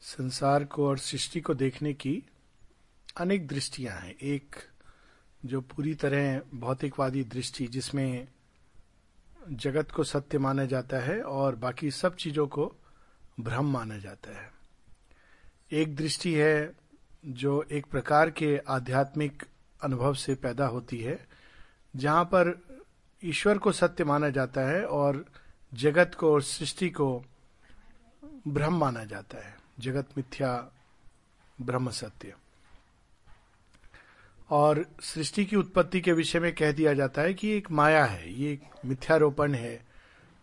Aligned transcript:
संसार 0.00 0.64
को 0.64 0.88
और 0.88 0.98
सृष्टि 0.98 1.40
को 1.40 1.54
देखने 1.54 1.94
की 1.94 2.22
अनेक 3.16 3.48
दृष्टियाँ 3.48 3.96
हैं। 3.96 4.16
एक 4.16 4.56
जो 5.44 5.60
पूरी 5.60 5.94
तरह 5.94 6.42
भौतिकवादी 6.54 7.24
दृष्टि 7.24 7.66
जिसमें 7.66 8.28
जगत 9.50 9.90
को 9.90 10.04
सत्य 10.04 10.38
माना 10.38 10.64
जाता 10.64 10.96
है 10.96 11.22
और 11.22 11.54
बाकी 11.54 11.90
सब 11.90 12.16
चीज़ों 12.16 12.46
को 12.46 12.74
भ्रम 13.40 13.72
माना 13.72 13.98
जाता 13.98 14.42
है। 14.42 14.52
एक 15.72 15.96
दृष्टि 15.96 16.34
है 16.34 16.72
जो 17.26 17.62
एक 17.62 17.86
प्रकार 17.86 18.30
के 18.30 18.58
आध्यात्मिक 18.58 19.42
अनुभव 19.82 20.14
से 20.14 20.34
पैदा 20.34 20.66
होती 20.66 20.98
है, 20.98 21.28
जहाँ 21.96 22.24
पर 22.24 22.62
ईश्वर 23.24 23.58
को 23.58 23.72
सत्य 23.72 24.04
माना 24.04 24.28
जाता 24.28 24.60
है 24.60 24.84
और 24.84 25.24
जगत 25.74 26.14
को 26.14 26.32
और 26.32 26.42
सृष्टि 26.42 26.90
को 26.90 27.24
भ्रम 28.48 28.78
माना 28.78 29.04
जाता 29.04 29.38
है। 29.38 29.59
जगत 29.80 30.08
मिथ्या, 30.16 30.52
ब्रह्म 31.60 31.90
सत्य। 31.90 32.34
और 34.50 34.84
सृष्टि 35.02 35.44
की 35.44 35.56
उत्पत्ति 35.56 36.00
के 36.00 36.12
विषय 36.12 36.40
में 36.40 36.54
कह 36.54 36.72
दिया 36.72 36.94
जाता 36.94 37.22
है 37.22 37.34
कि 37.34 37.48
एक 37.48 37.70
माया 37.70 38.04
है, 38.04 38.32
ये 38.34 38.52
एक 38.52 38.62
मिथ्यारोपण 38.84 39.54
है, 39.54 39.86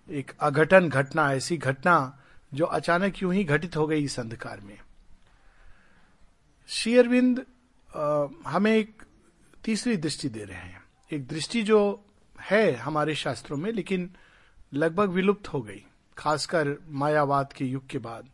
एक 0.10 0.32
अघटन 0.40 0.90
घटना, 0.90 1.32
ऐसी 1.34 1.58
घटना 1.58 2.20
जो 2.54 2.66
अचानक 2.66 3.24
यूँ 3.24 3.34
ही 3.34 3.44
घटित 3.44 3.76
हो 3.78 3.88
गई 3.88 4.04
इस 4.04 4.20
अंधकार 4.20 4.60
में। 4.62 4.78
श्री 6.68 6.98
अरविंद 6.98 7.46
हमें 8.48 8.76
एक 8.76 9.04
तीसरी 9.64 9.98
दृष्टि 9.98 10.30
दे 10.30 10.44
रहे 10.44 10.58
हैं। 10.58 10.84
एक 11.12 11.28
दृष्टि 11.28 11.64
जो 11.64 12.06
है 12.42 12.74
हमारे 12.76 13.16
शास्त्रों 13.16 13.58
में, 13.58 13.72
लेकिन 13.72 14.10
लगभग 14.74 15.10
विलुप्त 15.10 15.48
हो 15.48 15.62
गई, 15.62 15.86
खासकर 16.18 16.76
मायावाद 16.90 17.54
के 17.54 17.66
युग 17.66 17.88
के 17.88 17.98
बाद। 17.98 18.30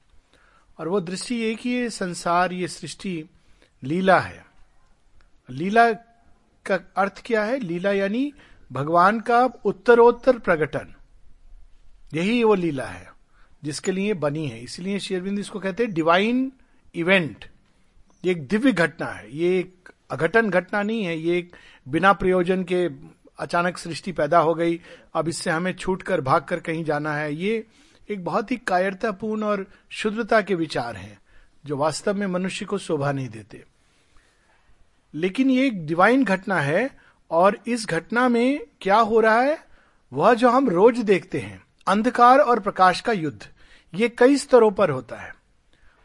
और 0.80 0.88
वो 0.88 1.02
दृष्टि 1.02 1.36
ये 1.36 1.56
कि 1.56 1.70
ये 1.70 1.90
संसार, 1.90 2.54
ये 2.54 2.68
सृष्टि 2.68 3.24
लीला 3.84 4.20
है। 4.20 4.46
लीला 5.50 5.92
का 6.66 6.80
अर्थ 6.98 7.22
क्या 7.26 7.44
है? 7.44 7.60
लीला 7.60 7.92
यानी 7.92 8.34
भगवान 8.72 9.20
का 9.20 9.46
उत्तरोत्तर 9.66 10.40
प्रकटन। 10.40 10.94
यही 12.14 12.44
वो 12.44 12.56
लीला 12.56 12.86
है, 12.86 13.12
जिसके 13.64 13.92
लिए 13.92 14.14
बनी 14.14 14.48
है। 14.48 14.64
इसलिए 14.64 15.00
शेरबिंद 15.00 15.40
इसको 15.40 15.60
कहते 15.60 15.84
हैं 15.84 15.94
डिवाइन 15.94 16.52
इवेंट 16.96 17.46
ये 18.24 18.32
एक 18.32 18.48
दिव्य 18.48 18.72
घटना 18.72 19.06
है। 19.06 19.36
ये 19.36 19.60
एक 19.60 19.90
अघटन 20.10 20.50
घटना 20.50 20.84
नहीं 20.84 21.04
है। 21.04 21.18
ये 21.18 21.38
एक 21.38 21.56
बिना 21.88 22.14
प्रयोजन 22.14 22.64
के 22.64 22.88
अचानक 23.40 23.78
सृष्टि 23.78 24.12
पैदा 24.12 24.40
हो 24.40 24.54
गई। 24.54 24.80
अब 25.14 25.28
इससे 25.28 25.52
हमें 25.52 25.74
छूट 25.74 26.04
कर 26.04 26.22
भाग 26.22 26.44
कर 26.44 26.60
कहीं 26.60 26.84
जाना 26.84 27.16
है। 27.16 27.34
ये 27.36 27.66
एक 28.10 28.24
बहुत 28.24 28.52
ही 28.52 28.58
कायरतापूर्ण 28.58 29.44
और 29.44 29.66
शुद्धता 29.92 30.42
के 30.42 30.56
विचार 30.56 30.96
हैं, 30.96 31.20
जो 31.66 31.78
वास्तव 31.78 32.14
में 32.14 32.26
मनुष्य 32.28 32.66
को 32.66 32.78
शोभा 32.78 33.12
नहीं 33.12 33.30
देते। 33.30 33.64
लेकिन 35.14 35.50
ये 35.50 35.66
एक 35.68 35.86
डिवाइन 35.88 36.24
घटना 36.24 36.60
है, 36.60 36.90
और 37.32 37.58
इस 37.68 37.86
घटना 37.86 38.28
में 38.30 38.66
क्या 38.82 38.98
हो 38.98 39.20
रहा 39.20 39.40
है? 39.40 39.58
वह 40.12 40.34
जो 40.34 40.50
हम 40.50 40.70
रोज 40.70 41.00
देखते 41.00 41.40
हैं, 41.40 41.62
अंधकार 41.88 42.40
और 42.40 42.60
प्रकाश 42.60 43.02
का 43.02 43.12
युद्ध, 43.12 43.48
ये 43.94 44.10
कई 44.10 44.38
स्तरों 44.38 44.72
पर 44.72 44.90
होता 44.90 45.16
है 45.16 45.34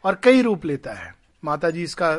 और 0.03 0.19
कई 0.23 0.41
रूप 0.41 0.65
लेता 0.65 0.93
है। 0.93 1.13
माता 1.43 1.69
जी 1.69 1.83
इसका 1.83 2.13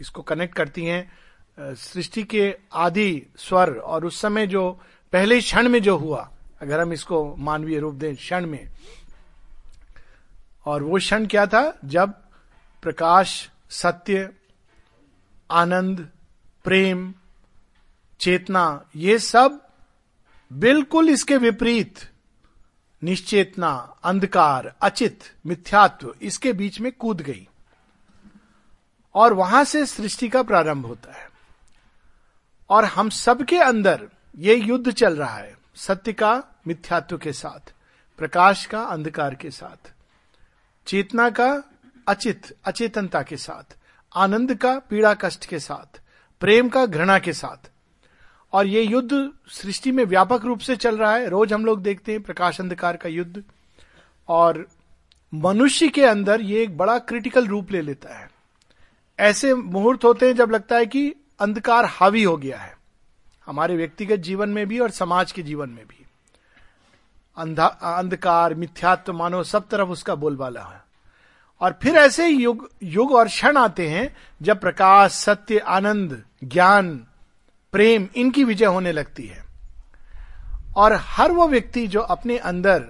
इसको 0.00 0.22
कनेक्ट 0.22 0.54
करती 0.54 0.84
हैं 0.84 1.74
सृष्टि 1.76 2.22
के 2.24 2.54
आदि 2.72 3.22
स्वर, 3.38 3.70
और 3.70 4.04
उस 4.04 4.20
समय 4.20 4.46
जो 4.46 4.70
पहले 5.12 5.40
क्षण 5.40 5.68
में 5.68 5.82
जो 5.82 5.96
हुआ 5.96 6.30
अगर 6.62 6.80
हम 6.80 6.92
इसको 6.92 7.36
मानवीय 7.36 7.78
रूप 7.78 7.94
दें 7.94 8.16
क्षण 8.16 8.46
में। 8.46 8.68
और 10.66 10.82
वो 10.82 10.98
क्षण 10.98 11.26
क्या 11.26 11.46
था? 11.46 11.78
जब 11.84 12.12
प्रकाश, 12.82 13.50
सत्य, 13.70 14.30
आनंद, 15.50 16.08
प्रेम, 16.64 17.14
चेतना, 18.20 18.84
ये 18.96 19.18
सब 19.18 19.68
बिल्कुल 20.52 21.08
इसके 21.08 21.36
विपरीत, 21.36 21.98
निश्चेतना, 23.02 23.96
अंधकार, 24.04 24.74
अचित, 24.82 25.20
मिथ्यात्व, 25.46 26.14
इसके 26.22 26.52
बीच 26.52 26.80
में 26.80 26.92
कूद 26.92 27.20
गई। 27.20 27.48
और 29.14 29.32
वहाँ 29.32 29.64
से 29.64 29.86
सृष्टि 29.86 30.28
का 30.28 30.42
प्रारंभ 30.42 30.86
होता 30.86 31.12
है। 31.12 31.30
और 32.70 32.84
हम 32.84 33.08
सबके 33.08 33.58
अंदर 33.58 34.08
ये 34.36 34.54
युद्ध 34.54 34.90
चल 34.90 35.16
रहा 35.16 35.36
है। 35.36 35.61
सत्य 35.74 36.12
का, 36.12 36.44
मिथ्यात्व 36.66 37.18
के 37.18 37.32
साथ, 37.32 37.72
प्रकाश 38.18 38.66
का, 38.66 38.82
अंधकार 38.82 39.34
के 39.34 39.50
साथ, 39.50 39.92
चेतना 40.86 41.30
का, 41.30 41.62
अचित, 42.08 42.56
अचेतनता 42.64 43.22
के 43.22 43.36
साथ, 43.36 43.76
आनंद 44.16 44.54
का, 44.54 44.78
पीड़ा 44.78 45.14
कष्ट 45.14 45.46
के 45.46 45.58
साथ, 45.58 46.00
प्रेम 46.40 46.68
का, 46.68 46.86
घृणा 46.86 47.18
के 47.18 47.32
साथ। 47.32 47.70
और 48.52 48.66
ये 48.66 48.82
युद्ध 48.82 49.30
सृष्टि 49.48 49.92
में 49.92 50.04
व्यापक 50.04 50.44
रूप 50.44 50.58
से 50.58 50.76
चल 50.76 50.98
रहा 50.98 51.14
है। 51.14 51.28
रोज 51.28 51.52
हम 51.52 51.64
लोग 51.64 51.82
देखते 51.82 52.12
हैं 52.12 52.22
प्रकाश 52.22 52.60
अंधकार 52.60 52.96
का 52.96 53.08
युद्ध। 53.08 53.44
और 54.28 54.68
मनुष्य 55.34 55.88
के 55.88 56.04
अंदर 56.04 56.40
ये 56.40 56.62
एक 56.62 56.76
बड़ा 56.76 56.98
क्रिटिकल 56.98 57.46
रूप 57.46 57.72
ले 57.72 57.80
लेता 57.80 58.18
है। 58.18 58.30
ऐसे 59.20 59.54
मुहूर्त 59.54 60.04
होते 60.04 60.26
हैं 60.26 60.34
जब 60.36 60.50
लगता 60.50 60.76
है 60.76 60.86
कि 60.86 61.14
अंधकार 61.40 61.84
हावी 61.84 62.22
हो 62.22 62.36
गया 62.36 62.58
है। 62.58 62.81
हमारे 63.46 63.76
व्यक्तिगत 63.76 64.16
जीवन 64.16 64.48
में 64.48 64.66
भी 64.66 64.78
और 64.78 64.90
समाज 64.90 65.32
के 65.32 65.42
जीवन 65.42 65.68
में 65.68 65.84
भी। 65.86 66.06
अंधा, 67.36 67.66
अंधकार, 67.66 68.54
मिथ्यात्व 68.54 69.12
मानो 69.12 69.42
सब 69.42 69.68
तरफ़ 69.68 69.88
उसका 69.88 70.14
बोलबाला 70.14 70.60
है। 70.60 70.82
और 71.60 71.78
फिर 71.82 71.94
ऐसे 71.94 72.28
युग 72.28 72.70
युग 72.82 73.12
और 73.12 73.26
क्षण 73.26 73.56
आते 73.56 73.88
हैं 73.88 74.16
जब 74.42 74.60
प्रकाश, 74.60 75.12
सत्य, 75.12 75.58
आनंद, 75.58 76.24
ज्ञान, 76.44 77.06
प्रेम, 77.72 78.08
इनकी 78.16 78.44
विजय 78.44 78.64
होने 78.64 78.92
लगती 78.92 79.26
है। 79.26 79.44
और 80.76 80.92
हर 80.92 81.32
वो 81.32 81.48
व्यक्ति 81.48 81.86
जो 81.86 82.00
अपने 82.00 82.38
अंदर 82.38 82.80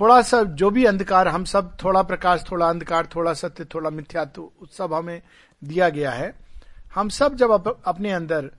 थोड़ा 0.00 0.22
सा 0.22 0.42
जो 0.42 0.70
भी 0.70 0.84
अंधकार, 0.84 1.28
हम 1.28 1.44
सब 1.44 1.76
थोड़ा 1.84 2.02
प्रकाश, 2.02 2.44
थोड़ा 2.50 2.68
अंधकार, 2.68 3.08
थोड़ा 3.16 3.34
सत्य, 3.34 3.64
थोड़ा 3.64 3.90
मिथ्यात्व 3.90 4.48
सब 4.78 4.94
हमें 4.94 5.22
दिया 5.64 5.88
गया 5.88 6.10
है। 6.10 6.49
हम 6.94 7.08
सब 7.08 7.34
जब 7.34 7.50
अप, 7.50 7.82
अपने 7.84 8.12
अंदर 8.12 8.50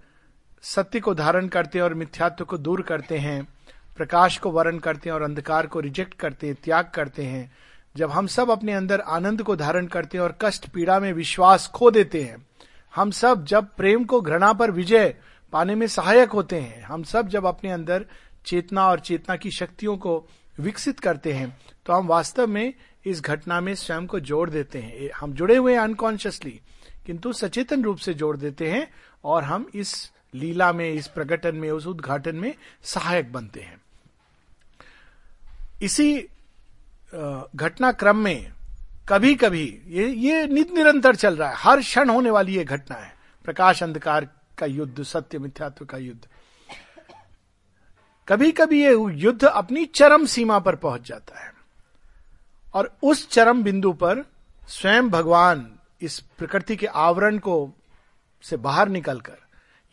सत्य 0.61 0.99
को 0.99 1.13
धारण 1.13 1.47
करते 1.47 1.77
हैं 1.77 1.83
और 1.83 1.93
मिथ्यात्व 1.93 2.45
को 2.45 2.57
दूर 2.57 2.81
करते 2.81 3.17
हैं 3.17 3.47
प्रकाश 3.97 4.37
को 4.37 4.51
वर्ण 4.51 4.77
करते 4.77 5.09
हैं 5.09 5.15
और 5.15 5.21
अंधकार 5.21 5.67
को 5.67 5.79
रिजेक्ट 5.79 6.13
करते 6.13 6.47
हैं 6.47 6.55
त्याग 6.63 6.91
करते 6.93 7.23
हैं 7.23 7.51
जब 7.95 8.11
हम 8.11 8.27
सब 8.27 8.51
अपने 8.51 8.73
अंदर 8.73 8.99
आनंद 8.99 9.43
को 9.43 9.55
धारण 9.55 9.85
करते 9.85 10.17
हैं 10.17 10.25
और 10.25 10.37
कष्ट 10.41 10.67
पीड़ा 10.69 10.99
में 10.99 11.13
विश्वास 11.13 11.67
खो 11.67 11.91
देते 11.91 12.23
हैं 12.23 12.47
हम 12.95 13.11
सब 13.11 13.45
जब 13.45 13.67
प्रेम 13.75 14.03
को 14.03 14.21
घृणा 14.21 14.53
पर 14.53 14.71
विजय 14.71 15.15
पाने 15.51 15.75
में 15.75 15.87
सहायक 15.87 16.29
होते 16.29 16.55
हैं 16.55 16.83
हम 16.83 17.03
सब 17.03 17.27
जब 17.27 17.45
अपने 17.45 17.71
अंदर 17.71 18.05
चेतना 18.45 18.87
और 18.87 18.99
चेतना 18.99 19.35
की 19.35 19.51
शक्तियों 19.51 19.97
को 19.97 20.27
विकसित 20.59 20.99
करते 20.99 21.33
हैं 21.33 21.57
तो 21.85 21.93
हम 21.93 22.07
वास्तव 22.07 22.47
में 22.47 22.73
इस 23.05 23.21
घटना 23.21 23.61
में 23.61 23.75
स्वयं 23.75 24.07
को 24.07 24.19
जोड़ 24.19 24.49
देते 24.49 24.79
हैं। 24.79 25.09
हम 25.15 25.33
जुड़े 25.33 25.55
हुए 25.57 25.73
हैं 25.73 25.79
अनकॉन्शियसली। 25.79 26.61
किंतु 27.06 27.34
सचेतन 27.34 27.84
रूप 27.84 27.97
से 27.97 28.13
जोड़ 28.13 28.38
देते 28.38 28.72
हैं 28.72 28.94
और 29.25 29.44
हम 29.44 29.69
इस 29.75 30.12
लीला 30.34 30.73
में, 30.73 30.94
इस 30.94 31.07
प्रकटन 31.07 31.56
में, 31.56 31.72
उस 31.72 31.88
उद्घाटन 31.88 32.35
में 32.35 32.56
सहायक 32.84 33.34
बनते 33.34 33.59
हैं। 33.59 33.81
इसी 35.81 36.28
घटनाक्रम 37.56 38.17
में 38.17 38.51
कभी 39.09 39.35
कभी 39.35 39.81
ये 39.88 40.07
ये 40.07 40.47
नित 40.47 40.72
निरंतर 40.72 41.16
चल 41.16 41.38
रहा 41.38 41.50
है। 41.50 41.56
हर 41.57 41.79
क्षण 41.79 42.09
होने 42.09 42.29
वाली 42.29 42.56
ये 42.56 42.63
घटना 42.63 42.97
है। 42.97 43.16
प्रकाश 43.44 43.84
अंधकार 43.84 44.29
का 44.57 44.66
युद्ध, 44.66 45.03
सत्य 45.03 45.40
मिथ्यात्व 45.40 45.85
का 45.85 45.97
युद्ध। 45.97 46.28
कभी 48.28 48.51
कभी 48.51 48.84
ये 48.84 48.91
युद्ध 49.11 49.44
अपनी 49.44 49.85
चरम 49.85 50.25
सीमा 50.25 50.59
पर 50.59 50.75
पहुँच 50.75 51.07
जाता 51.07 51.40
है। 51.40 51.53
और 52.73 52.97
उस 53.03 53.29
चरम 53.29 53.64
बिंदु 53.64 53.93
पर 53.93 54.25
स्वयं 54.67 55.09
भगवान 55.09 55.72
इस 56.01 56.19
प्रकृति 56.37 56.75
के 56.75 56.85
आवरण 56.85 57.37
को 57.37 57.73
से 58.43 58.57
बाहर 58.57 58.89
निकलकर, 58.89 59.37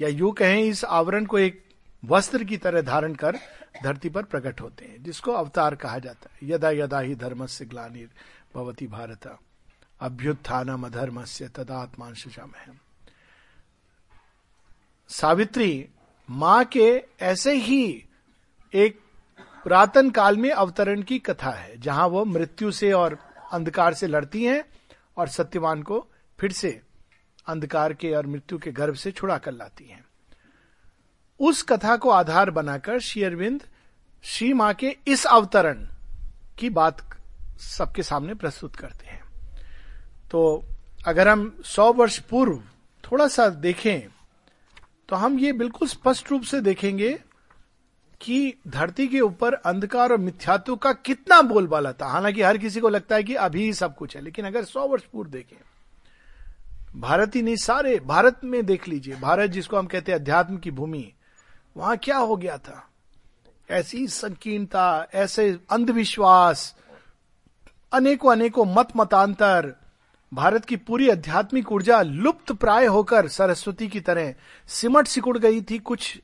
या 0.00 0.08
यू 0.08 0.30
कहें, 0.32 0.62
इस 0.62 0.84
आवरण 0.84 1.24
को 1.24 1.38
एक 1.38 1.64
वस्त्र 2.04 2.44
की 2.44 2.56
तरह 2.56 2.82
धारण 2.82 3.14
कर 3.14 3.36
धरती 3.82 4.08
पर 4.08 4.22
प्रकट 4.22 4.60
होते 4.60 4.84
हैं, 4.84 5.02
जिसको 5.02 5.32
अवतार 5.32 5.74
कहा 5.74 5.98
जाता 5.98 6.30
है। 6.32 6.48
यदा 6.50 6.70
यदा 6.70 7.00
ही 7.00 7.14
धर्म 7.14 7.46
से 7.46 7.64
ग्लानिर 7.64 8.08
भवती 8.54 8.86
भारत, 8.86 9.38
अभ्युत्थानम 10.00 10.86
अधर्म 10.86 11.24
से 11.24 11.48
तदात्मान 11.48 12.14
सावित्री, 15.10 15.88
माँ 16.28 16.64
के 16.64 17.04
ऐसे 17.20 17.54
ही 17.54 18.04
एक 18.72 18.98
पुरातन 19.64 20.10
काल 20.10 20.36
में 20.36 20.50
अवतरण 20.50 21.02
की 21.02 21.18
कथा 21.18 21.50
है, 21.50 21.78
जहाँ 21.78 22.06
वो 22.06 22.24
मृत्यु 22.24 22.72
से 22.72 22.92
और 22.92 23.18
अंधकार 23.52 23.94
से 23.94 24.06
लड़ती 24.06 24.44
हैं 24.44 24.62
और 25.18 25.28
सत्यवान 25.28 25.82
को 25.82 26.06
फिर 26.38 26.52
से 26.52 26.80
अंधकार 27.46 27.92
के 27.92 28.12
और 28.12 28.26
मृत्यु 28.26 28.58
के 28.58 28.70
गर्भ 28.72 28.94
से 28.94 29.10
छुड़ा 29.10 29.38
कर 29.38 29.52
लाती 29.52 29.84
हैं। 29.84 30.04
उस 31.40 31.62
कथा 31.62 31.96
को 31.96 32.10
आधार 32.10 32.50
बनाकर 32.50 32.98
श्री 33.00 33.22
अरविंद 33.22 33.62
श्री 34.24 34.52
माँ 34.52 34.72
के 34.74 34.96
इस 35.06 35.24
अवतरण 35.26 35.86
की 36.58 36.70
बात 36.70 37.02
सबके 37.60 38.02
सामने 38.02 38.34
प्रस्तुत 38.34 38.76
करते 38.76 39.06
हैं। 39.06 39.22
तो 40.30 40.64
अगर 41.06 41.28
हम 41.28 41.62
सौ 41.64 41.92
वर्ष 41.92 42.18
पूर्व 42.20 42.62
थोड़ा 43.04 43.28
सा 43.28 43.48
देखें 43.48 44.00
तो 45.08 45.16
हम 45.16 45.38
ये 45.38 45.52
बिल्कुल 45.52 45.88
स्पष्ट 45.88 46.30
रूप 46.30 46.42
से 46.42 46.60
देखेंगे 46.60 47.18
कि 48.20 48.54
धरती 48.68 49.06
के 49.08 49.20
ऊपर 49.20 49.54
अंधकार 49.54 50.12
और 50.12 50.18
मिथ्यात्व 50.18 50.76
का 50.76 50.92
कितना 50.92 51.42
बोलबाला 51.42 51.92
था 51.92 52.06
हालाँकि 52.06 52.42
हर 52.42 52.58
किसी 52.58 52.80
को 52.80 52.88
लगता 52.88 53.16
है 53.16 53.22
कि 53.22 53.34
अभी 53.34 53.62
ही 53.62 53.72
सब 53.72 53.96
कुछ 53.96 54.16
है, 54.16 54.22
लेकिन 54.22 54.46
अगर 54.46 54.64
सौ 54.64 54.86
वर्ष 54.88 55.02
पूर्व 55.02 55.30
देखें, 55.30 55.56
भारत 57.00 57.36
ही 57.36 57.42
नहीं, 57.42 57.56
सारे 57.56 58.00
भारत 58.00 58.40
में 58.44 58.66
देख 58.66 58.88
लीजिए, 58.88 59.16
भारत 59.16 59.50
जिसको 59.50 59.76
हम 59.76 59.86
कहते 59.86 60.12
हैं 60.12 60.18
अध्यात्म 60.18 60.56
की 60.56 60.70
भूमि, 60.70 61.12
वहाँ 61.76 61.96
क्या 61.96 62.16
हो 62.16 62.36
गया 62.36 62.58
था? 62.58 62.84
ऐसी 63.70 64.06
संकीर्णता, 64.06 65.06
ऐसे 65.14 65.58
अंधविश्वास, 65.70 66.76
अनेकों 67.92 68.32
अनेकों 68.32 68.64
मत 68.66 68.88
मतांतर, 68.96 69.74
भारत 70.34 70.64
की 70.64 70.76
पूरी 70.76 71.10
आध्यात्मिक 71.10 71.72
ऊर्जा 71.72 72.02
लुप्त 72.02 72.52
प्राय 72.52 72.86
होकर 72.86 73.28
सरस्वती 73.28 73.88
की 73.88 74.00
तरह 74.00 74.34
सिमट 74.66 75.06
सिकुड़ 75.06 75.38
गई 75.38 75.62
थी 75.62 75.78
कुछ 75.78 76.20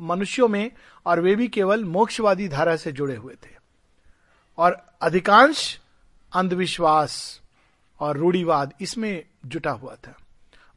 मनुष्यों 0.00 0.48
में 0.48 0.70
और 1.06 1.20
वे 1.20 1.34
भी 1.36 1.48
केवल 1.48 1.84
मोक्षवादी 1.84 2.48
धारा 2.48 2.76
से 2.76 2.92
जुड़े 2.92 3.16
हुए 3.16 3.34
थे। 3.34 3.50
और 4.58 4.86
अधिकांश 5.02 5.80
अंधविश्वास 6.32 7.40
और 8.00 8.16
रूढ़ीवाद 8.16 8.74
इसमें 8.80 9.24
जुटा 9.46 9.70
हुआ 9.70 9.94
था। 9.94 10.16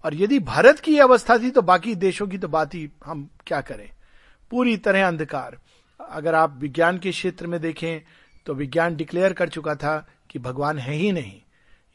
और 0.05 0.15
यदि 0.15 0.39
भारत 0.39 0.79
की 0.79 0.97
अवस्था 0.99 1.37
थी 1.37 1.49
तो 1.49 1.61
बाकी 1.61 1.95
देशों 1.95 2.27
की 2.27 2.37
तो 2.37 2.47
बात 2.47 2.75
ही 2.75 2.89
हम 3.05 3.29
क्या 3.47 3.61
करें? 3.61 3.89
पूरी 4.51 4.77
तरह 4.77 5.07
अंधकार। 5.07 5.57
अगर 5.99 6.35
आप 6.35 6.57
विज्ञान 6.57 6.97
के 6.97 7.11
क्षेत्र 7.11 7.47
में 7.47 7.59
देखें 7.61 7.99
तो 8.45 8.53
विज्ञान 8.53 8.95
डिक्लेयर 8.95 9.33
कर 9.33 9.49
चुका 9.49 9.75
था 9.75 9.97
कि 10.29 10.39
भगवान 10.39 10.79
है 10.79 10.93
ही 10.93 11.11
नहीं। 11.11 11.41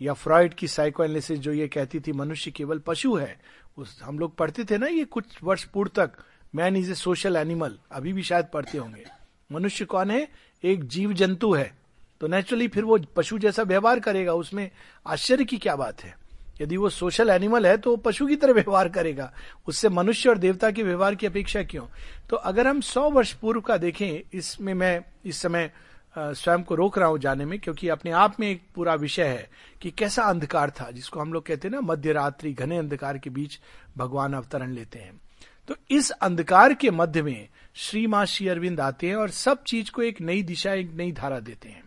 या 0.00 0.12
फ्रॉइड 0.12 0.54
की 0.54 0.68
साइको 0.68 1.04
एनालिसिस 1.04 1.38
जो 1.38 1.52
ये 1.52 1.68
कहती 1.68 2.00
थी, 2.00 2.12
मनुष्य 2.12 2.50
केवल 2.50 2.78
पशु 2.78 3.14
है, 3.16 3.40
उस 3.76 4.00
हम 4.02 4.18
लोग 4.18 4.36
पढ़ते 4.36 4.64
थे 4.64 4.78
ना 4.78 4.86
ये 4.86 5.04
कुछ 5.04 5.42
वर्ष 5.42 5.64
पूर्व 5.64 5.90
तक 5.94 6.12
man 6.54 6.76
is 6.76 6.90
a 6.90 6.94
social 6.94 7.36
animal 7.36 7.76
अभी 7.92 8.12
भी 8.12 8.22
शायद 8.22 8.46
पढ़ते 8.52 8.78
होंगे। 8.78 9.04
मनुष्य 9.50 9.84
कौन 9.84 10.10
है? 10.10 10.28
एक 10.64 10.84
जीव 10.84 11.12
जंतु 11.12 11.52
है। 11.52 11.72
तो 12.20 12.26
नेचुरली 12.26 12.68
फिर 12.68 12.84
वो 12.84 12.98
पशु 13.16 13.38
जैसा 13.38 13.62
व्यवहार 13.62 14.00
करेगा, 14.00 14.34
उसमें 14.34 14.70
आश्चर्य 15.06 15.44
की 15.44 15.58
क्या 15.58 15.76
बात 15.76 16.02
है? 16.02 16.14
यदि 16.60 16.76
वो 16.76 16.88
सोशल 16.90 17.30
एनिमल 17.30 17.66
है 17.66 17.76
तो 17.76 17.90
वो 17.90 17.96
पशु 17.96 18.26
की 18.26 18.36
तरह 18.36 18.52
व्यवहार 18.52 18.88
करेगा। 18.88 19.32
उससे 19.66 19.88
मनुष्य 19.88 20.28
और 20.28 20.38
देवता 20.38 20.70
के 20.70 20.82
व्यवहार 20.82 21.14
की 21.14 21.26
अपेक्षा 21.26 21.62
क्यों? 21.62 21.86
तो 22.30 22.36
अगर 22.36 22.66
हम 22.66 22.80
सौ 22.80 23.08
वर्ष 23.10 23.32
पूर्व 23.32 23.60
का 23.60 23.76
देखें, 23.76 24.20
इसमें 24.34 24.72
मैं 24.74 25.00
इस 25.24 25.40
समय 25.42 25.70
स्वयं 26.16 26.62
को 26.62 26.74
रोक 26.74 26.98
रहा 26.98 27.08
हूँ 27.08 27.18
जाने 27.18 27.44
में, 27.44 27.58
क्योंकि 27.58 27.88
अपने 27.88 28.10
आप 28.10 28.40
में 28.40 28.48
एक 28.50 28.62
पूरा 28.74 28.94
विषय 28.94 29.24
है 29.24 29.48
कि 29.82 29.90
कैसा 29.90 30.22
अंधकार 30.22 30.70
था, 30.70 30.90
जिसको 30.90 31.20
हम 31.20 31.32
लोग 31.32 31.46
कहते 31.46 31.68
हैं 31.68 31.74
ना 31.74 31.80
मध्य 31.82 32.12
रात्रि 32.12 32.52
घने 32.52 32.78
अंधकार 32.78 33.18
के 33.18 33.30
बीच 33.30 33.58
भगवान 33.96 34.34
अवतरण 34.34 34.72
लेते 34.72 34.98
हैं। 34.98 35.20
तो 35.68 35.76
इस 35.90 36.10
अंधकार 36.10 36.74
के 36.74 36.90
मध्य 36.90 37.22
में 37.22 37.48
श्री 37.74 38.06
माँ 38.06 38.26
श्री 38.26 38.48
अरविंद 38.48 38.80
आते 38.80 39.08
हैं 39.08 39.16
और 39.16 39.30
सब 39.30 39.62
चीज़ 39.62 39.90
को 39.90 40.02
एक 40.02 40.20
नई 40.20 40.42
दिशा, 40.42 40.72
एक 40.72 40.92
नई 40.94 41.12
धारा 41.12 41.40
देते 41.40 41.68
हैं। 41.68 41.84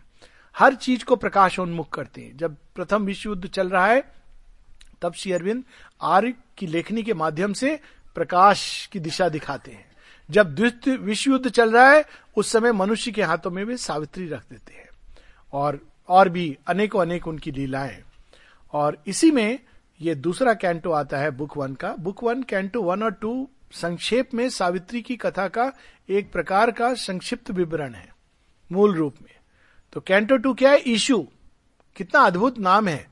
हर 0.58 0.74
चीज़ 0.74 1.04
को 1.04 1.16
प्रकाशोन्मुख 1.16 1.92
करते 1.92 2.20
हैं। 2.20 2.36
जब 2.36 2.56
प्रथम 2.74 3.04
विश्व 3.04 3.30
युद्ध 3.30 3.46
चल 3.46 3.68
रहा 3.68 3.86
है, 3.86 4.04
तब 5.02 5.12
श्री 5.12 5.32
अरविंद 5.32 5.64
आर्य 6.02 6.34
की 6.58 6.66
लेखनी 6.66 7.02
के 7.02 7.14
माध्यम 7.14 7.52
से 7.52 7.80
प्रकाश 8.14 8.88
की 8.92 9.00
दिशा 9.00 9.28
दिखाते 9.28 9.70
हैं। 9.70 9.92
जब 10.30 10.54
द्वितीय 10.54 10.96
विश्व 10.96 11.30
युद्ध 11.30 11.48
चल 11.48 11.72
रहा 11.72 11.90
है, 11.90 12.04
उस 12.36 12.52
समय 12.52 12.72
मनुष्य 12.72 13.10
के 13.10 13.22
हाथों 13.22 13.50
में 13.50 13.64
वे 13.64 13.76
सावित्री 13.76 14.28
रख 14.28 14.42
देते 14.50 14.72
हैं। 14.72 14.88
और 15.52 15.80
और 16.08 16.28
भी 16.28 16.58
अनेकों 16.66 17.00
अनेक 17.00 17.28
उनकी 17.28 17.50
लीलाएँ। 17.50 18.02
और 18.72 19.02
इसी 19.06 19.30
में 19.30 19.58
ये 20.00 20.14
दूसरा 20.14 20.54
कैंटो 20.54 20.90
आता 20.90 21.16
है 21.16 21.30
बुक 21.30 21.56
वन 21.56 21.74
का। 21.74 21.94
बुक 21.98 22.24
वन, 22.24 22.42
कैंटो 22.42 22.82
वन 22.82 23.02
और 23.02 23.12
टू 23.12 23.48
संक्षेप 23.72 24.34
में 24.34 24.48
सावित्री 24.50 25.02
की 25.02 25.16
कथा 25.16 25.48
का 25.48 25.72
एक 26.08 26.32
प्रकार 26.32 26.70
का 26.70 26.94
संक्षिप्त 26.94 27.50
विवरण 27.50 27.94
है, 27.94 28.08
मूल 28.72 28.94
रूप 28.94 29.14
में। 29.22 29.34
तो 29.92 30.00
कैंटो 30.00 30.36
टू 30.36 30.54
क्या 30.54 30.70
है? 30.70 30.78
इशू 30.78 31.28
कितना 31.96 32.20
अद्भुत 32.20 32.58
नाम 32.58 32.88
है। 32.88 33.08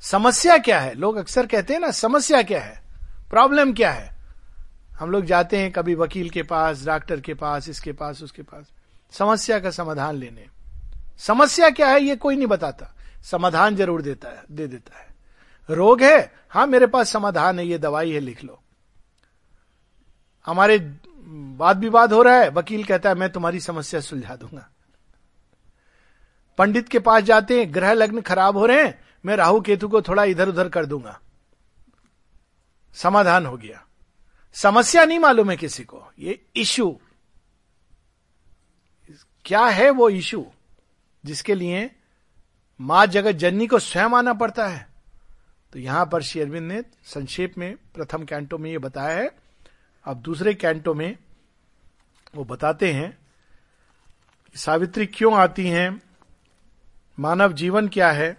समस्या 0.00 0.58
क्या 0.58 0.80
है? 0.80 0.94
लोग 0.94 1.16
अक्सर 1.16 1.46
कहते 1.46 1.72
हैं 1.72 1.80
ना, 1.80 1.90
समस्या 1.90 2.42
क्या 2.42 2.60
है? 2.60 2.82
प्रॉब्लम 3.30 3.72
क्या 3.72 3.90
है? 3.90 4.14
हम 4.98 5.10
लोग 5.10 5.24
जाते 5.24 5.58
हैं 5.58 5.72
कभी 5.72 5.94
वकील 5.94 6.30
के 6.30 6.42
पास, 6.42 6.84
डॉक्टर 6.86 7.20
के 7.20 7.34
पास, 7.34 7.68
इसके 7.68 7.92
पास, 7.92 8.22
उसके 8.22 8.42
पास। 8.42 8.72
समस्या 9.12 9.58
का 9.58 9.70
समाधान 9.70 10.16
लेने। 10.16 10.46
समस्या 11.18 11.70
क्या 11.70 11.88
है? 11.88 12.02
ये 12.02 12.16
कोई 12.16 12.36
नहीं 12.36 12.46
बताता। 12.46 12.94
समाधान 13.22 13.76
ज़रूर 13.76 14.02
देता 14.02 14.28
है, 14.28 14.42
दे 14.50 14.66
देता 14.66 14.98
है। 14.98 15.13
रोग 15.70 16.02
है? 16.02 16.32
हाँ, 16.50 16.66
मेरे 16.66 16.86
पास 16.86 17.12
समाधान 17.12 17.58
है, 17.58 17.66
ये 17.66 17.78
दवाई 17.78 18.12
है, 18.12 18.20
लिख 18.20 18.44
लो। 18.44 18.62
हमारे 20.46 20.96
वाद 21.56 21.78
विवाद 21.78 22.12
हो 22.12 22.22
रहा 22.22 22.34
है, 22.34 22.50
वकील 22.50 22.84
कहता 22.84 23.08
है, 23.08 23.14
मैं 23.14 23.32
तुम्हारी 23.32 23.60
समस्या 23.60 24.00
सुलझा 24.00 24.36
दूँगा। 24.36 24.68
पंडित 26.58 26.88
के 26.88 26.98
पास 26.98 27.22
जाते 27.22 27.60
हैं, 27.60 27.74
ग्रह 27.74 27.92
लग्न 27.92 28.20
खराब 28.20 28.56
हो 28.56 28.66
रहे 28.66 28.84
हैं, 28.84 29.04
मैं 29.26 29.36
राहु 29.36 29.60
केतु 29.60 29.88
को 29.88 30.02
थोड़ा 30.02 30.24
इधर 30.24 30.48
उधर 30.48 30.68
कर 30.68 30.86
दूँगा। 30.86 31.20
समाधान 32.94 33.46
हो 33.46 33.56
गया। 33.56 33.84
समस्या 34.52 35.04
नहीं 35.04 35.18
मालूम 35.18 35.50
है 35.50 35.56
किसी 35.56 35.84
को, 35.84 36.12
ये 36.18 36.44
इशू। 36.56 37.00
क्या 39.44 39.66
है 39.66 39.90
वो 39.90 40.08
इशू 40.08 40.46
जिसके 41.24 41.54
लिए 41.54 41.90
माँ 42.80 43.06
जगत 43.06 43.32
जननी 43.32 43.66
को 43.66 43.78
स्वयं 43.78 44.10
आना 44.10 44.32
पड़ता 44.32 44.66
है? 44.66 44.93
तो 45.74 45.80
यहाँ 45.80 46.06
पर 46.06 46.22
शेरविंद 46.22 46.72
ने 46.72 46.82
संक्षेप 47.04 47.54
में 47.58 47.76
प्रथम 47.94 48.24
कैंटो 48.24 48.58
में 48.58 48.70
ये 48.70 48.78
बताया 48.78 49.18
है। 49.18 49.30
अब 50.04 50.16
दूसरे 50.16 50.54
कैंटो 50.54 50.94
में 50.94 51.16
वो 52.34 52.44
बताते 52.44 52.92
हैं 52.92 53.18
सावित्री 54.56 55.06
क्यों 55.06 55.34
आती 55.34 55.68
हैं, 55.68 56.02
मानव 57.20 57.52
जीवन 57.52 57.88
क्या 57.88 58.10
है। 58.10 58.36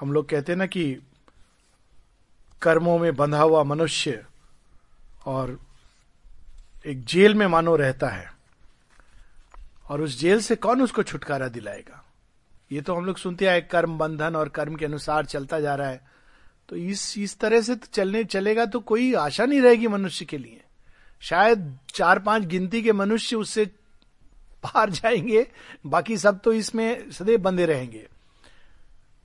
हम 0.00 0.12
लोग 0.12 0.28
कहते 0.28 0.52
हैं 0.52 0.56
ना 0.56 0.66
कि 0.66 1.00
कर्मों 2.62 2.98
में 2.98 3.16
बंधा 3.16 3.42
हुआ 3.42 3.62
मनुष्य 3.62 4.26
और 5.26 5.60
एक 6.86 7.04
जेल 7.04 7.34
में 7.34 7.46
मानो 7.46 7.76
रहता 7.76 8.08
है। 8.08 8.32
और 9.88 10.00
उस 10.00 10.18
जेल 10.18 10.40
से 10.40 10.56
कौन 10.56 10.82
उसको 10.82 11.02
छुटकारा 11.02 11.48
दिलाएगा? 11.48 12.04
ये 12.72 12.80
तो 12.80 12.94
हम 12.94 13.04
लोग 13.04 13.16
सुनते 13.16 13.46
आए 13.46 13.60
कर्म 13.60 13.98
बंधन 13.98 14.36
और 14.36 14.48
कर्म 14.48 14.74
के 14.74 14.84
अनुसार 14.84 15.24
चलता 15.24 15.60
जा 15.60 15.74
रहा 15.74 15.88
है। 15.88 16.08
तो 16.68 16.76
इस 16.76 17.18
इस 17.18 17.38
तरह 17.38 17.60
से 17.60 17.74
तो 17.74 17.86
चलने, 17.92 18.24
चलेगा 18.24 18.66
तो 18.66 18.80
कोई 18.80 19.14
आशा 19.14 19.44
नहीं 19.44 19.60
रहेगी 19.60 19.86
मनुष्य 19.86 20.24
के 20.24 20.38
लिए। 20.38 20.60
शायद 21.20 21.78
चार 21.94 22.18
पाँच 22.18 22.42
गिनती 22.42 22.82
के 22.82 22.92
मनुष्य 22.92 23.36
उससे 23.36 23.64
पार 24.64 24.90
जाएँगे, 25.00 25.46
बाकी 25.86 26.16
सब 26.18 26.40
तो 26.40 26.52
इसमें 26.52 27.10
सदैव 27.10 27.40
बंधे 27.40 27.66
रहेंगे। 27.66 28.06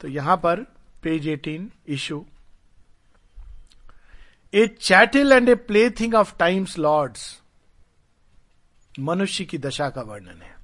तो 0.02 0.08
यहाँ 0.08 0.38
पर 0.38 0.60
page 1.04 1.28
18 1.28 1.66
issue 1.88 2.25
a 4.54 4.68
chattel 4.68 5.32
and 5.32 5.50
a 5.50 5.56
plaything 5.90 6.16
of 6.16 6.38
time's 6.38 6.78
lords 6.78 7.42
मनुष्य 9.00 9.46
की 9.46 9.58
दशा 9.58 9.90
का 9.90 10.02
वर्णन 10.02 10.42
है। 10.42 10.56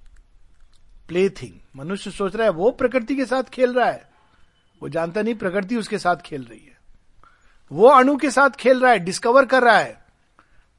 प्ले 1.08 1.30
थिंग 1.30 1.61
मनुष्य 1.76 2.12
सोच 2.12 2.36
रहा 2.36 2.44
है, 2.44 2.52
वो 2.52 2.72
प्रकृति 2.72 3.16
के 3.16 3.26
साथ 3.26 3.44
खेल 3.44 3.74
रहा 3.74 3.90
है। 3.90 4.10
वो 4.84 4.90
जानता 4.90 5.22
नहीं 5.22 5.36
प्रकृति 5.36 5.76
उसके 5.76 5.98
साथ 5.98 6.16
खेल 6.16 6.44
रही 6.44 6.60
है। 6.60 6.78
वो 7.72 7.88
अणु 7.88 8.18
के 8.18 8.32
साथ 8.32 8.50
खेल 8.50 8.80
रहा 8.80 8.92
है 8.92 9.00
डिस्कवर 9.00 9.46
कर 9.46 9.64
रहा 9.64 9.78
है। 9.78 10.02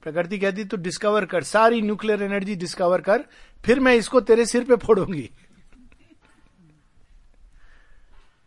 प्रकृति 0.03 0.39
कहती 0.39 0.65
तो 0.65 0.77
डिस्कवर 0.77 1.25
कर, 1.25 1.43
सारी 1.43 1.83
न्यूक्लियर 1.83 2.23
एनर्जी 2.23 2.55
डिस्कवर 2.55 3.01
कर, 3.01 3.25
फिर 3.65 3.81
मैं 3.81 3.95
इसको 3.95 4.21
तेरे 4.21 4.47
सिर 4.47 4.65
पे 4.65 4.77
फोड़ूँगी। 4.77 5.31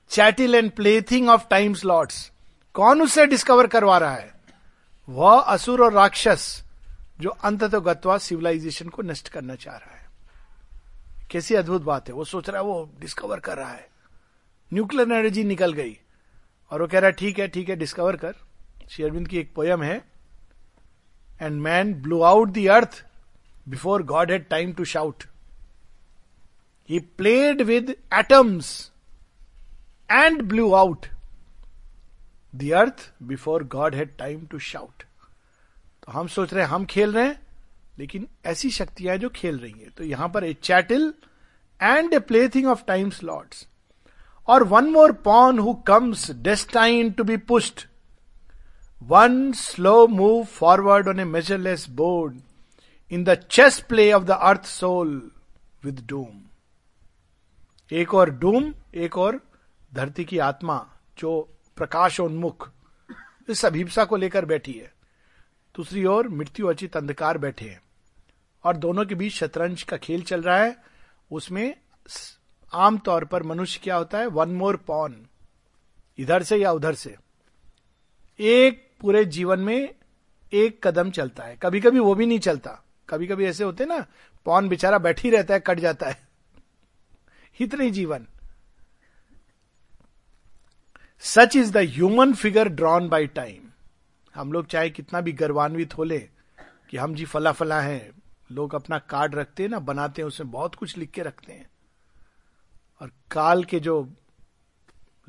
Chattel 0.10 0.56
and 0.56 0.72
plaything 1.02 1.30
of 1.30 1.44
time's 1.50 1.86
lords 1.86 2.32
कौन 2.74 3.02
उससे 3.02 3.26
डिस्कवर 3.26 3.68
करवा 3.68 3.98
रहा 3.98 4.16
है? 4.16 4.34
वह 5.10 5.40
असुर 5.40 5.84
और 5.84 5.94
राक्षस, 5.94 6.64
जो 7.20 7.30
अंत 7.30 7.64
तो 7.64 7.82
गत्वा 7.82 8.18
सिविलाइजेशन 8.18 8.90
को 8.90 9.02
नष्ट 9.02 9.30
करना 9.30 9.56
चाह 9.56 9.76
रहा 9.76 9.96
है। 9.96 10.05
कैसी 11.32 11.56
अद्भुत 11.56 11.82
बात 11.82 12.08
है। 12.08 12.14
वो 12.14 12.24
सोच 12.26 12.50
रहा 12.50 12.62
है, 12.62 12.68
वो 12.68 12.90
डिस्कवर 13.00 13.40
कर 13.40 13.58
रहा 13.58 13.72
है। 13.72 13.88
न्यूक्लियर 14.72 15.12
एनर्जी 15.12 15.44
निकल 15.44 15.74
गई। 15.74 15.98
और 16.72 16.82
वो 16.82 16.88
कह 16.88 17.00
रहा 17.00 17.08
है, 17.08 17.14
ठीक 17.14 17.40
है 17.40 17.48
ठीक 17.48 17.70
है 17.70 17.76
डिस्कवर 17.76 18.16
कर। 18.16 18.36
शेरविंद 18.90 19.28
की 19.28 19.38
एक 19.38 19.54
पोयम 19.56 19.84
है 19.84 19.96
and 21.42 21.62
man 21.62 21.94
blew 22.02 22.22
out 22.24 22.50
the 22.50 22.68
earth 22.72 23.04
before 23.70 24.04
God 24.04 24.32
had 24.32 24.48
time 24.50 24.74
to 24.74 24.86
shout 24.86 25.24
he 26.90 27.00
played 27.18 27.62
with 27.62 27.90
atoms 28.14 28.70
and 30.10 30.42
blew 30.42 30.72
out 30.74 31.06
the 32.54 32.72
earth 32.72 33.12
before 33.24 33.64
God 33.68 33.96
had 33.96 34.16
time 34.18 34.46
to 34.46 34.60
shout 34.60 35.04
तो 36.04 36.12
हम 36.12 36.28
सोच 36.28 36.54
रहे 36.54 36.64
हैं, 36.64 36.70
हम 36.72 36.86
खेल 36.86 37.14
रहे 37.14 37.26
हैं 37.26 37.45
लेकिन 38.00 38.28
ऐसी 38.46 38.70
शक्तियाँ 38.70 39.18
जो 39.18 39.30
खेल 39.30 39.60
रही 39.60 39.72
है। 39.72 39.90
तो 39.90 40.04
यहाँ 40.04 40.30
पर 40.30 40.44
a 40.44 40.54
chattel 40.54 41.14
and 41.80 42.14
a 42.14 42.20
plaything 42.50 42.68
of 42.68 42.84
time 42.88 43.10
slots 43.10 43.68
और 44.48 44.64
one 44.64 44.86
more 44.86 45.12
pawn 45.12 45.60
who 45.60 45.74
comes 45.88 46.30
destined 46.32 47.12
to 47.12 47.24
be 47.24 47.38
pushed 47.38 47.88
one 49.04 49.52
slow 49.52 50.08
move 50.08 50.44
forward 50.44 51.08
on 51.08 51.20
a 51.20 51.24
measureless 51.24 51.90
board 51.90 52.40
in 53.12 53.24
the 53.24 53.36
chess 53.52 53.80
play 53.80 54.12
of 54.14 54.24
the 54.24 54.32
earth 54.32 54.66
soul 54.66 55.32
with 55.84 56.06
doom 56.06 56.42
एक 57.92 58.14
और 58.14 58.30
डूम 58.30 58.74
एक 58.96 59.18
और 59.18 59.40
धरती 59.94 60.26
की 60.26 60.38
आत्मा 60.40 60.86
जो 61.18 61.40
प्रकाशोन्मुख 61.78 62.70
इस 63.50 63.66
अभिप्सा 63.66 64.06
को 64.06 64.16
लेकर 64.16 64.46
बैठी 64.46 64.74
है। 64.74 64.94
दूसरी 65.76 66.06
ओर 66.06 66.28
मृत्यु 66.28 66.68
अचित 66.68 66.98
अंधकार 66.98 67.38
बैठे 67.38 67.66
हैं। 67.66 67.80
और 68.66 68.78
दोनों 68.78 69.06
के 69.06 69.16
बीच 69.16 69.34
शतरंज 69.34 69.84
का 69.84 69.98
खेल 69.98 70.24
चल 70.24 70.42
रहा 70.42 70.58
है। 70.58 70.84
उसमें 71.32 71.76
आमतौर 72.74 73.26
पर 73.26 73.44
मनुष्य 73.44 73.80
क्या 73.84 73.96
होता 73.96 74.18
है? 74.18 74.28
वन 74.28 74.50
मोर 74.50 74.76
पॉन 74.76 75.28
इधर 76.18 76.44
से 76.44 76.58
या 76.58 76.72
उधर 76.72 76.94
से। 76.94 77.16
एक 78.40 78.92
पूरे 79.02 79.26
जीवन 79.26 79.60
में 79.60 79.96
एक 80.54 80.88
कदम 80.88 81.12
चलता 81.12 81.44
है। 81.44 81.58
कभी 81.62 81.80
कभी 81.80 82.00
वो 82.00 82.16
भी 82.16 82.26
नहीं 82.26 82.40
चलता। 82.40 82.82
कभी 83.10 83.28
कभी 83.28 83.46
ऐसे 83.46 83.64
होते 83.64 83.86
ना 83.86 84.06
पौन 84.46 84.70
बेचारा 84.70 84.98
बैठी 84.98 85.30
रहता 85.30 85.54
है, 85.54 85.60
कट 85.60 85.80
जाता 85.80 86.10
है। 86.10 86.28
इतने 87.62 87.90
जीवन। 87.90 88.28
Such 91.20 91.56
is 91.56 91.72
the 91.72 91.78
human 91.78 92.34
figure 92.34 92.70
drawn 92.70 93.10
by 93.10 93.28
time 93.28 93.64
हम 94.36 94.52
लोग 94.52 94.68
चाहे 94.68 94.90
कितना 94.90 95.22
भी 95.22 95.32
गर्वान्वित 95.32 95.98
हो 95.98 96.04
ले 96.04 96.20
कि 96.90 96.98
हम 96.98 97.16
जी 97.16 97.26
फला 97.26 97.52
फला 97.52 97.82
हैं। 97.82 98.12
लोग 98.52 98.76
अपना 98.76 99.00
कार्ड 99.00 99.36
रखते 99.36 99.64
हैं 99.64 99.70
ना, 99.70 99.80
बनाते 99.80 100.22
हैं, 100.22 100.28
उसमें 100.28 100.52
बहुत 100.52 100.76
कुछ 100.76 100.98
लिख 100.98 101.12
के 101.12 101.22
रखते 101.22 101.54
हैं। 101.54 101.70
और 103.02 103.12
काल 103.32 103.64
के 103.64 103.80
जो 103.80 104.14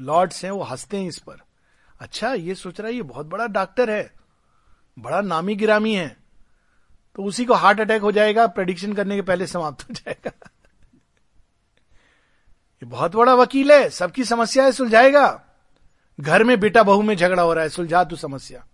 लॉर्ड्स 0.01 0.45
हैं, 0.45 0.51
वो 0.51 0.63
हँसते 0.63 0.97
हैं 0.97 1.09
इस 1.09 1.19
पर। 1.19 1.37
अच्छा 2.01 2.33
ये 2.33 2.55
सोच 2.55 2.81
रहा 2.81 2.89
है, 2.89 2.95
ये 2.95 3.03
बहुत 3.03 3.27
बड़ा 3.27 3.47
डॉक्टर 3.47 3.91
है, 3.91 4.13
बड़ा 4.99 5.21
नामी 5.21 5.55
गिरामी 5.55 5.95
है 5.95 6.17
तो 7.17 7.25
उसी 7.25 7.45
को 7.45 7.55
हार्ट 7.55 7.81
अटैक 7.81 8.03
हो 8.03 8.13
जाएगा, 8.13 8.47
प्रेडिक्शन 8.47 8.93
करने 8.93 9.15
के 9.15 9.23
पहले 9.23 9.47
समाप्त 9.47 9.83
हो 9.83 9.95
जाएगा। 9.95 10.31
ये 12.83 12.87
बहुत 12.87 13.17
बड़ा 13.17 13.35
वकील 13.35 13.73
है, 13.73 13.91
सबकी 13.91 14.25
समस्या 14.25 14.65
है, 14.65 14.73
सुलझाएगा। 14.73 15.45
घर 16.21 16.45
में 16.45 16.61
बेटा 16.61 16.83
बहू 16.83 17.03
में 17.03 17.17
झगड़ा 17.17 17.43
हो 17.43 17.55
रहा 17.55 17.63
है, 17.63 17.69
सुलझा 17.69 18.05
तू 18.05 18.17
समस्या। 18.17 18.67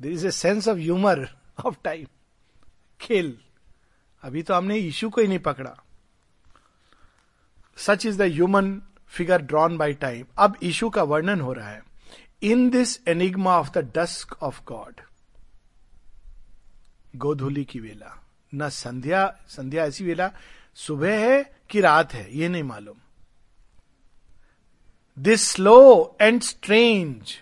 There 0.00 0.12
is 0.12 0.26
a 0.26 0.30
sense 0.30 0.68
of 0.68 0.78
humour 0.78 1.39
of 1.66 1.76
time 1.84 2.06
खेल 3.00 3.36
अभी 4.22 4.42
तो 4.42 4.54
हमने 4.54 4.76
इशू 4.78 5.10
को 5.10 5.20
ही 5.20 5.26
नहीं 5.28 5.38
पकड़ा. 5.38 5.76
Such 7.76 8.06
is 8.06 8.18
the 8.18 8.22
human 8.22 8.80
figure 9.08 9.42
drawn 9.42 9.76
by 9.78 9.94
time 9.94 10.26
अब 10.38 10.56
इशू 10.62 10.90
का 10.90 11.02
वर्णन 11.02 11.40
हो 11.40 11.52
रहा 11.52 11.68
है. 11.68 11.82
In 12.42 12.68
this 12.70 12.98
enigma 13.08 13.58
of 13.58 13.70
the 13.70 13.92
dusk 13.96 14.42
of 14.42 14.60
God 14.68 15.00
गोधूली 17.16 17.64
की 17.64 17.80
वेला. 17.80 18.16
न 18.54 18.68
संध्या 18.68 19.26
संध्या 19.48 19.84
ऐसी 19.84 20.04
वेला. 20.04 20.30
सुबह 20.74 21.18
है 21.20 21.42
कि 21.70 21.80
रात 21.80 22.12
है, 22.14 22.36
ये 22.36 22.48
नहीं 22.48 22.62
मालूम. 22.62 22.96
This 25.18 25.48
slow 25.48 26.16
and 26.20 26.42
strange 26.42 27.34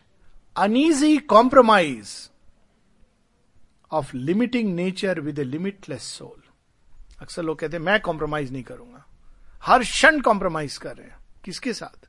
uneasy 0.56 1.16
compromise 1.18 2.30
of 3.92 4.16
limiting 4.16 4.74
nature 4.74 5.20
with 5.20 5.38
a 5.38 5.44
limitless 5.44 6.02
soul 6.02 6.42
अक्सर 7.18 7.42
लोग 7.42 7.58
कहते 7.58 7.76
हैं, 7.76 7.84
मैं 7.84 8.00
कॉम्प्रोमाइज 8.00 8.52
नहीं 8.52 8.62
करूँगा। 8.62 9.04
हर 9.62 9.82
क्षण 9.82 10.20
कॉम्प्रोमाइज 10.20 10.76
कर 10.76 10.96
रहे 10.96 11.08
हैं। 11.08 11.18
किसके 11.44 11.72
साथ? 11.72 12.08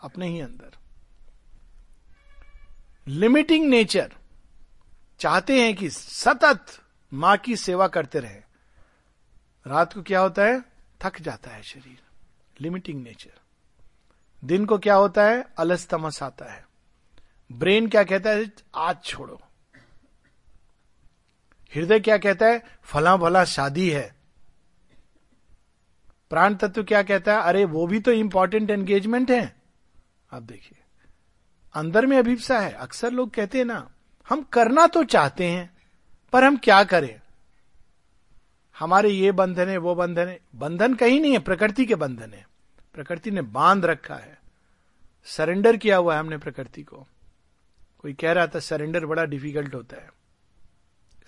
अपने 0.00 0.28
ही 0.28 0.40
अंदर. 0.40 0.72
लिमिटिंग 3.08 3.68
नेचर 3.68 4.12
चाहते 5.18 5.62
हैं 5.62 5.76
कि 5.76 5.90
सतत 5.90 6.66
माँ 7.12 7.36
की 7.36 7.56
सेवा 7.56 7.88
करते 7.88 8.20
रहे। 8.20 8.42
रात 9.66 9.92
को 9.92 10.02
क्या 10.02 10.20
होता 10.20 10.44
है? 10.44 10.64
थक 11.04 11.20
जाता 11.20 11.50
है 11.50 11.62
शरीर। 11.62 11.98
लिमिटिंग 12.60 13.02
नेचर 13.02 13.40
दिन 14.44 14.66
को 14.66 14.78
क्या 14.78 14.94
होता 14.94 15.24
है? 15.24 15.54
अलस 15.58 15.88
तमस 15.88 16.22
आता 16.22 16.52
है। 16.52 16.68
ब्रेन 17.52 17.88
क्या 17.88 18.04
कहता 18.04 18.30
है? 18.30 18.52
आज 18.74 19.04
छोड़ो। 19.04 19.40
हृदय 21.76 22.00
क्या 22.00 22.18
कहता 22.18 22.46
है? 22.46 22.64
फला 22.82 23.16
भला 23.16 23.44
शादी 23.44 23.90
है। 23.90 24.14
प्राण 26.30 26.54
तत्व 26.54 26.84
क्या 26.84 27.02
कहता 27.02 27.36
है? 27.36 27.42
अरे, 27.42 27.64
वो 27.64 27.86
भी 27.86 28.00
तो 28.00 28.12
इंपॉर्टेंट 28.12 28.70
एंगेजमेंट 28.70 29.30
है। 29.30 29.56
आप 30.32 30.42
देखिए, 30.42 30.78
अंदर 31.74 32.06
में 32.06 32.18
अभिप्सा 32.18 32.60
है। 32.60 32.72
अक्सर 32.72 33.10
लोग 33.10 33.30
कहते 33.30 33.58
हैं 33.58 33.64
ना, 33.64 33.90
हम 34.28 34.42
करना 34.42 34.86
तो 34.86 35.04
चाहते 35.04 35.44
हैं, 35.44 35.76
पर 36.32 36.44
हम 36.44 36.56
क्या 36.56 36.84
करें? 36.84 37.20
हमारे 38.78 39.08
ये 39.08 39.32
बंधन 39.32 39.68
है, 39.68 39.76
वो 39.76 39.94
बंधन 39.94 40.28
है। 40.28 40.40
बंधन 40.54 40.94
कहीं 40.94 41.20
नहीं 41.20 41.32
है, 41.32 41.38
प्रकृति 41.38 41.86
के 41.86 41.94
बंधन 41.94 42.32
है। 42.34 42.48
प्रकृति 42.94 43.30
ने 43.30 43.42
बाँध 43.42 43.84
रखा 43.84 44.14
है। 44.14 44.38
सरेंडर 45.24 45.76
किया 45.76 45.96
हुआ 45.96 46.14
है 46.14 46.20
हमने 46.20 46.38
प्रकृति 46.38 46.82
को। 46.82 47.06
कोई 47.98 48.12
कह 48.12 48.32
रहा 48.32 48.46
था, 48.46 48.58
सरेंडर 48.58 49.06
बड़ा 49.06 49.24
डिफ़िकल्ट 49.24 49.74
होता 49.74 49.96
है। 49.96 50.15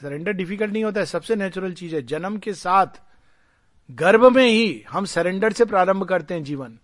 सरेंडर 0.02 0.32
डिफ़िकल्ट 0.32 0.72
नहीं 0.72 0.84
होता 0.84 1.00
है, 1.00 1.06
सबसे 1.06 1.36
नेचुरल 1.36 1.72
चीज़ 1.72 1.94
है। 1.94 2.02
जन्म 2.02 2.38
के 2.38 2.52
साथ, 2.52 2.86
गर्भ 3.90 4.36
में 4.36 4.46
ही 4.46 4.84
हम 4.90 5.04
सरेंडर 5.04 5.52
से 5.52 5.64
प्रारंभ 5.64 6.04
करते 6.04 6.34
हैं 6.34 6.44
जीवन। 6.44 6.78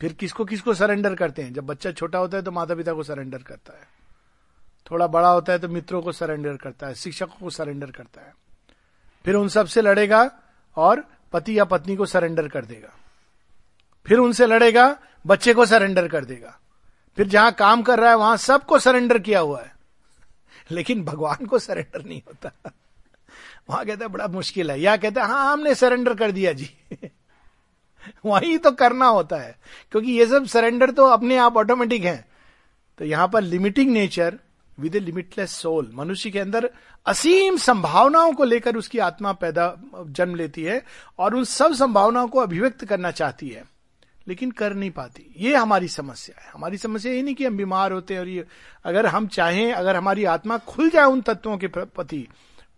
फिर 0.00 0.12
किसको 0.12 0.44
किसको 0.44 0.74
सरेंडर 0.74 1.14
करते 1.14 1.42
हैं? 1.42 1.52
जब 1.52 1.66
बच्चा 1.66 1.92
छोटा 1.92 2.18
होता 2.18 2.36
है 2.36 2.42
तो 2.42 2.50
माता 2.50 2.74
पिता 2.74 2.92
को 2.92 3.02
सरेंडर 3.02 3.38
करता 3.38 3.72
है। 3.72 3.88
थोड़ा 4.90 5.06
बड़ा 5.06 5.28
होता 5.28 5.52
है 5.52 5.58
तो 5.58 5.68
मित्रों 5.68 6.02
को 6.02 6.12
सरेंडर 6.12 6.56
करता 6.56 6.86
है, 6.86 6.94
शिक्षकों 6.94 7.36
को 7.40 7.50
सरेंडर 7.50 7.90
करता 7.90 8.20
है। 8.20 8.34
फिर 9.24 9.34
उन 9.34 9.48
सबसे 9.48 9.82
लड़ेगा 9.82 10.30
और 10.76 11.04
पति 11.32 11.58
या 11.58 11.64
पत्नी 11.64 11.96
को 11.96 12.06
सरेंडर 12.06 12.48
कर 12.48 12.64
देगा। 12.64 12.94
फिर 14.06 14.18
उनसे 14.18 14.46
लड़ेगा, 14.46 14.98
बच्चे 15.26 15.54
को 15.54 15.66
सरेंडर 15.66 16.08
कर 16.08 16.24
देगा। 16.24 16.58
फिर 17.16 17.28
जहाँ 17.28 17.52
काम 17.52 17.82
कर 17.82 18.00
रहा 18.00 18.10
है, 18.10 18.16
वहाँ 18.16 18.36
सबको 18.36 18.78
सरेंडर 18.78 19.18
किया 19.18 19.40
हुआ 19.40 19.62
है। 19.62 19.73
लेकिन 20.70 21.04
भगवान 21.04 21.46
को 21.46 21.58
सरेंडर 21.58 22.04
नहीं 22.04 22.22
होता। 22.28 22.72
वहाँ 23.70 23.84
कहता 23.86 24.08
बड़ा 24.08 24.26
मुश्किल 24.28 24.70
है। 24.70 24.80
या 24.80 24.96
कहता 24.96 25.24
है 25.24 25.52
हमने 25.52 25.74
सरेंडर 25.74 26.14
कर 26.14 26.32
दिया 26.32 26.52
जी। 26.52 26.70
वही 28.26 28.58
तो 28.58 28.70
करना 28.70 29.06
होता 29.06 29.36
है, 29.36 29.58
क्योंकि 29.90 30.12
ये 30.12 30.26
सब 30.26 30.46
सरेंडर 30.46 30.90
तो 30.90 31.06
अपने 31.06 31.36
आप 31.36 31.56
ऑटोमेटिक 31.56 32.04
है। 32.04 32.28
तो 32.98 33.04
यहाँ 33.04 33.28
पर 33.28 33.42
limiting 33.42 33.92
nature 33.92 34.38
with 34.78 34.96
a 34.96 35.00
limitless 35.00 35.50
soul 35.50 35.90
मनुष्य 35.94 36.30
के 36.30 36.38
अंदर 36.38 36.70
असीम 37.06 37.56
संभावनाओं 37.56 38.32
को 38.32 38.44
लेकर 38.44 38.76
उसकी 38.76 38.98
आत्मा 38.98 39.32
पैदा, 39.32 39.76
जन्म 40.06 40.34
लेती 40.34 40.62
है 40.62 40.84
और 41.18 41.34
उन 41.34 41.44
सब 41.44 41.74
संभावनाओं 41.74 42.28
को 42.28 42.40
अभिव्यक्त 42.40 42.84
करना 42.84 43.10
चाहती 43.10 43.48
है। 43.48 43.73
लेकिन 44.28 44.50
कर 44.50 44.74
नहीं 44.74 44.90
पाती। 44.90 45.34
ये 45.36 45.56
हमारी 45.56 45.88
समस्या 45.88 46.44
है। 46.44 46.50
हमारी 46.54 46.78
समस्या 46.78 47.12
ये 47.12 47.22
नहीं 47.22 47.34
कि 47.34 47.44
हम 47.44 47.56
बीमार 47.56 47.92
होते 47.92 48.14
हैं 48.14 48.20
और 48.20 48.28
ये 48.28 48.44
अगर 48.84 49.06
हम 49.06 49.26
चाहें, 49.26 49.72
अगर 49.72 49.96
हमारी 49.96 50.24
आत्मा 50.24 50.58
खुल 50.58 50.90
जाए 50.90 51.04
उन 51.04 51.20
तत्वों 51.20 51.58
के 51.58 51.66
प्रति, 51.66 52.28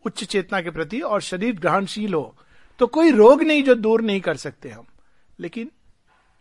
उच्च 0.06 0.24
चेतना 0.24 0.60
के 0.60 0.70
प्रति 0.70 1.00
और 1.00 1.20
शरीर 1.20 1.58
ग्रहणशील 1.58 2.14
हो 2.14 2.36
तो 2.78 2.86
कोई 2.86 3.10
रोग 3.10 3.42
नहीं 3.42 3.62
जो 3.64 3.74
दूर 3.74 4.02
नहीं 4.02 4.20
कर 4.20 4.36
सकते 4.36 4.68
हम। 4.68 4.84
लेकिन 5.40 5.70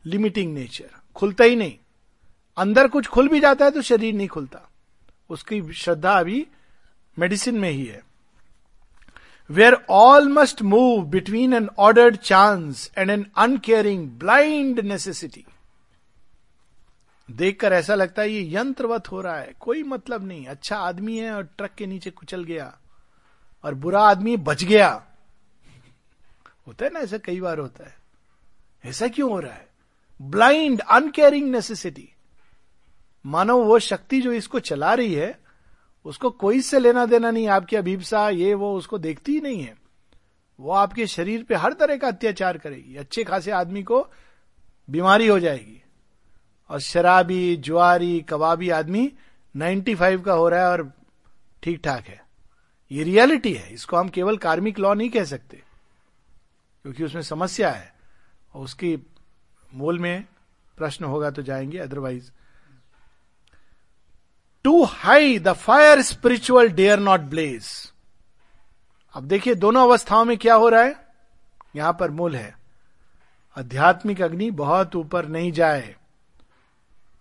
लिमिटिंग 0.05 0.53
नेचर, 0.53 0.89
खुलता 1.15 1.43
ही 1.43 1.55
नहीं। 1.55 1.77
अंदर 2.57 2.87
कुछ 2.87 3.07
खुल 3.07 3.27
भी 3.27 3.39
जाता 3.39 3.65
है 3.65 3.71
तो 3.71 3.81
शरीर 3.81 4.13
नहीं 4.13 4.27
खुलता। 4.27 4.69
उसकी 5.29 5.73
श्रद्धा 5.73 6.13
अभी 6.13 6.47
मेडिसिन 7.19 7.55
में 7.55 7.69
ही 7.69 7.85
है। 7.85 8.03
Where 9.49 9.73
all 9.89 10.27
must 10.27 10.61
move 10.61 11.03
between 11.05 11.53
an 11.53 11.69
ordered 11.77 12.15
chance 12.15 12.91
and 12.97 13.09
an 13.09 13.31
uncaring 13.37 14.09
blind 14.09 14.79
necessity 14.79 15.45
देखकर 17.31 17.73
ऐसा 17.73 17.95
लगता 17.95 18.21
है 18.21 18.29
ये 18.29 18.55
यंत्रवत 18.55 19.11
हो 19.11 19.21
रहा 19.21 19.37
है। 19.37 19.53
कोई 19.59 19.83
मतलब 19.83 20.27
नहीं। 20.27 20.45
अच्छा 20.45 20.77
आदमी 20.77 21.17
है 21.17 21.31
और 21.31 21.43
ट्रक 21.57 21.71
के 21.77 21.85
नीचे 21.85 22.09
कुचल 22.09 22.43
गया 22.43 22.77
और 23.63 23.73
बुरा 23.73 24.01
आदमी 24.01 24.37
बच 24.37 24.63
गया। 24.63 25.03
होता 26.67 26.85
है 26.85 26.91
ना, 26.91 26.99
ऐसा 26.99 27.17
कई 27.17 27.41
बार 27.41 27.59
होता 27.59 27.85
है। 27.85 27.95
ऐसा 28.85 29.07
क्यों 29.07 29.31
हो 29.31 29.39
रहा 29.39 29.53
है? 29.53 29.67
ब्लाइंड 30.21 30.81
अनकेयरिंग 30.81 31.51
नेसेसिटी 31.51 32.09
मानो 33.25 33.57
वो 33.63 33.79
शक्ति 33.79 34.21
जो 34.21 34.31
इसको 34.31 34.59
चला 34.59 34.93
रही 34.93 35.13
है 35.13 35.44
उसको 36.05 36.29
कोई 36.29 36.61
से 36.61 36.79
लेना 36.79 37.05
देना 37.05 37.31
नहीं, 37.31 37.47
आपकी 37.47 37.75
अभीपसा, 37.75 38.29
ये, 38.29 38.53
वो, 38.53 38.77
उसको 38.77 38.97
देखती 38.97 39.31
ही 39.31 39.41
नहीं 39.41 39.63
है। 39.63 39.77
वो 40.59 40.71
आपके 40.71 41.07
शरीर 41.07 41.43
पे 41.43 41.55
हर 41.55 41.73
तरह 41.73 41.97
का 41.97 42.07
अत्याचार 42.07 42.57
करेगी। 42.57 42.95
अच्छे 42.95 43.23
खासे 43.23 43.51
आदमी 43.51 43.83
को 43.83 44.07
बीमारी 44.89 45.27
हो 45.27 45.39
जाएगी। 45.39 45.83
और 46.69 46.79
शराबी 46.79 47.55
जुआरी 47.55 48.21
कबाबी 48.21 48.69
आदमी 48.69 49.13
95 49.57 50.23
का 50.25 50.33
हो 50.33 50.49
रहा 50.49 50.59
है 50.59 50.67
और 50.67 50.93
ठीक 51.63 51.81
ठाक 51.83 52.05
है। 52.05 52.25
ये 52.91 53.03
रियलिटी 53.03 53.53
है। 53.53 53.73
इसको 53.73 53.97
हम 53.97 54.09
केवल 54.09 54.37
कार्मिक 54.37 54.79
लॉ 54.79 54.93
नहीं 54.93 55.09
कह 55.09 55.23
सकते, 55.23 55.57
क्योंकि 56.81 57.03
उसमें 57.03 57.21
समस्या 57.21 57.71
है। 57.71 57.95
और 58.53 58.63
उसकी 58.63 58.99
मूल 59.73 59.99
में 59.99 60.25
प्रश्न 60.77 61.05
होगा 61.05 61.31
तो 61.31 61.41
जाएँगे 61.41 61.77
otherwise 61.77 62.31
too 64.65 64.83
high 64.83 65.39
the 65.39 65.53
fire 65.53 66.01
spiritual 66.01 66.69
dare 66.69 66.99
not 66.99 67.19
blaze. 67.19 67.91
अब 69.13 69.23
देखिए, 69.23 69.55
दोनों 69.55 69.83
अवस्थाओं 69.83 70.25
में 70.25 70.37
क्या 70.37 70.55
हो 70.55 70.69
रहा 70.69 70.83
है? 70.83 70.95
यहाँ 71.75 71.97
पर 71.99 72.11
मूल 72.11 72.35
है। 72.35 72.57
आध्यात्मिक 73.57 74.21
अग्नि 74.21 74.51
बहुत 74.51 74.95
ऊपर 74.95 75.25
नहीं 75.25 75.51
जाए। 75.51 75.95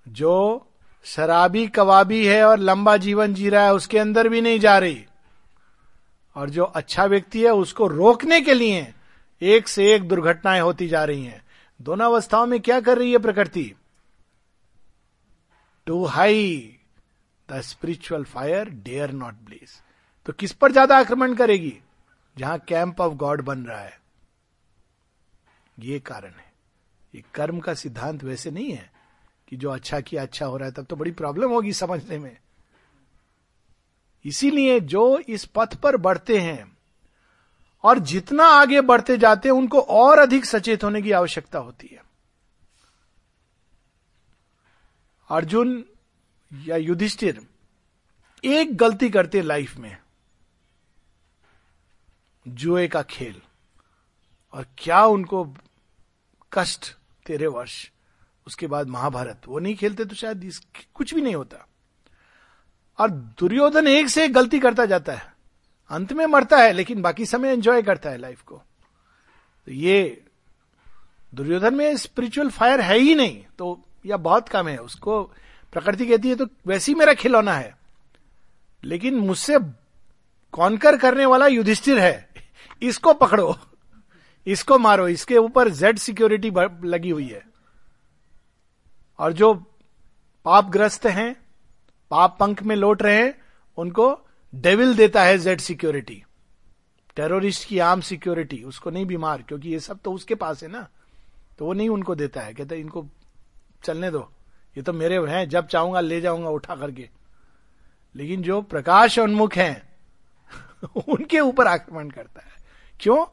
जो 0.09 0.67
शराबी 1.05 1.67
कवाबी 1.67 2.27
है 2.27 2.45
और 2.45 2.59
लंबा 2.59 2.97
जीवन 2.97 3.35
जी 3.35 3.49
रहा 3.49 3.65
है, 3.65 3.75
उसके 3.75 3.99
अंदर 3.99 4.29
भी 4.29 4.41
नहीं 4.41 4.61
जा 4.61 4.79
रही। 4.79 5.07
और 6.37 6.51
जो 6.51 6.65
अच्छा 6.65 7.05
व्यक्ति 7.05 7.45
है, 7.45 7.51
उसको 7.51 7.87
रोकने 7.87 8.41
के 8.41 8.55
लिए 8.55 8.95
एक 9.43 9.69
से 9.69 9.95
एक 9.95 10.09
दुर्घटनाएँ 10.09 10.61
होती 10.61 10.89
जा 10.89 11.05
रही 11.05 11.25
हैं। 11.25 11.45
दोनों 11.83 12.07
अवस्थाओं 12.07 12.47
में 12.47 12.61
क्या 12.61 12.81
कर 12.81 12.99
रही 12.99 13.13
है 13.13 13.19
प्रकृति? 13.19 13.75
Too 15.87 16.05
high 16.05 16.71
the 17.49 17.61
spiritual 17.61 18.25
fire 18.25 18.69
dare 18.69 19.11
not 19.13 19.35
blaze 19.45 19.81
तो 20.29 20.33
किस 20.33 20.53
पर 20.53 20.73
ज़्यादा 20.73 20.99
आक्रमण 20.99 21.35
करेगी? 21.35 21.77
जहाँ 22.37 22.59
कैंप 22.59 23.01
ऑफ़ 23.01 23.15
गॉड 23.15 23.43
बन 23.43 23.65
रहा 23.65 23.81
है। 23.81 23.99
ये 25.79 25.99
कारण 26.01 26.31
है। 26.31 26.53
ये 27.15 27.23
कर्म 27.35 27.59
का 27.61 27.75
सिद्धांत 27.75 28.25
वैसे 28.25 28.51
नहीं 28.51 28.71
है 28.71 28.91
कि 29.49 29.57
जो 29.57 29.71
अच्छा 29.71 30.01
किया 30.01 30.23
अच्छा 30.23 30.47
हो 30.47 30.57
रहा 30.57 30.69
है, 30.69 30.73
तब 30.73 30.85
तो 30.85 30.97
बड़ी 30.97 31.11
प्रॉब्लम 31.11 31.51
होगी 31.51 31.73
समझने 31.73 32.19
में। 32.19 32.37
इसीलिए 34.25 34.79
जो 34.81 35.19
इस 35.19 35.45
पथ 35.45 35.75
पर 35.75 35.97
बढ़ते 35.97 36.39
हैं 36.39 36.77
और 37.85 37.99
जितना 37.99 38.45
आगे 38.53 38.81
बढ़ते 38.81 39.17
जाते 39.19 39.49
हैं, 39.49 39.57
उनको 39.57 39.81
और 39.81 40.19
अधिक 40.19 40.45
सचेत 40.45 40.85
होने 40.85 41.03
की 41.03 41.13
आवश्यकता 41.13 41.59
होती 41.59 41.89
है। 41.93 42.03
अर्जुन 45.31 45.85
या 46.66 46.76
युधिष्ठिर, 46.76 47.40
एक 48.44 48.76
गलती 48.76 49.08
करते 49.11 49.42
लाइफ 49.42 49.76
में, 49.76 49.96
जुए 52.46 52.87
का 52.88 53.02
खेल, 53.04 53.40
और 54.54 54.66
क्या 54.78 55.04
उनको 55.06 55.44
कष्ट 56.52 56.94
तेरे 57.26 57.46
वर्ष 57.46 57.76
उसके 58.46 58.66
बाद 58.66 58.88
महाभारत, 58.88 59.42
वो 59.49 59.58
नहीं 59.58 59.75
खेलते 59.76 60.04
तो 60.04 60.14
शायद 60.14 60.52
कुछ 60.94 61.14
भी 61.14 61.20
नहीं 61.20 61.34
होता। 61.34 61.66
और 62.99 63.11
दुर्योधन 63.11 63.87
एक 63.88 64.08
से 64.08 64.25
एक 64.25 64.32
गलती 64.32 64.58
करता 64.58 64.84
जाता 64.87 65.12
है, 65.12 65.32
अंत 65.90 66.12
में 66.12 66.25
मरता 66.26 66.58
है, 66.58 66.73
लेकिन 66.73 67.02
बाकी 67.02 67.26
समय 67.26 67.52
एंजॉय 67.52 67.82
करता 67.82 68.11
है 68.11 68.18
लाइफ 68.18 68.42
को। 68.42 68.62
तो 69.66 69.73
ये 69.73 70.25
दुर्योधन 71.32 71.75
में 71.75 71.96
स्पिरिचुअल 71.96 72.50
फायर 72.50 72.80
है 72.80 72.99
ही 72.99 73.14
नहीं 73.14 73.42
तो 73.58 73.80
या 74.06 74.16
बहुत 74.18 74.49
कम 74.49 74.68
है, 74.68 74.76
उसको 74.78 75.23
प्रकृति 75.75 76.07
कहती 76.07 76.28
है 76.28 76.37
तो 76.37 76.47
वैसे 76.66 76.93
ही 76.93 76.99
मेरा 76.99 77.14
खिलौना 77.14 77.54
है। 77.54 77.76
लेकिन 78.85 79.14
मुझसे 79.14 79.59
कॉन्कर 80.52 80.97
करने 80.97 81.26
वाला 81.26 81.47
युधिष्ठिर 81.47 81.99
है। 81.99 82.28
इसको 82.83 83.14
पकड़ो। 83.14 83.57
इसको 84.47 84.78
मारो। 84.78 85.09
इसके 85.09 85.37
ऊपर 85.37 85.69
जेड 85.69 85.99
सिक्योरिटी 85.99 86.52
लगी 86.88 87.11
हुई 87.11 87.28
है। 87.28 87.47
और 89.19 89.33
जो 89.33 89.54
पापग्रस्त 90.45 91.07
हैं, 91.07 91.37
पाप 92.11 92.37
पंख 92.40 92.62
में 92.62 92.76
लौट 92.76 93.02
रहे 93.02 93.16
हैं, 93.16 93.40
उनको 93.76 94.21
डेविल 94.54 94.97
देता 94.97 95.23
है 95.23 95.38
जेड 95.38 95.61
सिक्योरिटी 95.61 96.25
टेररिस्ट 97.16 97.69
की 97.69 97.78
आम 97.78 98.00
सिक्योरिटी 98.00 98.62
उसको 98.62 98.90
नहीं 98.90 99.07
बीमार, 99.07 99.43
क्योंकि 99.43 99.69
ये 99.69 99.80
सब 99.80 99.99
तो 100.04 100.13
उसके 100.13 100.34
पास 100.34 100.63
है 100.63 100.69
ना। 100.69 100.89
तो 101.58 101.67
वो 101.67 101.73
नहीं 101.73 101.89
उनको 101.89 102.15
देता 102.15 102.41
है। 102.41 102.54
कहते 102.54 102.76
इनको 102.76 103.06
चलने 103.84 104.10
दो। 104.10 104.33
ये 104.76 104.82
तो 104.82 104.93
मेरे 104.93 105.19
हैं, 105.19 105.49
जब 105.49 105.67
चाहूँगा 105.67 106.00
ले 106.00 106.21
जाऊँगा 106.21 106.49
उठा 106.49 106.76
करके। 106.76 107.08
लेकिन 108.17 108.43
जो 108.43 108.63
प्रकाश 108.63 109.19
उन्मुख 109.19 109.54
हैं, 109.54 109.82
उनके 111.08 111.41
ऊपर 111.41 111.67
आक्रमण 111.67 112.10
करता 112.10 112.43
है। 112.47 112.52
क्यों? 113.00 113.26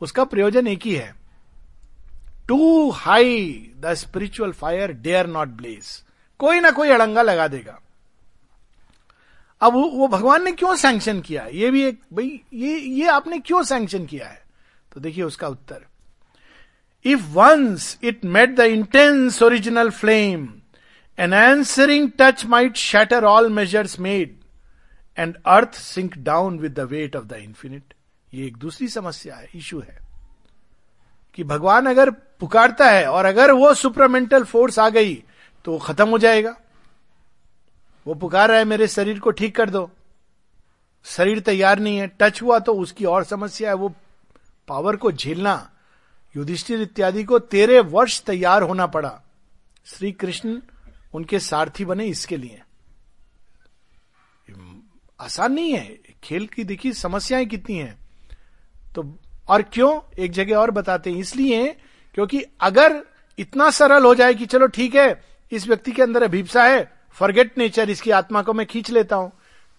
उसका 0.00 0.24
प्रयोजन 0.24 0.66
एक 0.66 0.82
ही 0.82 0.94
है। 0.94 1.16
Too 2.48 2.90
high 2.90 3.70
the 3.78 3.94
spiritual 3.94 4.52
fire 4.52 4.92
dare 4.92 5.26
not 5.26 5.48
blaze 5.48 6.04
कोई 6.38 6.60
ना 6.60 6.70
कोई 6.70 6.88
अड़ंगा 6.88 7.22
लगा 7.22 7.48
देगा। 7.48 7.80
अब 9.60 9.72
वो 9.72 10.08
भगवान 10.08 10.44
ने 10.44 10.52
क्यों 10.52 10.76
सैंक्शन 10.76 11.20
किया? 11.20 11.46
ये 11.46 11.70
भी 11.70 11.84
एक, 11.84 12.00
भाई, 12.12 12.40
ये 12.52 12.78
ये 12.78 13.06
आपने 13.06 13.38
क्यों 13.38 13.62
सैंक्शन 13.62 14.06
किया 14.06 14.28
है? 14.28 14.42
तो 14.92 15.00
देखिए 15.00 15.24
उसका 15.24 15.48
उत्तर। 15.48 15.84
If 17.04 17.20
once 17.26 17.98
it 18.02 18.24
met 18.24 18.56
the 18.56 18.60
intense 18.60 19.42
original 19.42 19.90
flame 19.90 20.55
an 21.18 21.34
answering 21.34 22.10
touch 22.18 22.44
might 22.46 22.76
shatter 22.76 23.24
all 23.24 23.48
measures 23.52 23.98
made 24.00 24.36
and 25.18 25.36
earth 25.46 25.74
sink 25.74 26.16
down 26.18 26.58
with 26.58 26.74
the 26.74 26.88
weight 26.90 27.16
of 27.16 27.24
the 27.24 27.32
infinite 27.32 27.94
ये 28.30 28.46
एक 28.46 28.56
दूसरी 28.56 28.88
समस्या 28.88 29.36
है 29.36 29.48
इशू 29.54 29.80
है 29.80 29.98
कि 31.34 31.44
भगवान 31.44 31.86
अगर 31.86 32.10
पुकारता 32.40 32.90
है 32.90 33.06
और 33.06 33.24
अगर 33.24 33.52
वो 33.52 33.72
सुपरमेंटल 33.74 34.44
फोर्स 34.44 34.78
आ 34.78 34.88
गई 34.88 35.14
तो 35.64 35.72
वो 35.72 35.78
खत्म 35.78 36.08
हो 36.08 36.18
जाएगा। 36.18 36.54
वो 38.06 38.14
पुकार 38.14 38.48
रहा 38.48 38.58
है, 38.58 38.64
मेरे 38.64 38.86
शरीर 38.88 39.18
को 39.18 39.30
ठीक 39.30 39.54
कर 39.56 39.70
दो। 39.70 39.90
शरीर 41.06 41.40
तैयार 41.40 41.78
नहीं 41.78 41.96
है 41.98 42.06
टच 42.20 42.40
हुआ 42.42 42.58
तो 42.58 42.74
उसकी 42.74 43.04
और 43.04 43.24
समस्या 43.24 43.68
है, 43.68 43.74
वो 43.74 43.88
पावर 44.68 44.96
को 44.96 45.12
झेलना। 45.12 45.70
युधिष्ठिर 46.34 46.82
इत्यादि 46.82 47.24
को 47.24 47.38
तेरे 47.38 47.80
वर्ष 47.80 48.20
तैयार 48.22 48.62
होना 48.62 48.86
पड़ा। 48.86 49.20
श्री 49.86 50.12
कृष्ण 50.12 50.58
उनके 51.14 51.38
सारथी 51.40 51.84
बने 51.84 52.06
इसके 52.06 52.36
लिए। 52.36 52.62
आसान 55.20 55.52
नहीं 55.52 55.72
है। 55.72 55.98
खेल 56.24 56.46
की 56.46 56.64
देखिए 56.64 56.92
समस्याएँ 56.92 57.46
कितनी 57.46 57.76
हैं। 57.76 57.98
तो 58.94 59.18
और 59.48 59.62
क्यों? 59.62 60.00
एक 60.18 60.32
जगह 60.32 60.56
और 60.56 60.70
बताते 60.70 61.10
हैं। 61.10 61.18
इसलिए 61.18 61.66
क्योंकि 62.16 62.42
अगर 62.60 63.02
इतना 63.38 63.70
सरल 63.70 64.04
हो 64.04 64.14
जाए 64.14 64.34
कि 64.34 64.46
चलो 64.46 64.66
ठीक 64.66 64.94
है, 64.94 65.24
इस 65.52 65.66
व्यक्ति 65.68 65.92
के 65.92 66.02
अंदर 66.02 66.22
अभिप्सा 66.22 66.64
है 66.64 66.92
फॉरगेट 67.16 67.58
नेचर 67.58 67.90
इसकी 67.90 68.10
आत्मा 68.10 68.42
को 68.42 68.52
मैं 68.52 68.66
खींच 68.66 68.90
लेता 68.90 69.16
हूँ 69.16 69.32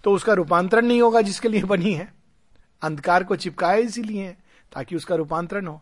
तो 0.04 0.12
उसका 0.12 0.34
रूपांतरण 0.34 0.86
नहीं 0.86 1.02
होगा 1.02 1.22
जिसके 1.22 1.50
लिए 1.50 1.64
बनी 1.64 1.94
है। 1.94 2.12
अंधकार 2.82 3.24
को 3.24 3.36
चिपकाए 3.36 3.82
इसीलिए 3.82 4.30
ताकि 4.72 4.96
उसका 4.96 5.16
रूपांतरण 5.16 5.68
हो। 5.68 5.82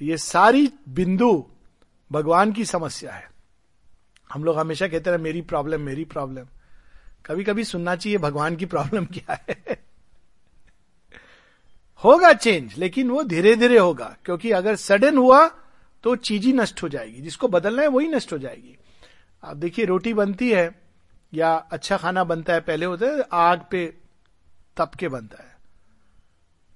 तो 0.00 0.04
ये 0.04 0.16
सारी 0.18 0.70
बिंदु 0.88 1.32
भगवान 2.10 2.52
की 2.52 2.64
समस्या 2.64 3.12
है। 3.12 3.28
हम 4.30 4.44
लोग 4.44 4.58
हमेशा 4.58 4.88
कहते 4.88 5.10
रहे 5.10 5.18
मेरी 5.18 5.42
प्रॉब्लम 5.42 5.80
मेरी 5.80 6.04
प्रॉब्लम 6.04 6.46
कभी 7.26 7.44
कभी 7.44 7.64
सुनना 7.64 7.94
चाहिए, 7.96 8.18
भगवान 8.18 8.56
की 8.56 8.66
प्रॉब्लम 8.66 9.04
क्या 9.04 9.38
है? 9.50 9.82
होगा 12.04 12.32
चेंज 12.32 12.78
लेकिन 12.78 13.10
वो 13.10 13.22
धीरे 13.22 13.54
धीरे 13.56 13.78
होगा, 13.78 14.16
क्योंकि 14.24 14.50
अगर 14.50 14.76
सडन 14.76 15.18
हुआ 15.18 15.46
तो 16.04 16.14
चीज़ 16.16 16.46
ही 16.46 16.52
नष्ट 16.52 16.82
हो 16.82 16.88
जाएगी। 16.88 17.20
जिसको 17.22 17.48
बदलना 17.48 17.82
है, 17.82 17.88
वही 17.88 18.08
नष्ट 18.08 18.32
हो 18.32 18.38
जाएगी। 18.38 18.76
आप 19.44 19.56
देखिए, 19.56 19.84
रोटी 19.84 20.14
बनती 20.14 20.50
है, 20.50 20.70
या 21.34 21.54
अच्छा 21.54 21.96
खाना 21.96 22.24
बनता 22.24 22.52
है, 22.52 22.60
पहले 22.60 22.86
होता 22.86 23.06
है, 23.06 23.24
आग 23.32 23.64
पे 23.70 23.94
तप 24.76 24.94
के 24.98 25.08
बनता 25.08 25.42
है। 25.42 25.56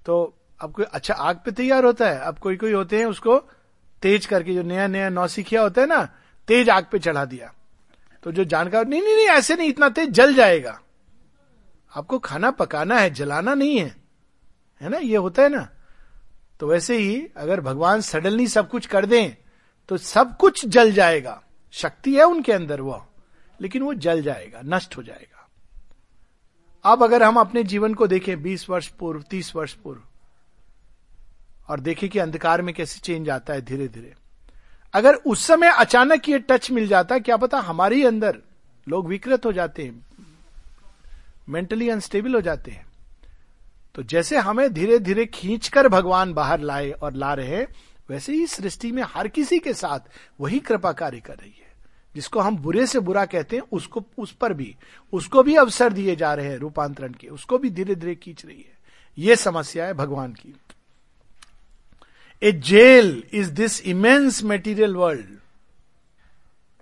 तो 0.07 0.35
अब 0.61 0.73
कोई 0.73 0.85
अच्छा 0.85 1.15
आग 1.15 1.37
पे 1.37 1.51
तैयार 1.51 1.85
होता 1.85 2.09
है, 2.09 2.19
अब 2.19 2.39
कोई 2.39 2.57
कोई 2.57 2.73
होते 2.73 2.99
हैं, 2.99 3.07
उसको 3.07 3.39
तेज 4.03 4.27
करके, 4.27 4.55
जो 4.55 4.63
नया 4.63 4.87
नया 4.87 5.09
नौसिखिया 5.09 5.63
होता 5.63 5.81
है 5.81 5.87
ना 5.87 6.09
तेज 6.49 6.71
आग 6.71 6.87
पे 6.93 6.99
चढ़ा 6.99 7.25
दिया। 7.25 7.53
तो 8.23 8.33
जो 8.33 8.45
जानकार, 8.45 8.87
नहीं 8.87 9.03
नहीं 9.03 9.17
नहीं, 9.17 9.27
ऐसे 9.27 9.57
नहीं, 9.57 9.69
इतना 9.69 9.89
तेज 9.89 10.11
जल 10.11 10.35
जाएगा। 10.35 10.81
आपको 11.97 12.19
खाना 12.19 12.51
पकाना 12.51 12.99
है, 12.99 13.11
जलाना 13.11 13.55
नहीं 13.55 13.79
है। 13.79 13.97
है 14.81 14.89
ना? 14.89 14.99
ये 14.99 15.17
होता 15.17 15.43
है 15.43 15.49
ना? 15.49 15.69
तो 16.61 16.67
वैसे 16.67 16.97
ही 16.97 17.27
अगर 17.37 17.61
भगवान 17.61 18.01
सडनली 18.01 18.47
सब 18.49 18.69
कुछ 18.71 18.87
कर 18.87 19.07
दें 19.07 19.31
तो 19.89 19.97
सब 19.97 20.37
कुछ 20.37 20.65
जल 20.67 20.93
जाएगा। 20.93 21.43
शक्ति 21.73 22.15
है 22.17 22.25
उनके 22.25 22.53
अंदर 22.53 22.81
वह 22.81 23.05
लेकिन 23.61 23.83
वो 23.83 23.95
जल 23.95 24.23
जाएगा, 24.23 24.61
नष्ट 24.65 24.97
हो 24.97 25.03
जाएगा। 25.03 25.49
अब 26.85 27.03
अगर 27.03 27.23
हम 27.23 27.37
अपने 27.37 27.63
जीवन 27.63 27.95
को 27.95 28.07
देखें 28.07 28.43
20 28.43 28.69
वर्ष 28.71 28.89
पूर्व 28.89 29.23
30 29.23 29.55
वर्ष 29.57 29.73
पूर्व, 29.75 30.03
और 31.69 31.81
देखें 31.81 32.09
कि 32.11 32.19
अंधकार 32.19 32.63
में 32.63 32.75
कैसे 32.75 33.01
चेंज 33.01 33.31
आता 33.31 33.53
है 33.53 33.61
धीरे 33.61 33.89
धीरे 33.89 34.15
अगर 34.95 35.15
उस 35.15 35.47
समय 35.47 35.69
अचानक 35.69 36.29
ये 36.29 36.39
टच 36.39 36.71
मिल 36.71 36.89
जाता, 36.89 37.19
क्या 37.19 37.37
पता 37.37 37.59
हमारे 37.59 37.97
ही 37.97 38.05
अंदर 38.05 38.39
लोग 38.89 39.09
विकृत 39.09 39.47
हो 39.47 39.53
जाते 39.53 39.85
हैं 39.85 40.07
मेंटली 41.49 41.89
अनस्टेबल 41.89 42.35
हो 42.35 42.41
जाते 42.41 42.71
हैं। 42.71 42.87
तो 43.95 44.03
जैसे 44.03 44.39
हमें 44.39 44.75
धीरे 44.75 44.99
धीरे 44.99 45.27
खींचकर 45.27 45.89
भगवान 45.89 46.33
बाहर 46.33 46.61
लाए 46.61 46.91
और 46.91 47.13
ला 47.13 47.35
रहे, 47.35 47.67
वैसे 48.09 48.33
ही 48.33 48.47
सृष्टि 48.47 48.93
में 48.93 49.03
हर 49.07 49.29
किसी 49.29 49.59
के 49.59 49.75
साथ 49.75 50.01
वही 50.41 50.59
कृपा 50.59 50.93
कार्य 50.93 51.21
कर 51.21 51.35
रही 51.35 51.55
है। 51.61 51.73
जिसको 52.15 52.41
हम 52.41 52.57
बुरे 52.57 52.87
से 52.87 53.01
बुरा 53.01 53.25
कहते 53.25 53.57
हैं, 53.57 53.63
उसको, 53.73 54.05
उस 54.19 54.33
पर 54.33 54.53
भी, 54.53 54.77
उसको 55.13 55.43
भी 55.43 55.55
अवसर 55.55 55.93
दिए 55.93 56.17
जा 56.17 56.35
रहे 56.35 56.47
हैं 56.47 56.59
रूपांतरण 56.59 57.13
के, 57.13 57.29
उसको 57.29 57.59
भी 57.59 57.71
धीरे 57.71 57.95
धीरे 57.95 58.15
खींच 58.15 58.47
रही 58.47 58.59
है। 58.59 58.79
ये 59.19 59.37
समस्या 59.37 59.87
है 59.87 59.95
भगवान 59.95 60.33
की। 60.33 60.55
A 62.43 62.53
jail 62.53 63.23
is 63.33 63.51
this 63.51 63.81
immense 63.81 64.43
material 64.43 64.97
world 64.97 65.27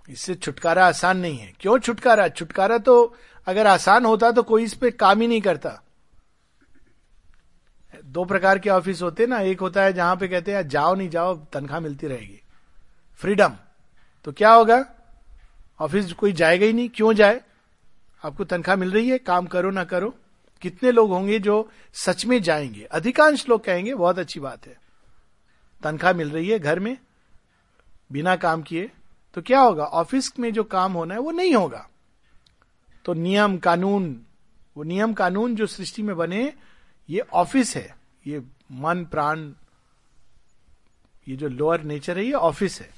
इससे 0.09 0.35
छुटकारा 0.35 0.85
आसान 0.87 1.17
नहीं 1.17 1.37
है। 1.37 1.53
क्यों 1.59 1.77
छुटकारा? 1.79 2.27
छुटकारा 2.27 2.77
तो 2.77 3.15
अगर 3.47 3.67
आसान 3.67 4.05
होता 4.05 4.31
तो 4.31 4.43
कोई 4.43 4.63
इस 4.63 4.73
पर 4.73 4.89
काम 4.89 5.21
ही 5.21 5.27
नहीं 5.27 5.41
करता। 5.41 5.79
दो 8.05 8.25
प्रकार 8.25 8.59
के 8.59 8.69
ऑफ़िस 8.69 9.01
होते 9.01 9.27
ना। 9.27 9.39
एक 9.39 9.59
होता 9.59 9.83
है 9.83 9.93
जहाँ 9.93 10.15
पे 10.15 10.27
कहते 10.27 10.53
हैं 10.53 10.67
जाओ 10.67 10.95
नहीं 10.95 11.09
जाओ, 11.09 11.35
तनख्वाह 11.35 11.79
मिलती 11.79 12.07
रहेगी। 12.07 12.41
फ्रीडम 13.19 13.55
तो 14.25 14.31
क्या 14.31 14.51
होगा? 14.53 14.85
ऑफ़िस 15.79 16.13
कोई 16.13 16.33
जाएगा 16.33 16.65
ही 16.65 16.73
नहीं। 16.73 16.89
क्यों 16.89 17.13
जाए? 17.13 17.41
आपको 18.23 18.43
तनख्वाह 18.43 18.77
मिल 18.77 18.91
रही 18.91 19.09
है, 19.09 19.17
काम 19.17 19.45
करो 19.45 19.71
ना 19.71 19.83
करो। 19.83 20.15
कितने 20.61 20.91
लोग 20.91 21.09
होंगे 21.09 21.39
जो 21.39 21.69
सच 21.93 22.25
में 22.25 22.41
जाएँगे? 22.41 22.83
अधिकांश 22.83 23.49
लोग 23.49 23.63
कहेंगे, 23.63 23.95
बहुत 23.95 24.19
अच्छी 24.19 24.39
बात 24.39 24.67
है। 24.67 24.82
तनख्वाह 25.83 26.13
मिल 26.13 26.29
रही 26.29 26.49
है 26.49 26.59
घर 26.59 26.79
में, 26.79 26.97
बिना 28.11 28.35
काम 28.35 28.61
किए 28.61 28.91
तो 29.35 29.41
क्या 29.41 29.59
होगा? 29.59 29.83
ऑफ़िस 29.83 30.39
में 30.39 30.53
जो 30.53 30.63
काम 30.63 30.93
होना 30.93 31.13
है, 31.13 31.19
वो 31.19 31.31
नहीं 31.31 31.53
होगा। 31.55 31.87
तो 33.05 33.13
नियम 33.13 33.57
कानून, 33.57 34.21
वो 34.77 34.83
नियम 34.83 35.13
कानून 35.13 35.55
जो 35.55 35.67
सृष्टि 35.67 36.01
में 36.01 36.15
बने, 36.17 36.53
ये 37.09 37.19
ऑफ़िस 37.19 37.75
है। 37.75 37.95
ये 38.27 38.41
मन, 38.71 39.03
प्राण, 39.05 39.51
ये 41.27 41.35
जो 41.35 41.47
लोअर 41.47 41.81
नेचर 41.81 42.17
है, 42.17 42.25
ये 42.25 42.33
ऑफ़िस 42.33 42.79
है। 42.81 42.89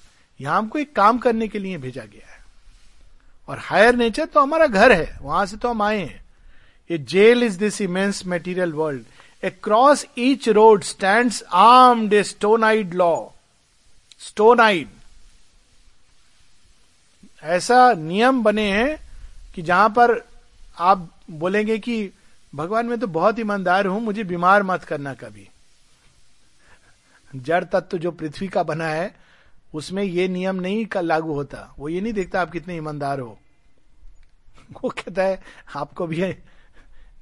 यहाँ 0.41 0.57
हमको 0.57 0.79
एक 0.79 0.95
काम 0.95 1.17
करने 1.17 1.47
के 1.47 1.59
लिए 1.59 1.77
भेजा 1.77 2.03
गया 2.03 2.31
है। 2.31 2.43
और 3.47 3.59
हायर 3.59 3.95
नेचर 3.95 4.25
तो 4.25 4.39
हमारा 4.39 4.67
घर 4.67 4.91
है, 4.91 5.17
वहाँ 5.21 5.45
से 5.45 5.57
तो 5.57 5.69
हम 5.69 5.81
आए 5.81 5.99
हैं। 5.99 6.25
A 6.89 6.97
jail 6.97 7.43
is 7.43 7.59
this 7.59 7.81
immense 7.81 8.25
material 8.25 8.73
world. 8.73 9.05
Across 9.43 10.05
each 10.17 10.49
road 10.49 10.83
stand 10.83 11.31
armed 11.53 12.13
a 12.13 12.23
stone 12.23 12.63
eyed 12.63 12.93
law 12.93 13.27
stone 14.19 14.59
eyed 14.59 14.87
ऐसा 17.43 17.93
नियम 17.93 18.43
बने 18.43 18.71
हैं 18.71 18.97
कि 19.55 19.61
जहाँ 19.61 19.89
पर 19.89 20.27
आप 20.77 21.11
बोलेंगे 21.31 21.77
कि, 21.77 22.11
भगवान, 22.55 22.85
मैं 22.85 22.99
तो 22.99 23.07
बहुत 23.07 23.39
ईमानदार 23.39 23.87
हूँ, 23.87 24.01
मुझे 24.01 24.23
बीमार 24.23 24.63
मत 24.63 24.83
करना 24.83 25.13
कभी। 25.13 25.49
जड़ 27.35 27.63
तत्व 27.63 27.97
जो 27.97 28.11
पृथ्वी 28.11 28.47
का 28.47 28.63
बना 28.63 28.87
है, 28.87 29.15
उसमें 29.73 30.03
ये 30.03 30.27
नियम 30.27 30.55
नहीं 30.55 30.85
का 30.85 31.01
लागू 31.01 31.33
होता। 31.33 31.75
वो 31.79 31.89
ये 31.89 32.01
नहीं 32.01 32.13
देखता 32.13 32.41
आप 32.41 32.51
कितने 32.51 32.77
ईमानदार 32.77 33.19
हो। 33.19 33.39
वो 34.71 34.89
कहता 34.89 35.23
है, 35.23 35.43
आपको 35.75 36.07
भी 36.07 36.35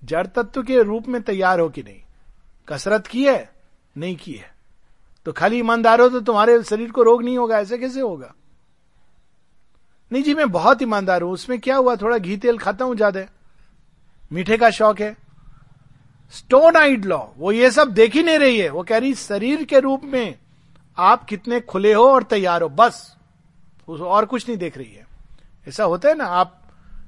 जड़ 0.03 0.25
तत्व 0.27 0.63
के 0.63 0.81
रूप 0.83 1.07
में 1.07 1.21
तैयार 1.21 1.59
हो 1.59 1.69
कि 1.69 1.83
नहीं? 1.83 1.99
कसरत 2.67 3.07
की 3.07 3.25
है? 3.25 3.51
नहीं 3.97 4.15
की 4.15 4.33
है। 4.33 4.51
तो 5.25 5.31
खाली 5.31 5.59
ईमानदार 5.59 6.01
हो 6.01 6.09
तो 6.09 6.19
तुम्हारे 6.19 6.61
शरीर 6.63 6.91
को 6.91 7.03
रोग 7.03 7.23
नहीं 7.23 7.37
होगा, 7.37 7.59
ऐसे 7.59 7.77
कैसे 7.77 8.01
होगा? 8.01 8.33
नहीं 10.11 10.23
जी, 10.23 10.33
मैं 10.33 10.49
बहुत 10.51 10.81
ईमानदार 10.81 11.21
हूँ। 11.21 11.31
उसमें 11.31 11.59
क्या 11.59 11.75
हुआ? 11.75 11.95
थोड़ा 11.95 12.17
घी 12.17 12.37
तेल 12.37 12.57
खाता 12.57 12.85
हूँ 12.85 12.95
ज़्यादा। 12.95 13.25
मीठे 14.31 14.57
का 14.57 14.69
शौक 14.69 15.01
है। 15.01 15.15
स्टोन 16.33 16.75
आइड 16.75 17.05
लॉ 17.05 17.19
वो 17.37 17.51
ये 17.51 17.69
सब 17.71 17.93
देख 17.93 18.13
ही 18.13 18.23
नहीं 18.23 18.37
रही 18.39 18.59
है। 18.59 18.69
वो 18.69 18.83
कह 18.83 18.97
रही, 18.97 19.13
शरीर 19.15 19.63
के 19.63 19.79
रूप 19.79 20.03
में 20.03 20.35
आप 20.97 21.23
कितने 21.25 21.59
खुले 21.61 21.93
हो 21.93 22.03
और 22.05 22.23
तैयार 22.23 22.61
हो। 22.61 22.69
बस 22.69 23.15
और 23.89 24.25
कुछ 24.25 24.47
नहीं 24.47 24.57
देख 24.57 24.77
रही 24.77 24.93
है। 24.93 25.07
ऐसा 25.67 25.83
होता 25.83 26.09
है 26.09 26.15
ना, 26.15 26.25
आप 26.25 26.59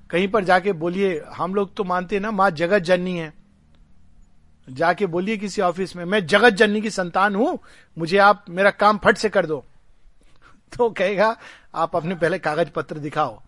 कहीं 0.09 0.27
पर 0.27 0.43
जाके 0.43 0.73
बोलिए, 0.73 1.23
हम 1.33 1.55
लोग 1.55 1.75
तो 1.75 1.83
मानते 1.83 2.15
हैं 2.15 2.21
ना, 2.21 2.31
माँ 2.31 2.51
जगत 2.51 2.79
जननी 2.79 3.17
है। 3.17 3.33
जाके 4.69 5.05
बोलिए 5.05 5.37
किसी 5.37 5.61
ऑफ़िस 5.61 5.95
में, 5.95 6.05
मैं 6.05 6.27
जगत 6.27 6.49
जननी 6.49 6.81
की 6.81 6.89
संतान 6.89 7.35
हूँ, 7.35 7.59
मुझे 7.97 8.17
आप 8.17 8.45
मेरा 8.49 8.69
काम 8.69 8.97
फट 8.97 9.17
से 9.17 9.29
कर 9.29 9.45
दो। 9.45 9.65
तो 10.77 10.89
कहेगा, 10.89 11.37
आप 11.75 11.95
अपने 11.95 12.15
पहले 12.15 12.39
कागज़ 12.39 12.69
पत्र 12.69 12.97
दिखाओ। 12.97 13.41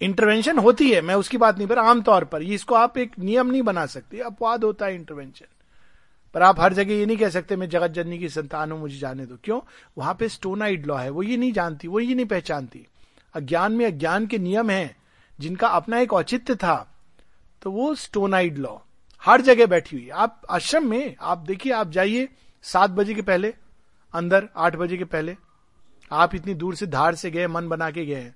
इंटरवेंशन 0.00 0.58
होती 0.58 0.90
है, 0.90 1.00
मैं 1.00 1.14
उसकी 1.14 1.36
बात 1.36 1.58
नहीं, 1.58 1.68
पर 1.68 1.78
आमतौर 1.78 2.24
पर 2.24 2.42
इसको 2.42 2.74
आप 2.74 2.98
एक 2.98 3.18
नियम 3.18 3.46
नहीं 3.46 3.62
बना 3.62 3.86
सकते 3.86 4.18
अपवाद 4.18 4.64
होता 4.64 4.86
है 4.86 4.94
इंटरवेंशन 4.94 5.46
पर 6.34 6.42
आप 6.42 6.60
हर 6.60 6.72
जगह 6.72 6.94
ये 6.94 7.06
नहीं 7.06 7.16
कह 7.16 7.28
सकते, 7.28 7.56
मैं 7.56 7.68
जगत 7.68 7.88
जननी 7.88 8.18
की 8.18 8.28
संतान 8.28 8.72
हूँ, 8.72 8.80
मुझे 8.80 8.98
जाने 8.98 9.26
दो। 9.26 9.36
क्यों? 9.44 9.60
वहाँ 9.98 10.14
पे 10.14 10.28
स्टोनाइड 10.28 10.86
लॉ 10.86 10.96
है, 10.96 11.10
वो 11.10 11.22
ये 11.22 11.36
नहीं 11.36 11.52
जानती, 11.52 11.88
वो 11.88 12.00
ये 12.00 12.14
नहीं 12.14 12.26
पहचानती। 12.26 12.86
अज्ञान 13.34 13.72
में 13.72 13.86
अज्ञान 13.86 14.26
के 14.26 14.38
नियम 14.38 14.70
है। 14.70 14.97
जिनका 15.40 15.68
अपना 15.68 15.98
एक 15.98 16.12
औचित्य 16.12 16.54
था 16.54 16.94
तो 17.62 17.70
वो 17.70 17.94
स्टोनाइड 17.94 18.58
लॉ 18.58 18.76
हर 19.22 19.40
जगह 19.40 19.66
बैठी 19.66 19.96
हुई। 19.96 20.08
आप 20.08 20.42
आश्रम 20.50 20.86
में, 20.86 21.16
आप 21.20 21.38
देखिए, 21.38 21.72
आप 21.72 21.90
जाइए, 21.90 22.28
सात 22.62 22.90
बजे 22.90 23.14
के 23.14 23.22
पहले, 23.22 23.54
अंदर 24.14 24.48
आठ 24.56 24.76
बजे 24.76 24.96
के 24.96 25.04
पहले, 25.04 25.36
आप 26.12 26.34
इतनी 26.34 26.54
दूर 26.54 26.74
से 26.74 26.86
धार 26.86 27.14
से 27.14 27.30
गए, 27.30 27.46
मन 27.46 27.68
बना 27.68 27.90
के 27.90 28.04
गए 28.06 28.32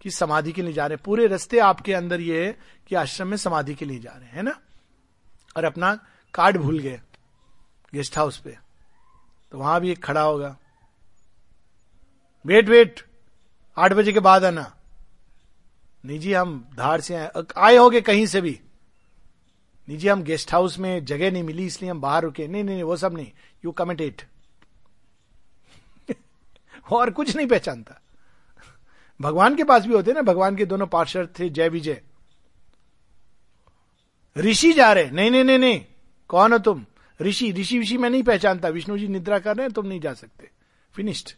कि 0.00 0.10
समाधि 0.10 0.52
के 0.52 0.62
लिए 0.62 0.72
जा 0.72 0.86
रहे 0.86 0.96
हैं। 0.96 1.02
पूरे 1.04 1.26
रस्ते 1.26 1.58
आपके 1.58 1.94
अंदर 1.94 2.20
ये 2.20 2.46
है 2.46 2.58
कि 2.88 2.94
आश्रम 2.94 3.28
में 3.28 3.36
समाधि 3.36 3.74
के 3.74 3.84
लिए 3.84 3.98
जा 3.98 4.10
रहे 4.10 4.30
हैं 4.30 4.42
ना? 4.42 4.58
और 5.56 5.64
अपना 5.64 5.94
कार्ड 6.34 6.56
भूल 6.56 6.78
गए, 6.78 7.00
गेस्ट 7.94 8.18
हाउस 8.18 8.38
पे। 8.38 8.56
तो 9.52 9.58
वहाँ 9.58 9.80
भी 9.80 9.90
एक 9.90 10.04
खड़ा 10.04 10.22
होगा। 10.22 10.56
वेट 12.44 12.68
वेट, 12.68 13.00
आठ 13.76 13.92
बजे 13.92 14.12
के 14.12 14.20
बाद 14.20 14.44
आना। 14.44 14.72
नहीं 16.04 16.18
जी 16.18 16.32
हम 16.32 16.70
धार 16.76 17.00
से 17.00 17.14
आए 17.14 17.30
आए 17.56 17.76
होगे 17.76 18.00
कहीं 18.00 18.26
से 18.26 18.40
भी। 18.40 18.60
नहीं 19.88 19.98
जी 19.98 20.08
हम 20.08 20.22
गेस्ट 20.22 20.52
हाउस 20.52 20.78
में 20.78 21.04
जगह 21.04 21.30
नहीं 21.30 21.42
मिली 21.42 21.66
इसलिए 21.66 21.90
हम 21.90 22.00
बाहर 22.00 22.22
रुके। 22.22 22.46
नहीं 22.48 22.64
नहीं, 22.64 22.74
नहीं 22.74 22.84
वो 22.84 22.96
सब 22.96 23.14
नहीं। 23.14 23.30
यू 23.64 23.72
कमेंट 23.72 24.00
इट 24.00 24.22
और 26.90 27.10
कुछ 27.10 27.34
नहीं 27.36 27.46
पहचानता। 27.46 28.00
भगवान 29.20 29.56
के 29.56 29.64
पास 29.64 29.86
भी 29.86 29.94
होते 29.94 30.12
ना 30.12 30.22
भगवान 30.22 30.56
के 30.56 30.64
दोनों 30.66 30.86
पार्षद 30.86 31.28
थे 31.38 31.48
जय 31.48 31.68
विजय। 31.68 32.00
ऋषि 34.36 34.72
जा 34.72 34.92
रहे 34.92 35.10
नहीं 35.10 35.30
नहीं 35.30 35.44
नहीं 35.44 35.58
नहीं। 35.58 35.84
कौन 36.28 36.52
हो 36.52 36.58
तुम? 36.58 36.84
ऋषि 37.20 37.52
ऋषि 37.52 37.80
ऋषि 37.80 37.96
मैं 37.98 38.10
नहीं 38.10 38.22
पहचानता। 38.22 38.68
विष्णु 38.68 38.98
जी 38.98 39.08
निद्रा 39.08 39.38
कर 39.38 39.56
रहे 39.56 39.66
हैं 39.66 39.72
तुम 39.72 39.86
नहीं 39.86 40.00
जा 40.00 40.12
सकते। 40.14 40.50
फिनिश्ड 40.94 41.30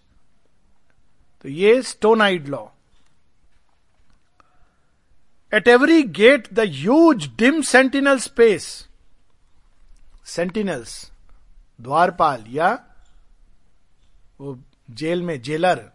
तो 1.44 1.48
ये 1.48 1.82
stone 1.82 2.22
eyed 2.22 2.48
law 2.48 2.66
at 5.54 5.68
every 5.68 6.02
gate 6.02 6.52
the 6.52 6.60
huge 6.60 7.30
dim 7.36 7.62
sentinel 7.62 8.18
space 8.18 8.88
sentinels 10.24 11.12
द्वारपाल 11.80 12.44
या 12.48 12.84
वो 14.40 14.62
जेल 14.90 15.22
में, 15.22 15.42
जेलर. 15.42 15.90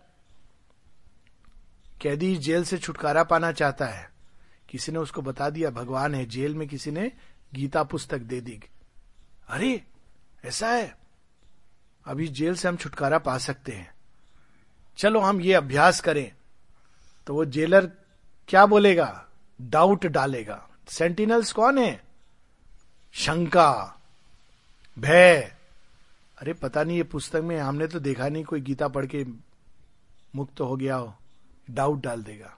कैदी 2.02 2.36
जेल 2.36 2.64
से 2.64 2.78
छुटकारा 2.78 3.24
पाना 3.24 3.52
चाहता 3.52 3.86
है। 3.86 4.12
किसी 4.70 4.92
ने 4.92 5.00
उसको 5.00 5.22
बता 5.22 5.50
दिया, 5.50 5.70
भगवान 5.70 6.16
है, 6.16 6.26
जेल 6.26 6.56
में 6.56 6.68
किसी 6.68 6.92
ने 6.92 7.12
गीता 7.54 7.84
पुस्तक 7.84 8.18
दे 8.18 8.42
दी। 8.42 8.60
अरे, 9.50 9.84
ऐसा 10.46 10.70
है? 10.70 10.98
अभी 12.06 12.28
जेल 12.28 12.56
से 12.56 12.68
हम 12.68 12.78
छुटकारा 12.78 13.18
पा 13.18 13.38
सकते 13.38 13.72
हैं। 13.72 13.94
चलो, 14.98 15.20
हम 15.20 15.42
ये 15.42 15.54
अभ्यास 15.54 16.02
करें। 16.02 16.32
तो 17.28 17.34
वो 17.34 17.46
जेलर 17.46 17.92
क्या 18.48 18.66
बोलेगा? 18.66 19.27
डाउट 19.60 20.06
डालेगा। 20.06 20.68
सेंटिनल्स 20.88 21.52
कौन 21.52 21.78
है? 21.78 22.02
शंका, 23.16 24.00
भय। 24.98 25.54
अरे 26.38 26.54
पता 26.54 26.84
नहीं, 26.84 26.98
ये 26.98 27.04
पुस्तक 27.04 27.42
में 27.44 27.58
हमने 27.60 27.88
तो 27.88 28.00
देखा 28.00 28.28
नहीं, 28.30 28.44
कोई 28.44 28.62
गीता 28.62 28.88
पढ़ 28.88 29.06
के 29.06 29.26
मुक्त 30.36 30.60
हो 30.60 30.76
गया 30.76 30.96
हो। 30.96 31.14
डाउट 31.70 32.02
डाल 32.02 32.24
देगा। 32.24 32.54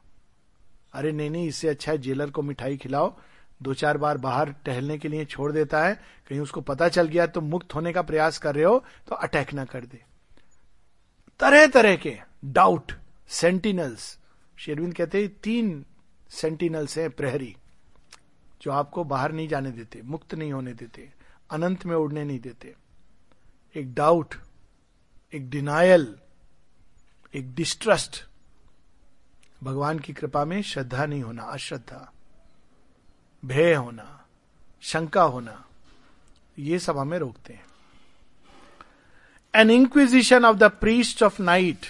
अरे 0.94 1.12
नहीं 1.12 1.30
नहीं, 1.30 1.48
इससे 1.48 1.68
अच्छा 1.68 1.92
है 1.92 1.98
जेलर 1.98 2.30
को 2.30 2.42
मिठाई 2.42 2.78
खिलाओ। 2.78 3.14
दो 3.62 3.74
चार 3.74 3.98
बार 3.98 4.18
बाहर 4.18 4.52
टहलने 4.66 4.98
के 4.98 5.08
लिए 5.08 5.26
छोड़ 5.26 5.52
देता 5.52 5.84
है, 5.84 5.94
कहीं 6.30 6.40
उसको 6.40 6.62
पता 6.62 6.88
चल 6.90 7.08
गया 7.08 7.26
तो 7.28 7.42
मुक्त 7.42 7.76
होने 7.76 7.94
का 7.94 8.02
प्रयास 8.02 8.38
कर 8.38 8.56
रहे 8.56 8.64
हो 8.64 8.84
तो 9.08 9.16
अटैक 9.16 9.54
ना 9.54 9.66
कर 9.66 9.86
दे। 9.86 10.02
तरह 11.40 11.68
तरह 11.68 11.96
के 11.96 12.18
डाउट 12.46 12.92
सेंटिनल्स 13.30 14.18
शेरविंद 14.58 14.94
कहते 14.94 15.22
हैं, 15.22 15.30
तीन 15.44 15.86
सेंटिनल्स 16.30 16.98
हैं 16.98 17.10
प्रहरी, 17.12 17.56
जो 18.62 18.72
आपको 18.72 19.04
बाहर 19.04 19.32
नहीं 19.32 19.48
जाने 19.48 19.72
देते, 19.72 20.02
मुक्त 20.02 20.36
नहीं 20.36 20.52
होने 20.54 20.74
देते, 20.74 21.10
अनंत 21.52 21.86
में 21.86 21.96
उड़ने 21.96 22.24
नहीं 22.24 22.40
देते। 22.40 22.76
एक 23.76 23.94
डाउट 23.94 24.36
एक 25.34 25.50
डिनायल 25.50 26.16
एक 27.36 27.54
डिस्ट्रस्ट 27.54 28.26
भगवान 29.64 30.00
की 30.00 30.14
कृपा 30.14 30.46
में 30.46 30.62
श्रद्धा 30.62 31.06
नहीं 31.06 31.22
होना, 31.22 31.44
अश्रद्धा, 31.44 32.12
भय 33.46 33.74
होना, 33.74 34.26
शंका 34.82 35.22
होना, 35.22 35.66
ये 36.60 36.80
सब 36.80 36.98
हमें 36.98 37.20
रोकते 37.20 37.54
हैं। 37.54 37.66
An 39.56 39.70
inquisition 39.72 40.46
of 40.46 40.58
the 40.58 40.64
priest 40.64 41.24
of 41.24 41.42
night 41.42 41.86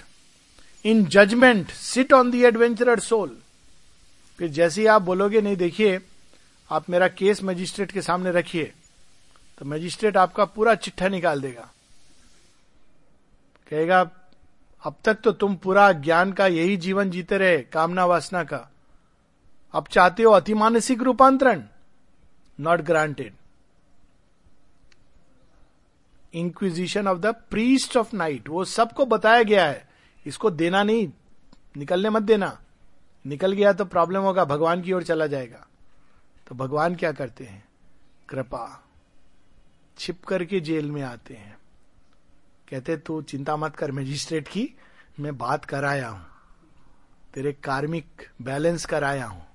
in 0.85 1.05
judgment 1.05 1.71
sit 1.71 2.13
on 2.13 2.31
the 2.31 2.43
adventure 2.43 2.99
soul 2.99 3.37
फिर 4.39 4.49
जैसे 4.49 4.81
ही 4.81 4.87
आप 4.87 5.01
बोलोगे, 5.01 5.41
नहीं, 5.41 5.55
देखिए, 5.55 5.99
आप 6.69 6.89
मेरा 6.89 7.07
केस 7.07 7.43
मजिस्ट्रेट 7.43 7.91
के 7.91 8.01
सामने 8.01 8.31
रखिए 8.31 8.73
तो 9.57 9.65
मजिस्ट्रेट 9.65 10.17
आपका 10.17 10.45
पूरा 10.45 10.75
चिट्ठा 10.75 11.07
निकाल 11.07 11.41
देगा। 11.41 11.69
कहेगा, 13.71 13.99
अब 14.83 14.95
तक 15.05 15.15
तो 15.15 15.31
तुम 15.31 15.55
पूरा 15.55 15.91
ज्ञान 15.91 16.31
का 16.33 16.47
यही 16.47 16.77
जीवन 16.77 17.09
जीते 17.09 17.37
रहे, 17.37 17.57
कामना 17.63 18.05
वासना 18.05 18.43
का। 18.43 18.69
अब 19.73 19.87
चाहते 19.87 20.23
हो 20.23 20.31
अतिमानसिक 20.31 21.01
रूपांतरण? 21.01 21.63
Not 22.59 22.81
granted 22.81 23.33
inquisition 26.33 27.07
of 27.07 27.19
the 27.19 27.25
priest 27.49 27.97
of 27.97 28.15
night 28.15 28.49
वो 28.49 28.65
सबको 28.65 29.05
बताया 29.05 29.43
गया 29.43 29.67
है। 29.67 29.87
इसको 30.25 30.49
देना 30.51 30.83
नहीं, 30.83 31.07
निकलने 31.77 32.09
मत 32.09 32.23
देना। 32.23 32.57
निकल 33.29 33.51
गया 33.51 33.73
तो 33.73 33.85
प्रॉब्लम 33.85 34.21
होगा, 34.21 34.45
भगवान 34.45 34.81
की 34.81 34.93
ओर 34.93 35.03
चला 35.03 35.27
जाएगा। 35.27 35.67
तो 36.47 36.55
भगवान 36.55 36.95
क्या 36.95 37.11
करते 37.11 37.43
हैं? 37.43 37.67
कृपा। 38.29 38.83
छिप 39.97 40.23
करके 40.23 40.59
जेल 40.59 40.91
में 40.91 41.01
आते 41.01 41.33
हैं। 41.33 41.57
कहते, 42.69 42.97
तू 42.97 43.21
चिंता 43.21 43.57
मत 43.57 43.75
कर, 43.75 43.91
मजिस्ट्रेट 43.91 44.47
की, 44.47 44.73
मैं 45.19 45.37
बात 45.37 45.65
कराया 45.65 46.09
हूँ। 46.09 46.25
तेरे 47.33 47.53
कार्मिक 47.53 48.05
बैलेंस 48.41 48.85
कराया 48.85 49.25
हूँ। 49.25 49.47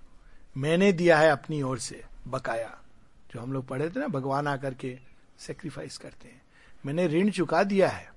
मैंने 0.57 0.93
दिया 0.93 1.19
है 1.19 1.31
अपनी 1.31 1.63
ओर 1.63 1.79
से 1.79 2.05
बकाया। 2.29 2.79
जो 3.35 3.41
हम 3.41 3.53
लोग 3.53 3.67
पढ़े 3.67 3.91
थे 3.91 4.01
ना, 4.01 4.07
भगवान 4.07 4.47
आकर 4.47 4.75
के 4.75 4.99
सेक्रीफाइस 5.39 5.99
करते 5.99 6.29
हैं। 6.29 6.43
मैंने 6.87 7.07
ऋण 7.07 7.31
चुका 7.31 7.63
दिया 7.63 7.89
है। 7.89 8.13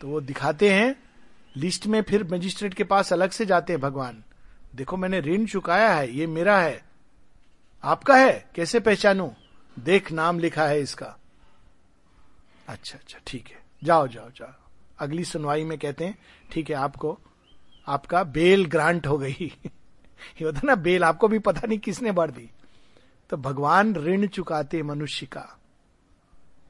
तो 0.00 0.08
वो 0.08 0.20
दिखाते 0.20 0.74
हैं 0.74 1.09
लिस्ट 1.56 1.86
में 1.86 2.02
फिर 2.02 2.34
मजिस्ट्रेट 2.34 2.74
के 2.74 2.84
पास 2.84 3.12
अलग 3.12 3.30
से 3.30 3.46
जाते 3.46 3.72
हैं, 3.72 3.82
भगवान। 3.82 4.24
देखो, 4.74 4.96
मैंने 4.96 5.20
ऋण 5.20 5.46
चुकाया 5.46 5.94
है, 5.94 6.12
ये 6.12 6.26
मेरा 6.26 6.58
है। 6.58 6.84
आपका 7.84 8.16
है? 8.16 8.50
कैसे 8.54 8.80
पहचानू? 8.80 9.34
देख, 9.78 10.12
नाम 10.12 10.38
लिखा 10.38 10.66
है 10.66 10.80
इसका। 10.80 11.16
अच्छा 12.68 12.98
अच्छा 12.98 13.18
ठीक 13.26 13.48
है। 13.48 13.62
जाओ 13.84 14.08
जाओ 14.08 14.28
जाओ। 14.30 14.70
अगली 14.98 15.24
सुनवाई 15.24 15.64
में 15.64 15.78
कहते 15.78 16.04
हैं, 16.04 16.18
ठीक 16.52 16.70
है, 16.70 16.76
आपको, 16.76 17.18
आपका 17.86 18.24
बेल 18.24 18.64
ग्रांट 18.64 19.06
हो 19.06 19.18
गई। 19.18 19.58
ये 20.40 20.44
होता 20.44 20.60
ना, 20.64 20.74
बेल, 20.74 21.04
आपको 21.04 21.28
भी 21.28 21.38
पता 21.38 21.66
नहीं 21.66 21.78
किसने 21.78 22.12
बढ़ 22.12 22.30
दी। 22.30 22.50
तो 23.30 23.36
भगवान 23.36 23.94
ऋण 23.94 24.26
चुकाते 24.26 24.82
मनुष्य 24.82 25.26
का। 25.26 25.58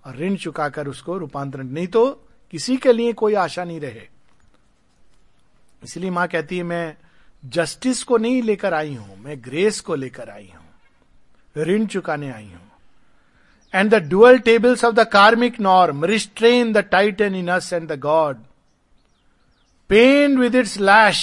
और 0.07 0.17
ऋण 0.17 0.37
चुकाकर 0.37 0.89
उसको 0.89 1.19
रूपांतरण। 1.19 1.69
नहीं 1.69 1.87
तो 1.87 2.29
किसी 2.51 2.77
के 2.77 2.93
लिए 2.93 3.13
कोई 3.13 3.35
आशा 3.35 3.65
नहीं 3.65 3.81
रहे। 3.81 4.20
इसलिए 5.83 6.11
माँ 6.11 6.27
कहती 6.29 6.57
है, 6.57 6.63
मैं 6.63 6.97
जस्टिस 7.43 8.03
को 8.03 8.17
नहीं 8.19 8.43
लेकर 8.43 8.75
आई 8.75 8.95
हूँ, 8.95 9.17
मैं 9.19 9.37
ग्रेस 9.45 9.81
को 9.81 9.95
लेकर 9.95 10.31
आई 10.31 10.51
हूँ, 10.55 11.65
ऋण 11.67 11.87
चुकाने 11.87 12.31
आई 12.31 12.45
हूँ। 12.45 12.69
And 13.75 13.91
the 13.91 14.03
dual 14.09 14.39
tables 14.39 14.85
of 14.85 14.95
the 14.95 15.07
karmic 15.09 15.61
norm 15.61 16.05
restrain 16.05 16.73
the 16.73 16.79
titan 17.21 17.35
in us 17.35 17.73
and 17.73 17.89
the 17.89 17.99
god 18.01 18.37
pain 19.91 20.39
with 20.39 20.55
its 20.55 20.79
lash 20.81 21.23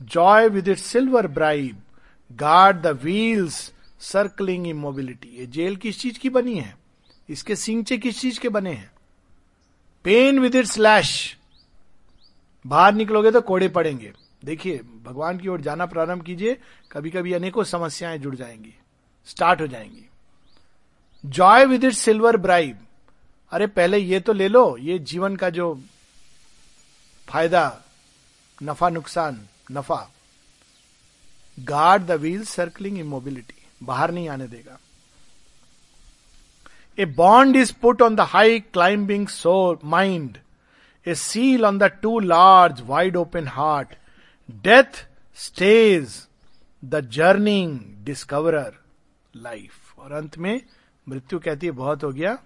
joy 0.00 0.48
with 0.48 0.68
its 0.68 0.82
silver 0.82 1.26
bribe 1.28 1.82
guard 2.30 2.76
the 2.76 2.98
wheels 3.02 3.72
circling 4.02 4.66
in 4.66 4.76
mobility 4.76 5.36
ये 5.38 5.46
jail 5.46 5.76
किस 5.76 6.00
चीज़ 6.00 6.18
की 6.18 6.28
बनी 6.30 6.58
है? 6.58 6.74
इसके 7.28 7.56
सिंचे 7.56 7.98
किस 7.98 8.20
चीज़ 8.20 8.40
के 8.40 8.48
बने 8.48 8.72
हैं? 8.72 8.90
पेन 10.04 10.38
विद 10.38 10.54
इट्स 10.54 10.78
लैश 10.78 11.36
बाहर 12.64 12.94
निकलोगे 12.94 13.30
तो 13.30 13.40
कोड़े 13.40 13.68
पड़ेंगे। 13.68 14.12
देखिए, 14.44 14.80
भगवान 15.04 15.38
की 15.38 15.48
ओर 15.48 15.60
जाना 15.60 15.86
प्रारंभ 15.86 16.22
कीजिए 16.22 16.56
कभी 16.92 17.10
कभी 17.10 17.32
अनेकों 17.32 17.64
समस्याएँ 17.64 18.18
जुड़ 18.18 18.34
जाएँगी, 18.34 18.74
स्टार्ट 19.28 19.60
हो 19.60 19.66
जाएँगी। 19.66 20.08
Joy 21.24 21.64
with 21.66 21.84
it 21.84 21.92
silver 21.92 22.36
bribe 22.36 22.78
अरे, 23.52 23.66
पहले 23.66 23.98
ये 23.98 24.18
तो 24.20 24.32
ले 24.32 24.48
लो, 24.48 24.76
ये 24.76 24.98
जीवन 24.98 25.36
का 25.36 25.48
जो 25.50 25.74
फ़ायदा, 27.28 27.82
नफा 28.62 28.88
नुकसान, 28.88 29.40
नफा। 29.72 30.08
Guard 31.58 32.02
the 32.02 32.10
wheel 32.12 32.44
circling 32.44 32.98
immobility 32.98 33.54
बाहर 33.82 34.10
नहीं 34.10 34.28
आने 34.28 34.46
देगा। 34.46 34.78
A 36.98 37.04
bond 37.06 37.56
is 37.56 37.72
put 37.82 38.02
on 38.02 38.16
the 38.16 38.20
high 38.20 38.60
climbing 38.60 39.26
so 39.28 39.80
mind 39.84 40.38
a 41.06 41.14
seal 41.14 41.64
on 41.64 41.78
the 41.78 41.82
too 41.82 42.20
large 42.20 42.80
wide 42.80 43.16
open 43.16 43.48
heart 43.48 43.94
death 44.50 45.08
stage 45.34 46.28
the 46.84 47.00
journeying 47.00 47.80
discoverer 48.04 48.78
life 49.36 49.98
और 49.98 50.12
अंत 50.12 50.38
में 50.38 50.62
मृत्यु 51.08 51.38
कहती 51.38 51.66
है, 51.66 51.72
बहुत 51.72 52.04
हो 52.04 52.12
गया। 52.12 52.38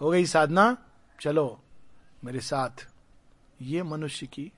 हो 0.00 0.10
गई 0.10 0.26
साधना। 0.26 0.76
चलो 1.20 1.62
मेरे 2.24 2.40
साथ। 2.40 2.88
ये 3.62 3.82
मनुष्य 3.82 4.26
की 4.26 4.52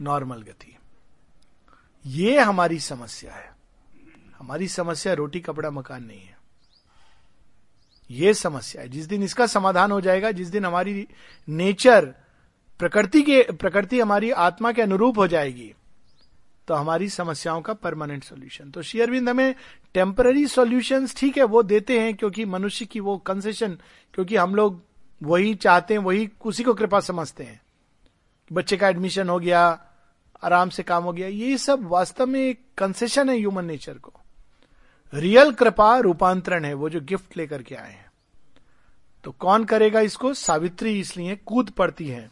नॉर्मल 0.00 0.42
गति 0.42 0.76
ये 2.06 2.40
हमारी 2.40 2.78
समस्या 2.80 3.34
है। 3.34 3.56
हमारी 4.38 4.68
समस्या 4.68 5.12
रोटी 5.12 5.40
कपड़ा 5.40 5.70
मकान 5.70 6.04
नहीं 6.04 6.20
है। 6.20 6.35
ये 8.10 8.34
समस्या 8.34 8.82
है। 8.82 8.88
जिस 8.88 9.06
दिन 9.06 9.22
इसका 9.22 9.46
समाधान 9.46 9.92
हो 9.92 10.00
जाएगा, 10.00 10.30
जिस 10.30 10.48
दिन 10.48 10.64
हमारी 10.64 11.06
नेचर 11.48 12.04
प्रकृति 12.80 13.22
के, 13.22 13.42
प्रकृति 13.42 14.00
हमारी 14.00 14.30
आत्मा 14.30 14.72
के 14.72 14.82
अनुरूप 14.82 15.18
हो 15.18 15.26
जाएगी 15.26 15.72
तो 16.68 16.74
हमारी 16.74 17.08
समस्याओं 17.08 17.60
का 17.60 17.72
परमानेंट 17.74 18.24
सॉल्यूशन 18.24 18.70
तो 18.70 18.82
शेयरविंद 18.82 19.28
हमें 19.28 19.54
टेम्पररी 19.94 20.46
सॉल्यूशंस 20.46 21.14
ठीक 21.16 21.36
है, 21.38 21.44
वो 21.44 21.62
देते 21.62 21.98
हैं, 22.00 22.14
क्योंकि 22.14 22.44
मनुष्य 22.44 22.84
की 22.84 23.00
वो 23.00 23.16
कंसेशन 23.18 23.76
क्योंकि 24.14 24.36
हम 24.36 24.54
लोग 24.54 24.82
वही 25.20 25.54
चाहते 25.54 25.94
हैं, 25.94 26.00
वही 26.00 26.28
उसी 26.44 26.62
को 26.62 26.74
कृपा 26.74 27.00
समझते 27.00 27.44
हैं। 27.44 27.60
बच्चे 28.50 28.76
का 28.76 28.88
एडमिशन 28.88 29.28
हो 29.28 29.38
गया, 29.38 29.62
आराम 30.42 30.68
से 30.68 30.82
काम 30.82 31.04
हो 31.04 31.12
गया, 31.12 31.28
ये 31.28 31.58
सब 31.58 31.86
वास्तव 31.88 32.26
में 32.26 32.40
एक 32.40 32.60
कंसेशन 32.78 33.30
है 33.30 33.36
ह्यूमन 33.36 33.64
नेचर 33.64 33.94
को। 33.94 34.12
रियल 35.16 35.52
कृपा 35.52 35.98
रूपांतरण 35.98 36.64
है, 36.64 36.74
वो 36.74 36.88
जो 36.88 37.00
गिफ्ट 37.00 37.36
लेकर 37.36 37.62
के 37.62 37.74
आए 37.74 37.92
हैं। 37.92 38.10
तो 39.24 39.32
कौन 39.32 39.64
करेगा 39.64 40.00
इसको? 40.00 40.34
सावित्री 40.34 41.00
इसलिए 41.00 41.36
कूद 41.36 41.70
पड़ती 41.70 42.08
है। 42.08 42.30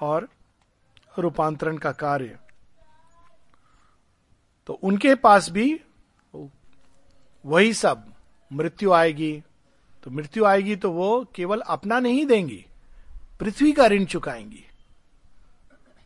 और 0.00 0.28
रूपांतरण 1.18 1.78
का 1.78 1.92
कार्य। 1.92 2.38
तो 4.66 4.72
उनके 4.72 5.14
पास 5.14 5.50
भी 5.50 5.80
वही 7.46 7.74
सब। 7.74 8.14
मृत्यु 8.52 8.92
आएगी। 8.92 9.42
तो 10.02 10.10
मृत्यु 10.10 10.44
आएगी 10.44 10.76
तो 10.76 10.90
वो 10.90 11.26
केवल 11.34 11.60
अपना 11.60 12.00
नहीं 12.00 12.26
देंगी, 12.26 12.66
पृथ्वी 13.40 13.72
का 13.72 13.86
ऋण 13.86 14.04
चुकाएँगी। 14.04 14.64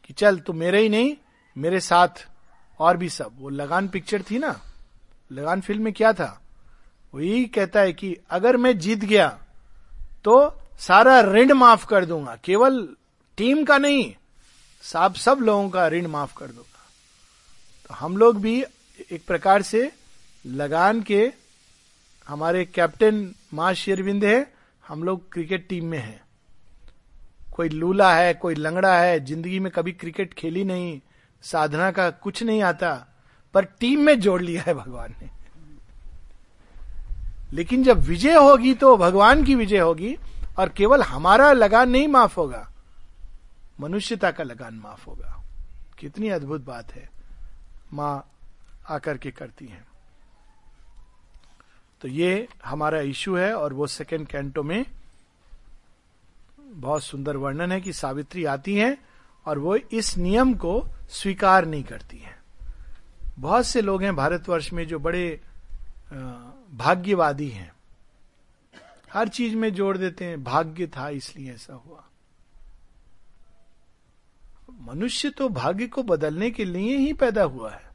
कि 0.05 0.15
चल, 0.15 0.39
तू 0.39 0.53
मेरे 0.53 0.81
ही 0.81 0.89
नहीं, 0.89 1.17
मेरे 1.59 1.81
साथ 1.81 2.29
और 2.81 2.97
भी 2.97 3.09
सब। 3.09 3.37
वो 3.39 3.49
लगान 3.49 3.89
पिक्चर 3.89 4.23
थी 4.23 4.39
ना। 4.39 4.61
लगान 5.31 5.61
फ़िल्म 5.61 5.83
में 5.83 5.93
क्या 5.93 6.13
था? 6.13 6.41
वो 7.15 7.21
यही 7.21 7.45
कहता 7.47 7.81
है 7.81 7.93
कि 7.93 8.17
अगर 8.31 8.57
मैं 8.57 8.79
जीत 8.79 9.05
गया 9.05 9.29
तो 10.25 10.35
सारा 10.79 11.21
ऋण 11.23 11.53
माफ़ 11.53 11.87
कर 11.87 12.05
दूँगा। 12.05 12.37
केवल 12.45 12.89
टीम 13.39 13.65
का 13.65 13.79
नहीं 13.79 14.13
साहब 14.85 15.15
सब 15.15 15.39
लोगों 15.39 15.69
का 15.71 15.87
ऋण 15.89 16.07
माफ़ 16.07 16.35
कर 16.37 16.47
दूँगा। 16.47 16.87
तो 17.87 17.95
हम 17.95 18.17
लोग 18.17 18.41
भी 18.41 18.63
एक 19.13 19.27
प्रकार 19.27 19.63
से 19.63 19.91
लगान 20.45 21.03
के 21.03 21.33
हमारे 22.27 22.65
कैप्टन 22.65 23.35
माँ 23.55 23.73
शेरविंद 23.75 24.25
है। 24.25 24.47
हम 24.85 25.03
लोग 25.05 25.33
क्रिकेट 25.33 25.69
टीम 25.69 25.85
में 25.85 25.99
हैं। 25.99 26.21
कोई 27.55 27.69
लूला 27.69 28.15
है, 28.15 28.35
कोई 28.35 28.55
लंगड़ा 28.55 28.97
है, 28.99 29.19
ज़िंदगी 29.21 29.59
में 29.59 29.71
कभी 29.73 29.93
क्रिकेट 29.93 30.35
खेली 30.35 30.65
नहीं। 30.65 31.01
साधना 31.45 31.91
का 31.91 32.11
कुछ 32.11 32.43
नहीं 32.43 32.63
आता, 32.63 32.95
पर 33.55 33.65
टीम 33.65 34.01
में 34.01 34.19
जोड़ 34.21 34.41
लिया 34.43 34.63
है 34.63 34.75
भगवान 34.75 35.15
ने। 35.23 35.31
लेकिन 37.53 37.83
जब 37.85 37.99
विजय 37.99 38.35
होगी 38.35 38.75
तो 38.75 38.97
भगवान 38.97 39.45
की 39.45 39.55
विजय 39.55 39.79
होगी, 39.79 40.17
और 40.59 40.69
केवल 40.69 41.03
हमारा 41.03 41.53
लगान 41.53 41.91
नहीं 41.91 42.09
माफ़ 42.09 42.37
होगा, 42.37 42.67
मनुष्यता 43.81 44.31
का 44.31 44.45
लगान 44.45 44.75
माफ़ 44.75 45.07
होगा। 45.07 45.45
कितनी 45.99 46.29
अद्भुत 46.29 46.65
बात 46.65 46.93
है, 46.93 47.09
माँ 47.93 48.31
आकर 48.89 49.19
के 49.19 49.31
करती 49.31 49.67
हैं। 49.67 49.87
तो 52.01 52.09
ये 52.09 52.49
हमारा 52.65 53.01
इशू 53.01 53.37
है, 53.37 53.53
और 53.55 53.73
वो 53.73 53.87
सेकेंड 53.87 54.27
कैंटो 54.27 54.63
में 54.63 54.85
बहुत 56.59 57.03
सुंदर 57.03 57.37
वर्णन 57.37 57.73
है 57.73 57.81
कि 57.81 57.93
सावित्री 57.93 58.45
आती 58.45 58.75
हैं 58.77 58.97
और 59.49 59.59
वो 59.59 59.77
इस 59.77 60.17
नियम 60.17 60.55
को 60.55 60.89
स्वीकार 61.11 61.65
नहीं 61.65 61.85
करती 61.85 62.19
हैं। 62.19 62.43
बहुत 63.39 63.67
से 63.67 63.83
लोग 63.83 64.03
हैं 64.03 64.17
भारतवर्ष 64.17 64.73
में 64.73 64.87
जो 64.87 64.99
बड़े 64.99 65.41
भाग्यवादी 66.71 67.49
हैं। 67.49 67.73
हर 69.13 69.29
चीज़ 69.29 69.57
में 69.57 69.75
जोड़ 69.75 69.99
देते 69.99 70.25
हैं, 70.25 70.45
भाग्य 70.45 70.87
था 70.87 71.09
इसलिए 71.09 71.53
ऐसा 71.53 71.75
हुआ। 71.75 72.05
मनुष्य 74.81 75.31
तो 75.31 75.49
भाग्य 75.49 75.87
को 75.87 76.03
बदलने 76.03 76.51
के 76.51 76.65
लिए 76.65 76.97
ही 76.97 77.13
पैदा 77.13 77.43
हुआ 77.43 77.71
है। 77.71 77.91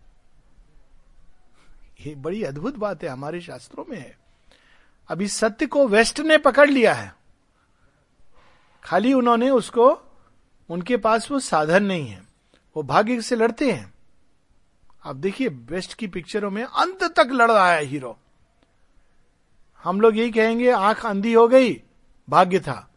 ये 2.06 2.16
बड़ी 2.16 2.44
अद्भुत 2.44 2.76
बात 2.76 3.04
है, 3.04 3.10
हमारे 3.10 3.42
शास्त्रों 3.42 3.86
में 3.89 3.98
है। 3.98 4.18
अभी 5.10 5.28
सत्य 5.28 5.66
को 5.66 5.88
वेस्ट 5.88 6.20
ने 6.20 6.38
पकड़ 6.38 6.70
लिया 6.70 6.94
है। 6.94 7.16
खाली 8.84 9.13
उन्होंने 9.13 9.50
उसको 9.50 10.10
उनके 10.69 10.97
पास 10.97 11.32
वो 11.32 11.39
साधन 11.39 11.84
नहीं 11.84 12.08
है। 12.08 12.23
वो 12.76 12.84
भाग्य 12.84 13.21
से 13.21 13.36
लड़ते 13.36 13.71
हैं। 13.71 13.93
आप 15.06 15.15
देखिए 15.15 15.49
बेस्ट 15.49 15.93
की 15.93 16.08
पिक्चरों 16.08 16.52
में 16.52 16.63
अंत 16.63 17.04
तक 17.04 17.28
लड़ 17.32 17.52
रहा 17.52 17.71
है 17.71 17.86
हीरो 17.86 18.17
हम 19.84 20.02
लोग 20.02 20.17
यही 20.17 20.32
कहेंगे, 20.32 20.71
आँख 20.71 21.06
अंधी 21.06 21.34
हो 21.34 21.47
गई, 21.47 21.82
भाग्य 22.30 22.60
था। 22.60 22.89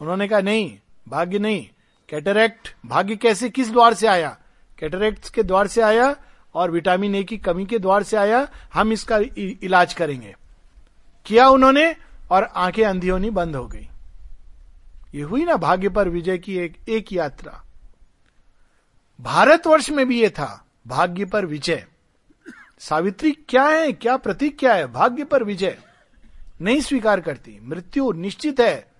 उन्होंने 0.00 0.28
कहा, 0.28 0.40
नहीं, 0.40 0.78
भाग्य 1.08 1.38
नहीं। 1.38 1.68
कैटरेक्ट 2.08 2.76
भाग्य 2.86 3.16
कैसे, 3.16 3.50
किस 3.50 3.70
द्वार 3.70 3.94
से 3.94 4.06
आया? 4.06 4.38
कैटरेक्ट 4.78 5.30
के 5.30 5.42
द्वार 5.42 5.66
से 5.66 5.80
आया 5.80 6.16
और 6.54 6.70
विटामिन 6.70 7.14
ए 7.14 7.24
की 7.24 7.38
कमी 7.38 7.66
के 7.66 7.78
द्वार 7.78 8.02
से 8.02 8.16
आया। 8.16 8.48
हम 8.74 8.92
इसका 8.92 9.20
इलाज 9.62 9.94
करेंगे। 9.94 10.36
किया 11.26 11.48
उन्होंने 11.48 11.96
और 12.30 12.44
आँखें 12.44 12.84
अंधी 12.84 13.08
होनी 13.08 13.30
बंद 13.30 13.56
हो 13.56 13.66
गई। 13.66 13.88
ये 15.14 15.22
हुई 15.22 15.44
ना 15.44 15.56
भाग्य 15.56 15.88
पर 15.88 16.08
विजय 16.08 16.38
की 16.38 16.58
एक 16.58 16.76
एक 16.88 17.12
यात्रा। 17.12 17.62
भारतवर्ष 19.20 19.90
में 19.90 20.06
भी 20.08 20.20
ये 20.20 20.30
था, 20.30 20.66
भाग्य 20.86 21.24
पर 21.24 21.46
विजय। 21.46 21.86
सावित्री 22.78 23.32
क्या 23.32 23.64
है, 23.64 23.92
क्या 23.92 24.16
प्रतीक 24.16 24.58
क्या 24.58 24.74
है? 24.74 24.86
भाग्य 24.86 25.24
पर 25.24 25.44
विजय। 25.44 25.78
नहीं 26.60 26.80
स्वीकार 26.80 27.20
करती, 27.20 27.58
मृत्यु 27.62 28.12
निश्चित 28.12 28.60
है। 28.60 28.92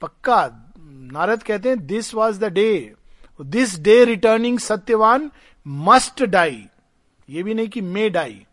पक्का, 0.00 0.46
नारद 0.78 1.42
कहते 1.42 1.68
हैं 1.68 1.86
this 1.86 2.14
was 2.14 2.40
the 2.40 2.44
day 2.44 2.94
this 3.40 3.78
day 3.78 4.04
returning 4.04 4.58
Satyavan 4.58 5.30
must 5.66 6.22
die 6.22 6.66
ये 7.28 7.42
भी 7.42 7.54
नहीं 7.54 7.68
कि 7.68 7.80
may 7.80 8.08
die 8.10 8.46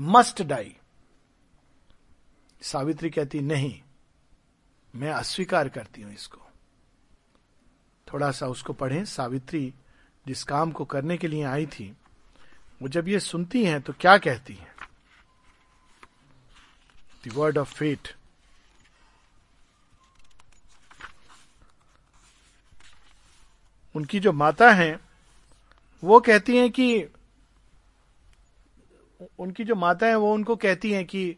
must 0.00 0.42
die 0.42 0.76
Savitri 2.62 3.10
कहती, 3.10 3.40
नहीं 3.40 3.80
मैं 4.94 5.10
अस्वीकार 5.10 5.68
करती 5.68 6.02
हूँ 6.02 6.14
इसको। 6.14 6.38
थोड़ा 8.12 8.30
सा 8.30 8.46
उसको 8.46 8.72
पढ़ें। 8.72 9.04
सावित्री 9.04 9.74
जिस 10.26 10.44
काम 10.44 10.70
को 10.70 10.84
करने 10.84 11.16
के 11.18 11.28
लिए 11.28 11.42
आई 11.44 11.66
थी, 11.66 11.96
वो 12.82 12.88
जब 12.88 13.08
ये 13.08 13.20
सुनती 13.20 13.64
हैं 13.64 13.80
तो 13.82 13.92
क्या 13.92 14.18
कहती 14.18 14.54
हैं? 14.54 14.74
द 17.26 17.32
वर्ड 17.32 17.58
ऑफ़ 17.58 17.74
फेट 17.74 18.16
उनकी 23.94 24.20
जो 24.20 24.32
माता 24.32 24.70
हैं, 24.72 25.00
वो 26.04 26.20
कहती 26.20 26.56
हैं 26.56 26.70
कि, 26.70 27.04
उनकी 29.38 29.64
जो 29.64 29.74
माता 29.74 30.06
है, 30.06 30.16
वो 30.16 30.34
उनको 30.34 30.56
कहती 30.56 30.92
हैं 30.92 31.04
कि 31.06 31.36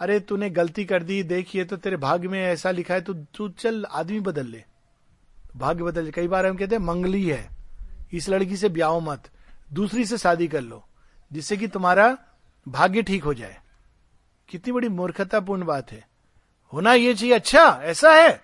अरे 0.00 0.18
तूने 0.20 0.50
गलती 0.50 0.84
कर 0.84 1.02
दी, 1.02 1.22
देखिए 1.22 1.64
तो 1.64 1.76
तेरे 1.76 1.96
भाग्य 1.96 2.28
में 2.28 2.40
ऐसा 2.42 2.70
लिखा 2.70 2.94
है 2.94 3.00
तो 3.00 3.14
तू 3.14 3.48
चल, 3.48 3.84
आदमी 3.84 4.20
बदल 4.20 4.46
ले। 4.46 4.64
भाग्य 5.56 5.84
बदल 5.84 6.10
कई 6.10 6.28
बार 6.28 6.46
हम 6.46 6.56
कहते 6.56 6.74
हैं, 6.74 6.82
मंगली 6.82 7.28
है। 7.28 7.48
इस 8.12 8.28
लड़की 8.28 8.56
से 8.56 8.68
ब्याह 8.68 8.98
मत, 8.98 9.30
दूसरी 9.72 10.04
से 10.04 10.18
शादी 10.18 10.48
कर 10.48 10.60
लो, 10.60 10.84
जिससे 11.32 11.56
कि 11.56 11.68
तुम्हारा 11.68 12.18
भाग्य 12.68 13.02
ठीक 13.02 13.24
हो 13.24 13.34
जाए। 13.34 13.56
कितनी 14.48 14.72
बड़ी 14.72 14.88
मूर्खतापूर्ण 14.88 15.64
बात 15.64 15.92
है। 15.92 16.06
होना 16.72 16.92
ये 16.94 17.14
चाहिए 17.14 17.34
अच्छा 17.34 17.80
ऐसा 17.82 18.12
है। 18.12 18.40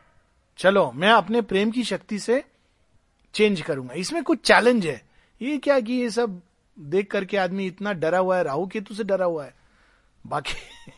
चलो, 0.59 0.93
मैं 0.93 1.11
अपने 1.11 1.41
प्रेम 1.43 1.71
की 1.71 1.85
शक्ति 1.85 2.19
से 2.19 2.45
चेंज 3.35 3.61
करूँगा। 3.61 3.95
इसमें 3.95 4.23
कुछ 4.23 4.41
चैलेंज 4.41 4.87
है। 4.87 5.03
ये 5.43 5.59
क्या 5.59 5.81
कि 5.81 5.93
ये 5.93 6.11
सब 6.11 6.41
देख 6.79 7.11
करके 7.11 7.37
आदमी 7.37 7.67
इतना 7.67 7.93
डरा 7.93 8.19
हुआ 8.19 8.37
है, 8.37 8.43
राहु 8.43 8.67
केतु 8.67 8.95
से 8.95 9.05
डरा 9.05 9.25
हुआ 9.25 9.45
है। 9.45 9.55
बाकी 10.27 10.53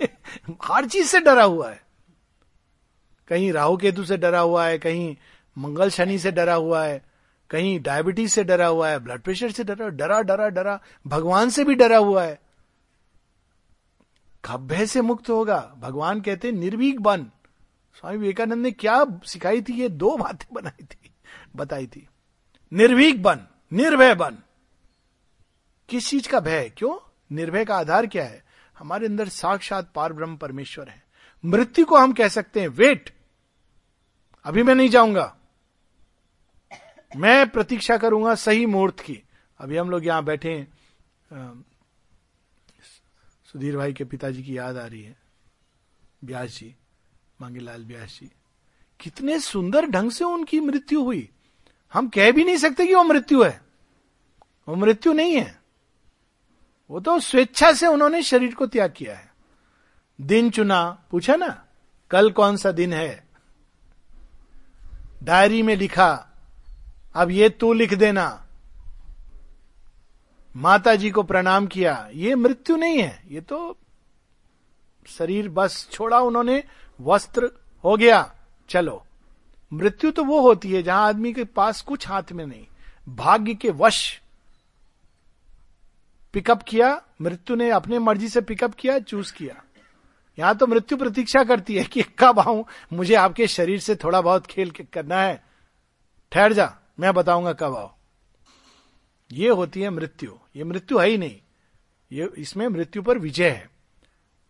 हर 0.65 0.87
चीज़ 0.87 1.07
से 1.07 1.21
डरा 1.21 1.45
हुआ 1.45 1.71
है। 1.71 1.83
कहीं 3.29 3.53
राहु 3.53 3.77
केतु 3.77 4.05
से 4.05 4.17
डरा 4.17 4.41
हुआ 4.41 4.67
है, 4.67 4.79
कहीं 4.79 5.17
मंगल 5.59 5.91
शनि 5.91 6.19
से 6.19 6.33
डरा 6.33 6.55
हुआ 6.55 6.85
है, 6.85 7.05
कहीं 7.51 7.81
डायबिटीज़ 7.81 8.33
से 8.33 8.45
डरा 8.45 8.67
हुआ 8.67 8.89
है 8.89 8.99
ब्लड 8.99 9.23
प्रेशर 9.23 9.51
से 9.51 9.65
डरा 9.65 9.89
डरा 9.89 10.23
डरा 10.23 10.49
डरा, 10.49 10.81
भगवान 11.07 11.51
से 11.51 11.65
भी 11.65 11.75
डरा 11.75 11.99
हुआ 11.99 12.25
है। 12.25 12.41
कब 14.45 14.67
भय 14.67 14.87
से 14.87 15.03
मुक्त 15.03 15.31
होगा? 15.31 15.75
भगवान 15.79 16.21
कहते 16.21 16.53
निर्भीक 16.53 17.01
बन। 17.01 17.27
स्वामी 17.95 18.17
विवेकानंद 18.17 18.63
ने 18.63 18.71
क्या 18.71 19.07
सिखाई 19.25 19.63
थी? 19.63 19.73
ये 19.73 19.89
दो 19.89 20.17
बातें 20.17 20.47
बनाई 20.53 20.85
थी, 20.85 21.11
बताई 21.57 21.87
थी। 21.87 22.09
निर्भीक 22.73 23.23
बन, 23.23 23.41
निर्भय 23.73 24.15
बन। 24.15 24.39
किस 25.89 26.09
चीज़ 26.09 26.29
का 26.29 26.41
भय 26.41 26.73
क्यों? 26.77 27.11
निर्भय 27.33 27.65
का 27.65 27.77
आधार 27.77 28.07
क्या 28.07 28.25
है? 28.25 28.52
हमारे 28.83 29.07
अंदर 29.07 29.29
साक्षात 29.29 29.91
पार 29.95 30.13
ब्रह्म 30.13 30.37
परमेश्वर 30.37 30.89
है। 30.89 31.03
मृत्यु 31.45 31.85
को 31.87 31.97
हम 31.97 32.13
कह 32.13 32.29
सकते 32.29 32.61
हैं 32.61 32.69
वेट 32.69 33.11
अभी 34.45 34.63
मैं 34.63 34.75
नहीं 34.75 34.89
जाऊँगा। 34.89 35.35
मैं 37.13 37.49
प्रतीक्षा 37.51 37.97
करूँगा 37.97 38.35
सही 38.35 38.67
मुहूर्त 38.67 39.01
की। 39.01 39.23
अभी 39.61 39.77
हम 39.77 39.91
लोग 39.91 40.07
यहाँ 40.07 40.25
बैठे 40.25 40.67
सुधीर 43.47 43.77
भाई 43.77 43.93
के 43.93 44.05
पिताजी 44.05 44.43
की 44.43 44.57
याद 44.59 44.77
आ 44.77 44.87
रही 44.87 45.03
है, 45.03 45.17
ब्यास 46.25 46.51
जी, 46.51 46.75
मांगेलाल 47.41 47.85
ब्यास 47.85 48.19
जी। 48.21 48.31
कितने 49.01 49.39
सुंदर 49.41 49.87
ढंग 49.87 50.11
से 50.11 50.25
उनकी 50.25 50.61
मृत्यु 50.61 51.03
हुई। 51.05 51.29
हम 51.93 52.09
कह 52.09 52.31
भी 52.33 52.45
नहीं 52.45 52.57
सकते 52.57 52.87
कि 52.87 52.95
वो 52.95 53.03
मृत्यु 53.05 53.43
है। 53.43 53.61
वो 54.69 54.75
मृत्यु 54.75 55.13
नहीं 55.13 55.37
है। 55.37 55.62
वो 56.93 57.01
तो 57.01 57.21
स्वेच्छा 57.21 57.73
से 57.73 57.87
उन्होंने 57.87 58.23
शरीर 58.23 58.55
को 58.55 58.67
त्याग 58.67 58.95
किया 58.97 59.17
है। 59.17 59.33
दिन 60.21 60.51
चुना, 60.51 61.05
पूछा 61.11 61.37
ना, 61.37 61.65
कल 62.11 62.31
कौन 62.31 62.57
सा 62.57 62.73
दिन 62.73 62.93
है? 62.93 63.29
डायरी 65.23 65.63
में 65.63 65.77
लिखा, 65.77 66.29
अब 67.15 67.31
ये 67.31 67.49
तू 67.49 67.73
लिख 67.73 67.95
देना। 67.95 68.47
माता 70.57 70.95
जी 70.95 71.11
को 71.11 71.23
प्रणाम 71.23 71.67
किया, 71.67 72.09
ये 72.15 72.35
मृत्यु 72.35 72.77
नहीं 72.77 72.99
है, 72.99 73.23
ये 73.29 73.41
तो 73.41 73.79
शरीर 75.07 75.49
बस 75.49 75.89
छोड़ा 75.93 76.21
उन्होंने, 76.21 76.65
वस्त्र 77.01 77.51
हो 77.85 77.97
गया, 77.97 78.35
चलो। 78.69 79.07
मृत्यु 79.73 80.11
तो 80.11 80.25
वो 80.25 80.41
होती 80.41 80.73
है 80.73 80.83
जहाँ 80.83 81.09
आदमी 81.09 81.33
के 81.33 81.45
पास 81.45 81.81
कुछ 81.81 82.09
हाथ 82.09 82.33
में 82.33 82.47
नहीं, 82.47 82.67
भाग्य 83.09 83.55
के 83.55 83.71
वश 83.71 84.22
पिकअप 86.33 86.63
किया, 86.63 87.03
मृत्यु 87.21 87.57
ने 87.57 87.71
अपने 87.71 87.99
मर्ज़ी 87.99 88.29
से 88.29 88.41
पिकअप 88.41 88.75
किया 88.75 88.99
चूज़ 88.99 89.33
किया। 89.33 89.65
यहाँ 90.39 90.57
तो 90.57 90.67
मृत्यु 90.67 90.99
प्रतीक्षा 90.99 91.45
करती 91.45 91.77
है 91.77 91.85
कि 91.85 92.03
कब 92.03 92.39
आऊँ, 92.39 92.65
मुझे 92.93 93.15
आपके 93.15 93.47
शरीर 93.47 93.81
से 93.81 93.97
थोड़ा 93.97 94.21
बहुत 94.21 94.47
खेल 94.47 94.71
करना 94.71 95.21
है। 95.21 95.45
ठहर 96.33 96.53
जा, 96.53 96.79
मैं 97.01 97.15
बताऊँगा 97.15 97.53
कब 97.53 97.77
आओ। 97.77 97.95
ये 99.33 99.49
होती 99.49 99.83
है 99.83 99.91
मृत्यु। 99.91 100.39
ये 100.57 100.65
मृत्यु 100.65 100.99
है 100.99 101.09
ही 101.09 101.19
नहीं। 101.19 101.41
ये 102.13 102.31
इसमें 102.39 102.69
मृत्यु 102.69 103.03
पर 103.03 103.19
विजय 103.19 103.51
है। 103.51 103.71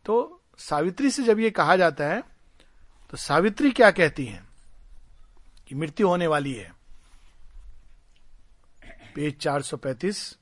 तो 0.05 0.43
सावित्री 0.59 1.11
से 1.11 1.23
जब 1.23 1.41
ये 1.41 1.51
कहा 1.51 1.77
जाता 1.77 2.05
है 2.05 2.23
तो 3.11 3.17
सावित्री 3.17 3.71
क्या 3.71 3.91
कहती 3.91 4.27
है? 4.27 4.45
कि 5.69 5.75
मृत्यु 5.75 6.09
होने 6.09 6.27
वाली 6.27 6.55
है। 6.55 6.75
Page 9.15 9.39
435 9.39 10.39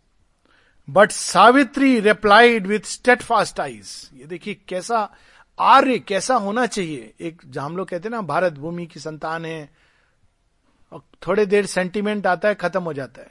but 0.91 1.13
Savitri 1.13 2.01
replied 2.01 2.67
with 2.67 2.81
steadfast 3.23 3.61
eyes 3.61 4.11
ये 4.15 4.25
देखिए 4.25 4.55
कैसा 4.69 5.15
आर्य, 5.59 5.99
कैसा 5.99 6.35
होना 6.35 6.67
चाहिए। 6.67 7.15
एक 7.21 7.43
हम 7.59 7.77
लोग 7.77 7.89
कहते 7.89 8.09
हैं 8.09 8.11
ना, 8.11 8.23
भारत 8.23 8.53
भूमि 8.53 8.87
की 8.87 9.01
संतान 9.01 9.45
है, 9.45 9.71
और 10.93 11.03
थोड़े 11.27 11.47
देर 11.47 11.67
सेंटिमेंट 11.67 12.27
आता 12.27 12.49
है, 12.49 12.55
खत्म 12.55 12.83
हो 12.83 12.93
जाता 12.93 13.23
है। 13.23 13.31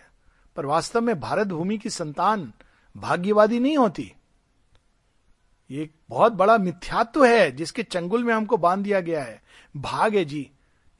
पर 0.55 0.65
वास्तव 0.65 1.01
में 1.01 1.19
भारत 1.19 1.47
भूमि 1.47 1.77
की 1.77 1.89
संतान 1.89 2.53
भाग्यवादी 2.97 3.59
नहीं 3.59 3.77
होती। 3.77 4.13
ये 5.71 5.83
एक 5.83 5.91
बहुत 6.09 6.33
बड़ा 6.33 6.57
मिथ्यात्व 6.57 7.25
है, 7.25 7.51
जिसके 7.51 7.83
चंगुल 7.83 8.23
में 8.23 8.33
हमको 8.33 8.57
बाँध 8.57 8.83
दिया 8.83 8.99
गया 8.99 9.23
है। 9.23 9.43
भाग 9.77 10.15
है 10.15 10.25
जी। 10.25 10.51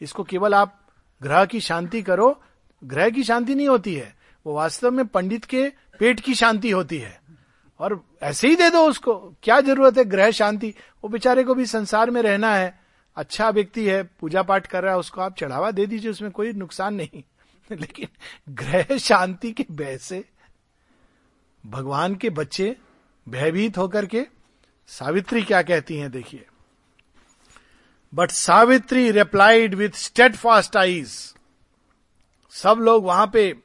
इसको 0.01 0.23
केवल 0.23 0.53
आप 0.53 0.87
ग्रह 1.21 1.45
की 1.45 1.59
शांति 1.59 2.01
करो। 2.01 2.41
ग्रह 2.83 3.09
की 3.09 3.23
शांति 3.23 3.55
नहीं 3.55 3.67
होती 3.67 3.95
है। 3.95 4.15
वो 4.45 4.53
वास्तव 4.53 4.91
में 4.91 5.07
पंडित 5.07 5.45
के 5.45 5.73
पेट 5.99 6.19
की 6.19 6.35
शांति 6.35 6.71
होती 6.71 6.97
है। 6.97 7.21
और 7.79 8.03
ऐसे 8.21 8.47
ही 8.47 8.55
दे 8.55 8.69
दो 8.69 8.89
उसको। 8.89 9.35
क्या 9.43 9.61
ज़रूरत 9.61 9.97
है 9.97 10.05
ग्रह 10.05 10.31
शांति? 10.31 10.73
वो 11.03 11.09
बेचारे 11.09 11.43
को 11.43 11.55
भी 11.55 11.65
संसार 11.65 12.11
में 12.11 12.21
रहना 12.21 12.55
है। 12.55 12.79
अच्छा 13.15 13.49
व्यक्ति 13.49 13.85
है 13.85 14.03
पूजा 14.03 14.43
पाठ 14.43 14.67
कर 14.67 14.83
रहा 14.83 14.93
है, 14.93 14.99
उसको 14.99 15.21
आप 15.21 15.35
चढ़ावा 15.35 15.71
दे 15.71 15.85
दीजिए, 15.85 16.11
उसमें 16.11 16.31
कोई 16.31 16.53
नुकसान 16.53 16.93
नहीं। 16.93 17.23
लेकिन 17.71 18.07
ग्रह 18.49 18.97
शांति 18.97 19.51
के 19.51 19.65
भय 19.71 19.97
से 19.97 20.25
भगवान 21.65 22.15
के 22.15 22.29
बच्चे 22.29 22.77
भयभीत 23.29 23.77
होकर 23.77 24.05
के 24.05 24.25
सावित्री 24.87 25.41
क्या 25.41 25.61
कहती 25.61 25.97
हैं, 25.97 26.11
देखिए। 26.11 26.45
But 28.13 28.31
Savitri 28.31 29.11
replied 29.11 29.75
with 29.75 29.89
steadfast 30.35 30.77
eyes 30.77 31.35
सब 32.49 32.77
लोग 32.79 33.03
वहाँ 33.03 33.29
पे 33.33 33.55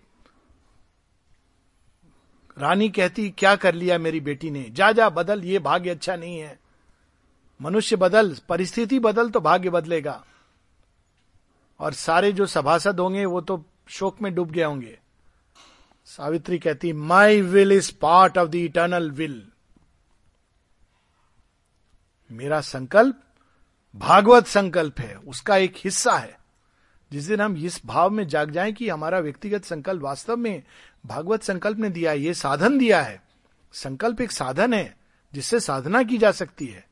रानी 2.59 2.89
कहती, 2.89 3.31
क्या 3.31 3.57
कर 3.57 3.75
लिया 3.75 3.99
मेरी 3.99 4.21
बेटी 4.21 4.51
ने? 4.51 4.67
जा 4.71 4.93
जा, 4.93 5.09
बदल, 5.09 5.45
ये 5.45 5.59
भाग्य 5.59 5.91
अच्छा 5.91 6.17
नहीं 6.17 6.39
है। 6.39 6.61
मनुष्य 7.63 7.97
बदल, 7.97 8.37
परिस्थिति 8.49 8.99
बदल 8.99 9.31
तो 9.31 9.41
भाग्य 9.41 9.71
बदलेगा। 9.71 10.25
और 11.81 11.93
सारे 11.93 12.33
जो 12.33 12.47
सभासद 12.47 13.01
होंगे, 13.01 13.25
वो 13.25 13.41
तो 13.41 13.65
शोक 13.89 14.23
में 14.23 14.35
डूब 14.35 14.51
गए 14.51 14.63
होंगे। 14.63 14.99
सावित्री 16.05 16.59
कहती 16.59 16.93
my 16.93 17.41
will 17.41 17.73
is 17.73 17.93
part 18.01 18.39
of 18.39 18.49
the 18.49 18.55
eternal 18.55 19.11
will 19.11 19.49
मेरा 22.33 22.61
संकल्प 22.61 23.21
भागवत 23.97 24.47
संकल्प 24.47 25.01
है, 25.01 25.15
उसका 25.15 25.57
एक 25.57 25.75
हिस्सा 25.77 26.19
है। 26.19 26.44
जिस 27.13 27.25
दिन 27.25 27.41
हम 27.41 27.57
इस 27.57 27.87
भाव 27.87 28.11
में 28.11 28.29
जाग 28.29 28.51
जाए 28.51 28.73
कि 28.73 28.89
हमारा 28.89 29.19
व्यक्तिगत 29.19 29.65
संकल्प 29.65 30.03
वास्तव 30.03 30.37
में 30.37 30.63
भागवत 31.07 31.43
संकल्प 31.43 31.79
ने 31.79 31.91
दिया 31.91 32.13
ये 32.13 32.35
साधन 32.35 32.79
दिया 32.79 33.03
है। 33.03 33.23
संकल्प 33.73 34.21
एक 34.21 34.33
साधन 34.33 34.75
है, 34.75 34.97
जिससे 35.35 35.61
साधना 35.61 36.03
की 36.03 36.19
जा 36.19 36.31
सकती 36.31 36.67
है। 36.67 36.89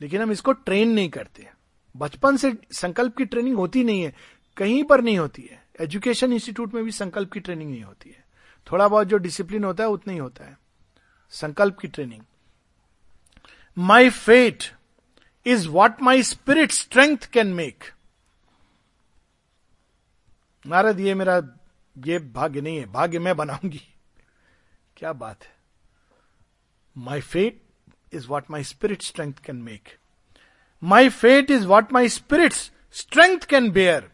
लेकिन 0.00 0.22
हम 0.22 0.32
इसको 0.32 0.52
ट्रेन 0.52 0.90
नहीं 0.90 1.08
करते 1.08 1.50
बचपन 1.96 2.36
से 2.36 2.54
संकल्प 2.72 3.16
की 3.16 3.24
ट्रेनिंग 3.24 3.56
होती 3.56 3.84
नहीं 3.84 4.02
है, 4.02 4.14
कहीं 4.56 4.84
पर 4.84 5.00
नहीं 5.00 5.18
होती 5.18 5.42
है। 5.42 5.66
एजुकेशन 5.80 6.32
इंस्टीट्यूट 6.32 6.74
में 6.74 6.84
भी 6.84 6.90
संकल्प 6.90 7.32
की 7.32 7.40
ट्रेनिंग 7.40 7.70
नहीं 7.70 7.82
होती 7.82 8.10
है। 8.10 8.24
थोड़ा 8.72 8.88
बहुत 8.88 9.06
जो 9.06 9.16
डिसिप्लिन 9.16 9.64
होता 9.64 9.84
है, 9.84 9.90
उतना 9.90 10.12
ही 10.12 10.18
होता 10.18 10.44
है। 10.44 10.58
संकल्प 11.30 11.78
की 11.78 11.88
training. 11.88 12.20
My 13.78 14.10
fate 14.10 14.64
is 15.46 15.68
what 15.68 16.02
my 16.02 16.22
spirit 16.22 16.70
strength 16.70 17.18
can 17.18 17.46
make 17.46 17.84
Narad, 20.66 21.00
ये 21.00 21.14
मेरा, 21.14 21.42
ये 21.98 22.18
भाग्य 22.18 22.60
नहीं 22.60 22.78
है, 22.78 22.86
भाग्य 22.86 23.18
मैं 23.18 23.36
बनाऊँगी। 23.36 23.80
क्या 24.96 25.12
बात 25.12 25.44
है। 25.44 25.56
My 26.98 27.20
fate 27.20 27.62
is 28.12 28.28
what 28.28 28.44
my 28.50 28.64
spirit 28.64 29.02
strength 29.02 29.34
can 29.34 29.56
make 29.56 29.96
my 30.82 31.08
fate 31.08 31.50
is 31.50 31.66
what 31.66 31.92
my 31.92 32.08
spirit 32.08 32.52
strength 32.92 33.40
can 33.40 33.70
bear 33.70 34.12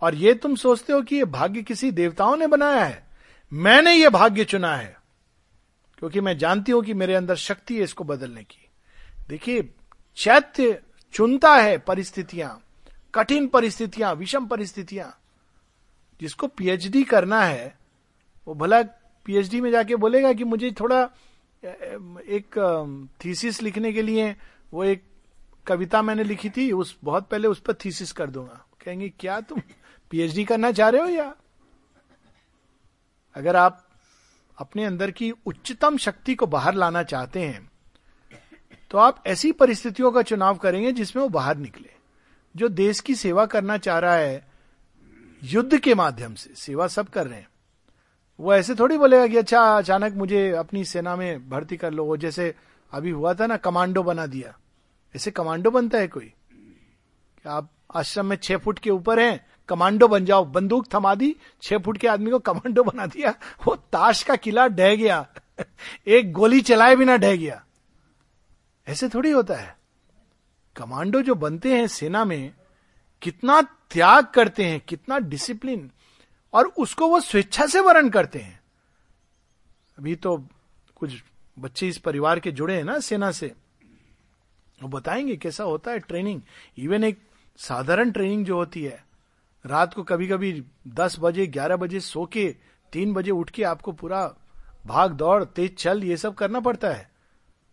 और 0.00 0.14
ये 0.14 0.34
तुम 0.34 0.56
सोचते 0.56 0.92
हो 0.92 1.02
कि 1.02 1.16
ये 1.16 1.24
भाग्य 1.24 1.62
किसी 1.62 1.90
देवताओं 1.90 2.36
ने 2.36 2.46
बनाया 2.46 2.84
है। 2.84 3.06
मैंने 3.52 3.94
ये 3.94 4.08
भाग्य 4.08 4.44
चुना 4.44 4.76
है। 4.76 5.00
क्योंकि 5.98 6.20
मैं 6.20 6.38
जानती 6.38 6.72
हूँ 6.72 6.82
कि 6.82 6.94
मेरे 6.94 7.14
अंदर 7.14 7.34
शक्ति 7.34 7.76
है 7.76 7.82
इसको 7.82 8.04
बदलने 8.04 8.44
की। 8.44 8.68
देखिए, 9.28 9.74
चैत्य 10.16 10.82
चुनता 11.12 11.56
है 11.56 11.78
परिस्थितियाँ, 11.78 12.62
कठिन 13.14 13.48
परिस्थितियाँ, 13.48 14.14
विषम 14.14 14.46
परिस्थितियाँ। 14.46 15.19
जिसको 16.20 16.46
पीएचडी 16.46 17.02
करना 17.04 17.42
है, 17.42 17.78
वो 18.46 18.54
भला 18.54 18.82
पीएचडी 19.26 19.60
में 19.60 19.70
जाके 19.70 19.96
बोलेगा 19.96 20.32
कि 20.32 20.44
मुझे 20.44 20.70
थोड़ा, 20.70 21.02
एक 21.62 23.08
थीसिस 23.24 23.62
लिखने 23.62 23.92
के 23.92 24.02
लिए, 24.02 24.34
वो 24.72 24.84
एक 24.84 25.02
कविता 25.66 26.02
मैंने 26.02 26.24
लिखी 26.24 26.50
थी, 26.50 26.70
उस, 26.72 26.96
बहुत 27.04 27.28
पहले 27.28 27.48
उस 27.48 27.60
पर 27.60 27.74
थीसिस 27.74 28.12
कर 28.12 28.30
दूँगा। 28.30 28.64
कहेंगे, 28.84 29.08
क्या 29.08 29.40
तुम 29.40 29.60
पीएचडी 30.10 30.44
करना 30.44 30.72
चाह 30.72 30.88
रहे 30.88 31.02
हो 31.02 31.08
या? 31.08 31.34
अगर 33.36 33.56
आप 33.56 33.86
अपने 34.58 34.84
अंदर 34.84 35.10
की 35.10 35.30
उच्चतम 35.46 35.96
शक्ति 35.96 36.34
को 36.34 36.46
बाहर 36.46 36.74
लाना 36.74 37.02
चाहते 37.02 37.40
हैं 37.40 37.70
तो 38.90 38.98
आप 38.98 39.22
ऐसी 39.26 39.52
परिस्थितियों 39.52 40.10
का 40.12 40.22
चुनाव 40.22 40.56
करेंगे 40.56 40.92
जिसमें 40.92 41.22
वो 41.22 41.28
बाहर 41.28 41.56
निकले। 41.56 41.90
जो 42.54 42.68
देश 42.68 43.00
की 43.00 43.14
सेवा 43.14 43.44
करना 43.46 43.76
चाह 43.78 43.98
रहा 43.98 44.14
है 44.14 44.49
युद्ध 45.44 45.78
के 45.78 45.94
माध्यम 45.94 46.34
से, 46.34 46.54
सेवा 46.54 46.86
सब 46.86 47.08
कर 47.08 47.26
रहे 47.26 47.38
हैं। 47.38 47.48
वो 48.40 48.54
ऐसे 48.54 48.74
थोड़ी 48.74 48.98
बोलेगा 48.98 49.26
कि 49.26 49.36
अच्छा 49.36 49.78
अचानक 49.78 50.14
मुझे 50.14 50.50
अपनी 50.50 50.84
सेना 50.84 51.16
में 51.16 51.50
भर्ती 51.50 51.76
कर 51.76 51.90
लो। 51.90 52.04
वो 52.04 52.16
जैसे 52.16 52.54
अभी 52.92 53.10
हुआ 53.10 53.34
था 53.34 53.46
ना, 53.46 53.56
कमांडो 53.56 54.02
बना 54.02 54.26
दिया। 54.26 54.58
ऐसे 55.16 55.30
कमांडो 55.30 55.70
बनता 55.70 55.98
है 55.98 56.08
कोई? 56.08 56.34
क्या 57.42 57.52
आप 57.52 57.70
आश्रम 57.94 58.26
में 58.26 58.36
छह 58.36 58.56
फुट 58.56 58.78
के 58.78 58.90
ऊपर 58.90 59.20
हैं, 59.20 59.46
कमांडो 59.68 60.08
बन 60.08 60.24
जाओ। 60.24 60.44
बंदूक 60.44 60.86
थमा 60.94 61.14
दी, 61.14 61.36
छह 61.62 61.78
फुट 61.78 61.98
के 61.98 62.08
आदमी 62.08 62.30
को 62.30 62.38
कमांडो 62.38 62.82
बना 62.82 63.06
दिया। 63.06 63.34
वो 63.66 63.76
ताश 63.76 64.22
का 64.22 64.36
किला 64.36 64.68
ढह 64.68 64.96
गया। 64.96 65.26
एक 66.06 66.32
गोली 66.32 66.60
चलाए 66.60 66.96
बिना 66.96 67.16
ढह 67.16 67.36
गया। 67.36 67.64
ऐसे 68.88 69.08
थोड़ी 69.08 69.30
होता 69.30 69.54
है। 69.54 69.78
कमांडो 70.76 71.22
जो 71.22 71.34
बनते 71.34 71.78
हैं 71.78 71.86
सेना 71.86 72.24
में, 72.24 72.54
कितना 73.22 73.76
त्याग 73.90 74.26
करते 74.26 74.64
हैं, 74.64 74.80
कितना 74.80 75.18
डिसिप्लिन 75.18 75.90
और 76.52 76.66
उसको 76.66 77.08
वो 77.08 77.20
स्वेच्छा 77.20 77.66
से 77.66 77.80
वर्ण 77.80 78.10
करते 78.10 78.38
हैं। 78.38 78.60
अभी 79.98 80.16
तो 80.16 80.48
कुछ 80.96 81.24
बच्चे 81.58 81.88
इस 81.88 81.98
परिवार 81.98 82.40
के 82.40 82.52
जुड़े 82.52 82.76
हैं 82.76 82.84
ना, 82.84 82.98
सेना 82.98 83.30
से। 83.30 83.54
वो 84.82 84.88
बताएँगे 84.88 85.36
कैसा 85.36 85.64
होता 85.64 85.90
है 85.90 85.98
ट्रेनिंग 85.98 86.42
इवन 86.78 87.04
एक 87.04 87.18
साधारण 87.56 88.10
ट्रेनिंग 88.10 88.46
जो 88.46 88.56
होती 88.56 88.84
है, 88.84 89.06
रात 89.66 89.94
को 89.94 90.02
कभी 90.02 90.28
कभी 90.28 90.64
दस 90.88 91.16
बजे, 91.20 91.46
ग्यारह 91.46 91.76
बजे 91.76 92.00
सो 92.00 92.26
के 92.26 92.56
तीन 92.92 93.12
बजे 93.12 93.30
उठ 93.30 93.50
के 93.50 93.62
आपको 93.64 93.92
पूरा 93.92 94.34
भाग 94.86 95.12
दौड़, 95.12 95.44
तेज 95.44 95.76
चल, 95.76 96.04
ये 96.04 96.16
सब 96.16 96.34
करना 96.34 96.60
पड़ता 96.60 96.88
है। 96.88 97.10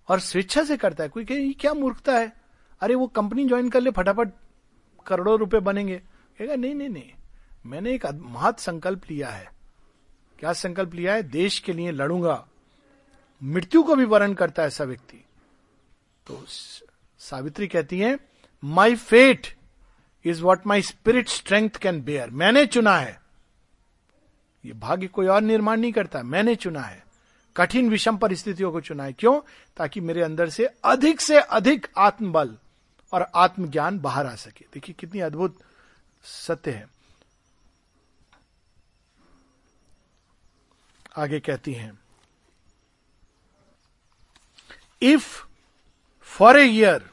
और 0.08 0.20
स्वेच्छा 0.20 0.64
से 0.64 0.78
करता 0.78 1.04
है। 1.04 1.10
कोई 1.10 1.26
कहे 1.26 1.54
क्या 1.54 1.74
मूर्खता 1.74 2.18
है? 2.18 2.34
अरे, 2.82 2.96
वो 2.96 3.08
कंपनी 3.08 3.48
ज्वाइन 3.48 3.70
कर 3.70 3.82
ले 3.82 3.92
फटाफट। 3.92 4.30
करोड़ों 5.08 5.40
रुपए 5.40 5.60
बनेंगे। 5.60 5.98
कहेगा, 6.40 6.56
नहीं 6.56 6.76
नहीं 6.76 6.90
नहीं। 6.90 7.12
मैंने 7.66 7.94
एक 7.94 8.06
महत 8.06 8.60
संकल्प 8.60 9.02
लिया 9.12 9.30
है। 9.30 9.52
क्या 10.40 10.54
संकल्प 10.54 10.94
लिया 10.94 11.14
है? 11.14 11.24
देश 11.24 11.60
के 11.60 11.74
लिए 11.74 11.92
लड़ूँगा। 11.92 12.48
मृत्यु 13.44 13.84
को 13.84 13.96
भी 13.96 14.06
वर्ण 14.06 14.34
करता 14.34 14.62
है 14.62 14.68
ऐसा 14.68 14.84
व्यक्ति। 14.84 15.18
तो 16.28 16.46
सावित्री 17.20 17.68
कहती 17.68 18.00
है 18.00 18.20
my 18.64 18.96
fate 18.96 19.58
is 20.26 20.42
what 20.42 20.68
my 20.68 20.82
spirit 20.82 21.30
strength 21.30 21.70
can 21.70 22.02
bear 22.02 22.30
मैंने 22.30 22.66
चुना 22.66 22.98
है। 22.98 23.22
ये 24.66 24.74
भाग्य 24.74 25.08
कोई 25.08 25.28
और 25.28 25.42
निर्माण 25.42 25.80
नहीं 25.80 25.92
करता। 25.92 26.24
मैंने 26.24 26.56
चुना 26.56 26.82
है। 26.82 27.06
कठिन 27.58 27.90
विषम 27.90 28.18
परिस्थितियों 28.18 28.72
को 28.72 28.82
चुना 28.82 29.04
है। 29.04 29.14
क्यों? 29.14 29.42
ताकि 29.78 30.02
मेरे 30.02 30.22
अंदर 30.22 30.50
से 30.50 30.66
अधिक 30.66 31.22
से 31.22 31.40
अधिक 31.40 31.88
आत्मबल 31.98 32.58
और 33.14 33.32
आत्मज्ञान 33.36 34.00
बाहर 34.00 34.26
आ 34.26 34.36
सके। 34.36 34.66
देखिए 34.74 34.96
कितनी 35.00 35.20
अद्भुत 35.20 35.60
सत्य 36.24 36.72
है। 36.72 36.88
आगे 41.18 41.40
कहती 41.40 41.74
हैं 41.74 42.00
if 45.02 45.46
for 46.22 46.58
a 46.58 46.66
year 46.66 47.10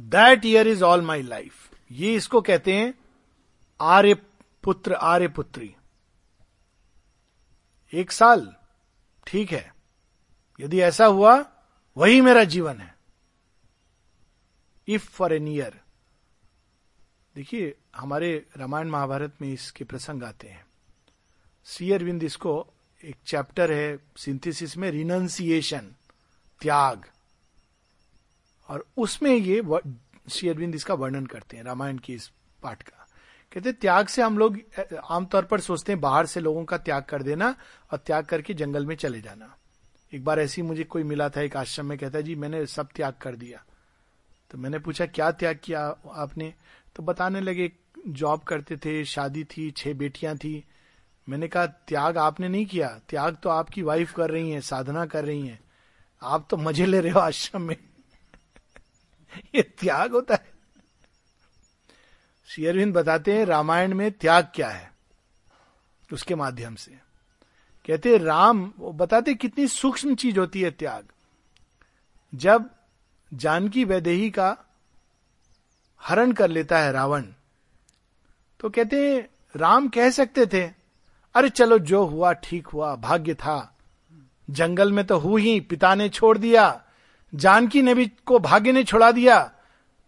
that 0.00 0.44
year 0.44 0.68
is 0.68 0.84
all 0.84 1.02
my 1.02 1.22
life 1.22 1.64
ये 1.90 2.14
इसको 2.14 2.40
कहते 2.40 2.76
हैं, 2.76 2.94
आर्य 3.80 4.14
पुत्र, 4.62 4.94
आर्य 4.94 5.28
पुत्री। 5.28 5.76
एक 7.92 8.12
साल, 8.12 8.56
ठीक 9.26 9.52
है। 9.52 9.74
यदि 10.60 10.80
ऐसा 10.80 11.06
हुआ, 11.06 11.44
वही 11.96 12.20
मेरा 12.20 12.44
जीवन 12.44 12.78
है। 12.78 12.97
इफ़ 14.88 15.10
फॉर 15.10 15.32
एन 15.32 15.48
ईयर 15.48 15.80
देखिए, 17.34 17.74
हमारे 17.96 18.46
रामायण 18.56 18.88
महाभारत 18.88 19.34
में 19.40 19.52
इसके 19.52 19.84
प्रसंग 19.84 20.22
आते 20.22 20.48
हैं। 20.48 20.66
सी 21.64 21.92
अरविंद 21.92 22.22
इसको 22.22 22.66
एक 23.04 23.16
चैप्टर 23.26 23.72
है 23.72 23.98
सिंथेसिस 24.16 24.76
में 24.76 24.90
रिनंसिएशन 24.90 25.94
त्याग। 26.60 27.04
और 28.68 28.86
उसमें 28.96 29.36
ये 29.36 29.62
श्री 30.30 30.48
अरविंद 30.48 30.74
इसका 30.74 30.94
वर्णन 30.94 31.26
करते 31.26 31.56
हैं, 31.56 31.64
रामायण 31.64 31.98
की 31.98 32.14
इस 32.14 32.30
पाठ 32.62 32.82
का। 32.82 33.06
कहते 33.52 33.72
त्याग 33.72 34.06
से 34.06 34.22
हम 34.22 34.38
लोग 34.38 34.58
आमतौर 35.10 35.44
पर 35.44 35.60
सोचते 35.60 35.92
हैं, 35.92 36.00
बाहर 36.00 36.26
से 36.26 36.40
लोगों 36.40 36.64
का 36.64 36.78
त्याग 36.78 37.02
कर 37.02 37.22
देना 37.22 37.54
और 37.92 37.98
त्याग 37.98 38.24
करके 38.24 38.54
जंगल 38.54 38.86
में 38.86 38.96
चले 38.96 39.20
जाना। 39.20 39.56
एक 40.12 40.24
बार 40.24 40.40
ऐसी 40.40 40.62
मुझे 40.62 40.84
कोई 40.84 41.02
मिला 41.02 41.28
था 41.28 41.40
एक 41.40 41.56
आश्रम 41.56 41.86
में, 41.86 41.98
कहता 41.98 42.18
है, 42.18 42.24
जी, 42.24 42.34
मैंने 42.34 42.66
सब 42.66 42.88
त्याग 42.94 43.14
कर 43.14 43.36
दिया। 43.36 43.64
तो 44.50 44.58
मैंने 44.58 44.78
पूछा, 44.78 45.06
क्या 45.06 45.30
त्याग 45.30 45.60
किया 45.64 45.96
आपने? 46.14 46.54
तो 46.96 47.02
बताने 47.02 47.40
लगे, 47.40 47.72
जॉब 48.08 48.40
करते 48.40 48.76
थे, 48.76 49.04
शादी 49.04 49.44
थी, 49.44 49.70
छह 49.70 49.92
बेटियाँ 49.92 50.36
थी। 50.36 50.64
मैंने 51.28 51.48
कहा, 51.48 51.66
त्याग 51.66 52.18
आपने 52.18 52.48
नहीं 52.48 52.66
किया। 52.66 53.00
त्याग 53.08 53.36
तो 53.36 53.48
आपकी 53.48 53.82
वाइफ 53.82 54.14
कर 54.14 54.30
रही 54.30 54.50
है, 54.50 54.60
साधना 54.60 55.06
कर 55.06 55.24
रही 55.24 55.46
है। 55.46 55.60
आप 56.22 56.46
तो 56.50 56.56
मज़े 56.56 56.86
ले 56.86 57.00
रहे 57.00 57.12
हो 57.12 57.20
आश्रम 57.20 57.62
में। 57.62 57.76
ये 59.54 59.62
त्याग 59.62 60.12
होता 60.12 60.34
है। 60.34 60.52
श्री 62.46 62.66
अरविंद 62.66 62.94
बताते 62.94 63.38
हैं, 63.38 63.44
रामायण 63.44 63.94
में 63.94 64.12
त्याग 64.12 64.52
क्या 64.54 64.68
है? 64.68 64.92
उसके 66.12 66.34
माध्यम 66.34 66.74
से। 66.74 66.98
कहते 67.86 68.18
राम, 68.18 68.72
वो 68.78 68.92
बताते 68.92 69.34
कितनी 69.34 69.68
सूक्ष्म 69.68 70.14
चीज़ 70.14 70.38
होती 70.38 70.60
है 70.60 70.70
त्याग। 70.70 71.08
जब 72.34 72.70
जानकी 73.32 73.84
वैदेही 73.84 74.30
का 74.30 74.56
हरण 76.00 76.32
कर 76.32 76.48
लेता 76.48 76.78
है 76.78 76.92
रावण। 76.92 77.24
तो 78.60 78.70
कहते 78.70 78.96
हैं 79.00 79.28
राम 79.54 79.88
कह 79.88 80.10
सकते 80.10 80.46
थे 80.46 80.62
अरे 81.34 81.48
चलो 81.48 81.78
जो 81.80 82.04
हुआ 82.04 82.32
ठीक 82.34 82.66
हुआ 82.66 82.94
भाग्य 82.96 83.34
था। 83.34 83.74
जंगल 84.48 84.92
में 84.92 85.04
तो 85.06 85.18
हु 85.18 85.36
ही 85.36 85.58
पिता 85.60 85.94
ने 85.94 86.08
छोड़ 86.08 86.36
दिया 86.38 86.84
जानकी 87.32 87.82
ने 87.82 87.94
भी 87.94 88.06
को 88.26 88.38
भाग्य 88.38 88.72
ने 88.72 88.84
छोड़ा 88.84 89.10
दिया। 89.12 89.38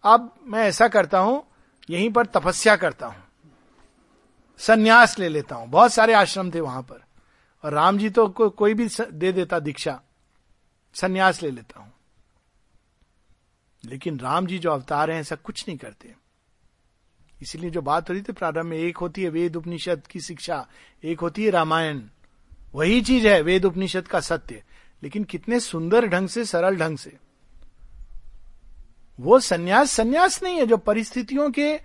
अब 0.03 0.33
मैं 0.47 0.63
ऐसा 0.63 0.87
करता 0.87 1.19
हूँ 1.19 1.43
यहीं 1.89 2.09
पर 2.09 2.25
तपस्या 2.25 2.75
करता 2.75 3.07
हूँ 3.07 3.23
संन्यास 4.59 5.17
ले 5.19 5.29
लेता 5.29 5.55
हूँ। 5.55 5.67
बहुत 5.69 5.93
सारे 5.93 6.13
आश्रम 6.13 6.51
थे 6.51 6.61
वहाँ 6.61 6.81
पर। 6.81 7.03
और 7.63 7.73
राम 7.73 7.97
जी 7.97 8.09
तो 8.09 8.27
को, 8.27 8.49
कोई 8.49 8.73
भी 8.73 8.87
दे 9.01 9.31
देता 9.31 9.59
दीक्षा 9.59 9.99
संन्यास 10.95 11.41
ले 11.43 11.51
लेता 11.51 11.79
हूँ। 11.79 11.91
लेकिन 13.85 14.19
राम 14.19 14.47
जी 14.47 14.59
जो 14.59 14.71
अवतार 14.71 15.11
हैं, 15.11 15.21
ऐसा 15.21 15.35
कुछ 15.35 15.67
नहीं 15.67 15.77
करते। 15.77 16.15
इसलिए 17.41 17.69
जो 17.69 17.81
बात 17.81 18.09
हो 18.09 18.13
रही 18.13 18.23
थी, 18.23 18.33
प्रारंभ 18.33 18.65
में 18.65 18.77
एक 18.77 18.97
होती 18.97 19.23
है 19.23 19.29
वेद 19.29 19.55
उपनिषद 19.55 20.07
की 20.07 20.19
शिक्षा, 20.19 20.67
एक 21.03 21.19
होती 21.19 21.45
है 21.45 21.51
रामायण। 21.51 22.01
वही 22.73 23.01
चीज़ 23.01 23.27
है, 23.27 23.41
वेद 23.41 23.65
उपनिषद 23.65 24.07
का 24.07 24.19
सत्य। 24.19 24.63
लेकिन 25.03 25.23
कितने 25.23 25.59
सुंदर 25.59 26.07
ढंग 26.07 26.27
से, 26.27 26.45
सरल 26.45 26.77
ढंग 26.77 26.97
से। 26.97 27.17
वो 29.19 29.39
सन्यास 29.39 29.91
सन्यास 29.91 30.43
नहीं 30.43 30.55
है 30.55 30.65
जो 30.65 30.77
परिस्थितियों 30.77 31.51
के 31.51 31.77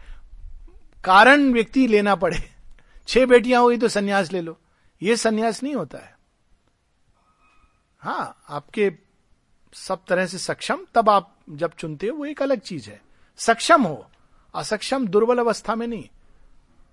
कारण 1.04 1.52
व्यक्ति 1.52 1.86
लेना 1.86 2.14
पड़े। 2.14 2.50
छह 3.08 3.26
बेटियाँ 3.26 3.62
हुई 3.62 3.78
तो 3.78 3.88
सन्यास 3.88 4.32
ले 4.32 4.40
लो। 4.40 4.60
ये 5.02 5.16
सन्यास 5.16 5.62
नहीं 5.62 5.74
होता 5.74 5.98
है। 5.98 6.18
हाँ 7.98 8.42
आपके 8.48 8.92
सब 9.72 10.04
तरह 10.08 10.26
से 10.26 10.38
सक्षम, 10.38 10.86
तब 10.94 11.10
आप 11.10 11.35
जब 11.50 11.72
चुनते 11.78 12.06
हो, 12.06 12.16
वो 12.16 12.24
एक 12.24 12.42
अलग 12.42 12.60
चीज़ 12.60 12.90
है। 12.90 13.02
सक्षम 13.36 13.82
हो। 13.82 14.10
असक्षम 14.54 15.06
दुर्बल 15.06 15.38
अवस्था 15.38 15.74
में 15.74 15.86
नहीं। 15.86 16.08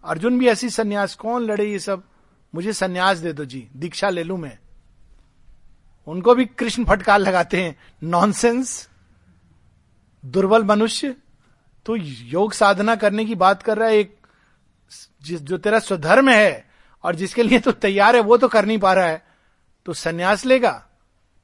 अर्जुन 0.03 0.39
भी 0.39 0.47
ऐसी 0.47 0.69
सन्यास, 0.69 1.15
कौन 1.15 1.41
लड़े 1.41 1.71
ये 1.71 1.79
सब? 1.79 2.03
मुझे 2.55 2.73
सन्यास 2.73 3.17
दे 3.17 3.33
दो 3.33 3.45
जी, 3.45 3.69
दीक्षा 3.75 4.09
ले 4.09 4.23
लू 4.23 4.37
मैं। 4.37 4.59
उनको 6.07 6.35
भी 6.35 6.45
कृष्ण 6.45 6.85
फटकार 6.85 7.19
लगाते 7.19 7.63
हैं। 7.63 7.75
नॉनसेंस 8.03 8.89
दुर्बल 10.25 10.63
मनुष्य। 10.63 11.15
तो 11.85 11.95
योग 11.95 12.53
साधना 12.53 12.95
करने 12.95 13.25
की 13.25 13.35
बात 13.35 13.63
कर 13.63 13.77
रहा 13.77 13.89
है 13.89 13.97
एक, 13.97 14.17
जिस, 15.21 15.41
जो 15.41 15.57
तेरा 15.57 15.79
स्वधर्म 15.79 16.29
है, 16.29 16.69
और 17.03 17.15
जिसके 17.15 17.43
लिए 17.43 17.59
तो 17.59 17.71
तैयार 17.71 18.15
है, 18.15 18.21
वो 18.21 18.37
तो 18.37 18.47
कर 18.47 18.65
नहीं 18.65 18.79
पा 18.79 18.93
रहा 18.93 19.05
है। 19.05 19.27
तो 19.85 19.93
सन्यास 19.93 20.45
लेगा। 20.45 20.87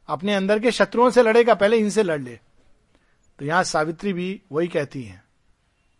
अपने 0.07 0.35
अंदर 0.35 0.59
के 0.59 0.71
शत्रुओं 0.71 1.09
से 1.09 1.23
लड़ेगा, 1.23 1.53
पहले 1.53 1.77
इनसे 1.77 2.03
लड़ 2.03 2.21
ले। 2.21 2.39
तो 3.39 3.45
यहाँ 3.45 3.63
सावित्री 3.63 4.13
भी 4.13 4.41
वही 4.51 4.67
कहती 4.67 5.03
है, 5.03 5.23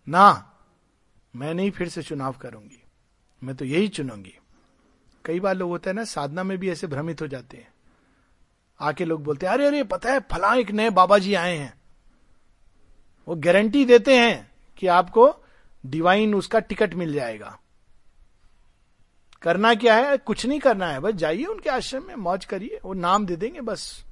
ना, 0.08 0.46
मैं 1.34 1.54
नहीं 1.54 1.72
फिर 1.72 1.90
से 1.90 2.04
चुनाव 2.04 2.34
करूँगी, 2.34 2.82
मैं 3.42 3.56
तो 3.56 3.66
यही 3.66 3.88
चुनूँगी। 3.88 4.34
कई 5.26 5.40
बार 5.40 5.56
लोग 5.56 5.70
होते 5.70 5.90
हैं 5.90 5.96
ना, 5.96 6.04
साधना 6.04 6.44
में 6.44 6.58
भी 6.58 6.70
ऐसे 6.70 6.88
भ्रमित 6.88 7.22
हो 7.22 7.28
जाते 7.28 7.58
हैं। 7.58 7.68
आके 8.80 9.06
लोग 9.06 9.24
बोलते 9.24 9.46
हैं, 9.46 9.54
अरे 9.54 9.66
अरे, 9.66 9.84
पता 9.84 10.12
है, 10.12 10.20
फला 10.32 10.54
एक 10.56 10.72
नए 10.72 10.90
बाबा 10.90 11.18
जी 11.18 11.34
आए 11.34 11.56
हैं। 11.58 11.74
वो 13.28 13.36
गारंटी 13.36 13.86
देते 13.86 14.18
हैं 14.18 14.52
कि 14.78 14.88
आपको 14.88 15.34
डिवाइन 15.84 16.36
उसका 16.36 16.60
टिकट 16.60 16.94
मिल 16.94 17.14
जाएगा। 17.14 17.58
करना 19.42 19.74
क्या 19.76 19.96
है? 19.96 20.18
कुछ 20.18 20.46
नहीं 20.46 20.60
करना 20.60 20.88
है, 20.88 21.00
बस 21.00 21.14
जाइए 21.14 21.46
उनके 21.46 21.70
आश्रम 21.70 22.04
में, 22.04 22.16
मौज 22.16 22.46
करिए, 22.46 22.80
वो 22.86 22.94
नाम 22.94 23.26
दे 23.26 23.36
देंगे 23.36 23.62
बस। 23.62 24.04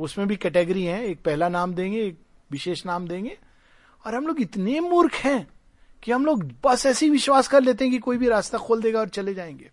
उसमें 0.00 0.26
भी 0.28 0.36
कैटेगरी 0.36 0.84
है, 0.84 1.04
एक 1.04 1.22
पहला 1.22 1.48
नाम 1.48 1.74
देंगे, 1.74 2.02
एक 2.02 2.20
विशेष 2.52 2.86
नाम 2.86 3.08
देंगे। 3.08 3.38
और 4.06 4.14
हम 4.14 4.26
लोग 4.26 4.40
इतने 4.40 4.80
मूर्ख 4.80 5.14
हैं 5.14 5.46
कि 6.02 6.12
हम 6.12 6.26
लोग 6.26 6.44
बस 6.64 6.86
ऐसे 6.86 7.06
ही 7.06 7.12
विश्वास 7.12 7.48
कर 7.48 7.62
लेते 7.62 7.84
हैं 7.84 7.92
कि 7.92 7.98
कोई 7.98 8.16
भी 8.16 8.28
रास्ता 8.28 8.58
खोल 8.58 8.82
देगा 8.82 9.00
और 9.00 9.08
चले 9.08 9.34
जाएँगे। 9.34 9.70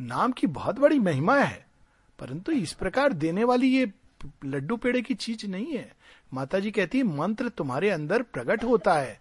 नाम 0.00 0.32
की 0.32 0.46
बहुत 0.46 0.78
बड़ी 0.78 0.98
महिमा 0.98 1.38
है, 1.38 1.66
परंतु 2.18 2.52
इस 2.52 2.72
प्रकार 2.72 3.12
देने 3.12 3.44
वाली 3.44 3.68
ये 3.68 3.92
लड्डू 4.44 4.76
पेड़े 4.76 5.02
की 5.02 5.14
चीज़ 5.14 5.46
नहीं 5.46 5.72
है। 5.72 5.94
माता 6.34 6.58
जी 6.58 6.70
कहती 6.70 6.98
है, 6.98 7.04
मंत्र 7.04 7.48
तुम्हारे 7.48 7.90
अंदर 7.90 8.22
प्रकट 8.22 8.64
होता 8.64 8.94
है 8.94 9.20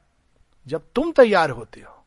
जब 0.68 0.84
तुम 0.96 1.12
तैयार 1.12 1.50
होते 1.50 1.82
हो। 1.82 1.98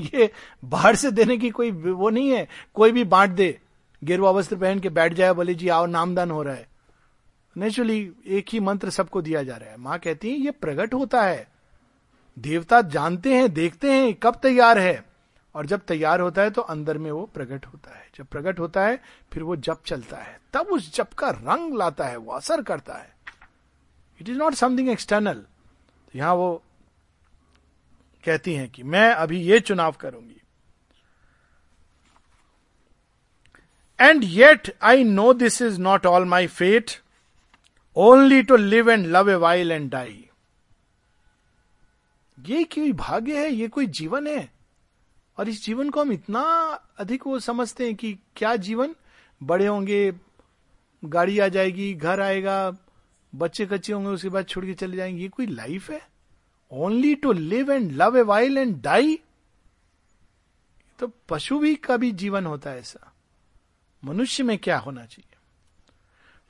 ये 0.00 0.30
बाहर 0.64 0.96
से 0.96 1.10
देने 1.10 1.36
की 1.36 1.50
कोई 1.50 1.70
वो 1.70 2.10
नहीं 2.10 2.30
है, 2.30 2.48
कोई 2.74 2.92
भी 2.92 3.04
बांट 3.04 3.30
दे, 3.30 3.60
गेरुआ 4.04 4.30
वस्त्र 4.30 4.56
पहन 4.56 4.80
के 4.80 4.88
बैठ 4.88 5.12
जाए, 5.12 5.32
बोले, 5.32 5.54
जी 5.54 5.68
आओ, 5.68 5.86
नामदान 5.86 6.30
हो 6.30 6.42
रहा 6.42 6.54
है। 6.54 6.69
नेचुरली 7.56 8.12
एक 8.26 8.46
ही 8.48 8.60
मंत्र 8.60 8.90
सबको 8.90 9.22
दिया 9.22 9.42
जा 9.42 9.56
रहा 9.56 9.70
है। 9.70 9.76
माँ 9.76 9.98
कहती 9.98 10.30
है, 10.30 10.36
ये 10.36 10.50
प्रकट 10.50 10.94
होता 10.94 11.22
है। 11.22 11.48
देवता 12.38 12.82
जानते 12.82 13.34
हैं, 13.34 13.52
देखते 13.52 13.92
हैं 13.92 14.14
कब 14.14 14.34
तैयार 14.34 14.78
है। 14.78 15.04
और 15.54 15.66
जब 15.66 15.80
तैयार 15.80 16.20
होता 16.20 16.42
है 16.42 16.50
तो 16.50 16.62
अंदर 16.62 16.98
में 16.98 17.10
वो 17.10 17.30
प्रकट 17.34 17.66
होता 17.66 17.98
है। 17.98 18.08
जब 18.16 18.26
प्रकट 18.26 18.60
होता 18.60 18.86
है, 18.86 19.02
फिर 19.32 19.42
वो 19.42 19.56
जप 19.56 19.82
चलता 19.86 20.16
है। 20.16 20.40
तब 20.52 20.60
उस 20.60 20.94
जप 20.94 21.12
का 21.12 21.30
रंग 21.30 21.74
लाता 21.74 22.04
है, 22.04 22.16
वो 22.16 22.32
असर 22.32 22.62
करता 22.62 22.94
है। 22.94 23.16
It 24.20 24.28
is 24.28 24.38
not 24.38 24.54
something 24.54 24.88
external 24.88 25.44
यहाँ 26.16 26.34
वो 26.34 26.62
कहती 28.24 28.54
हैं 28.54 28.70
कि, 28.70 28.82
मैं 28.82 29.12
अभी 29.12 29.40
ये 29.40 29.60
चुनाव 29.60 29.92
करूँगी। 29.92 30.40
And 34.00 34.24
yet 34.24 34.76
I 34.82 35.04
know 35.04 35.32
this 35.32 35.62
is 35.62 35.80
not 35.80 36.06
all 36.06 36.24
my 36.24 36.46
fate 36.46 36.90
only 37.96 38.42
to 38.42 38.56
live 38.56 38.90
and 38.90 39.06
love 39.06 39.30
a 39.30 39.34
while 39.34 39.72
and 39.72 39.90
die 39.90 40.26
ये 42.46 42.64
कोई 42.64 42.92
भाग्य 42.92 43.40
है, 43.40 43.50
ये 43.52 43.68
कोई 43.68 43.86
जीवन 43.86 44.26
है। 44.26 44.52
और 45.38 45.48
इस 45.48 45.64
जीवन 45.64 45.90
को 45.90 46.00
हम 46.00 46.12
इतना 46.12 46.40
अधिक 46.98 47.26
वो 47.26 47.38
समझते 47.38 47.84
हैं 47.84 47.94
कि 47.94 48.18
क्या 48.36 48.56
जीवन? 48.56 48.94
बड़े 49.42 49.66
होंगे, 49.66 50.12
गाड़ी 51.04 51.38
आ 51.38 51.48
जाएगी, 51.48 51.94
घर 51.94 52.20
आएगा, 52.20 52.76
बच्चे 53.34 53.66
कच्चे 53.66 53.92
होंगे, 53.92 54.08
उसके 54.08 54.28
बाद 54.28 54.44
छोड़ 54.44 54.66
के 54.66 54.74
चले 54.74 54.96
जाएँगे। 54.96 55.22
ये 55.22 55.28
कोई 55.28 55.46
लाइफ 55.46 55.90
है? 55.90 56.08
Only 56.70 57.14
to 57.14 57.32
live 57.32 57.72
and 57.72 57.92
love 57.92 58.18
a 58.18 58.22
while 58.22 58.58
and 58.58 58.82
die 58.82 59.18
तो 60.98 61.12
पशु 61.28 61.58
भी 61.58 61.74
का 61.74 61.96
भी 61.96 62.12
जीवन 62.12 62.46
होता 62.46 62.70
है 62.70 62.78
ऐसा। 62.78 63.12
मनुष्य 64.04 64.42
में 64.42 64.58
क्या 64.58 64.78
होना 64.78 65.06
चाहिए? 65.06 65.29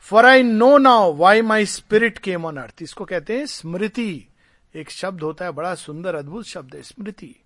For 0.01 0.27
I 0.27 0.43
know 0.43 0.79
now 0.79 1.15
why 1.15 1.43
my 1.43 1.67
spirit 1.67 2.19
came 2.19 2.45
on 2.45 2.57
earth 2.57 2.83
इसको 2.83 3.05
कहते 3.05 3.39
हैं 3.39 3.47
स्मृति। 3.47 4.27
एक 4.75 4.91
शब्द 4.91 5.23
होता 5.23 5.45
है, 5.45 5.51
बड़ा 5.51 5.75
सुंदर, 5.75 6.15
अद्भुत 6.15 6.47
शब्द 6.47 6.75
है, 6.75 6.83
स्मृति। 6.83 7.37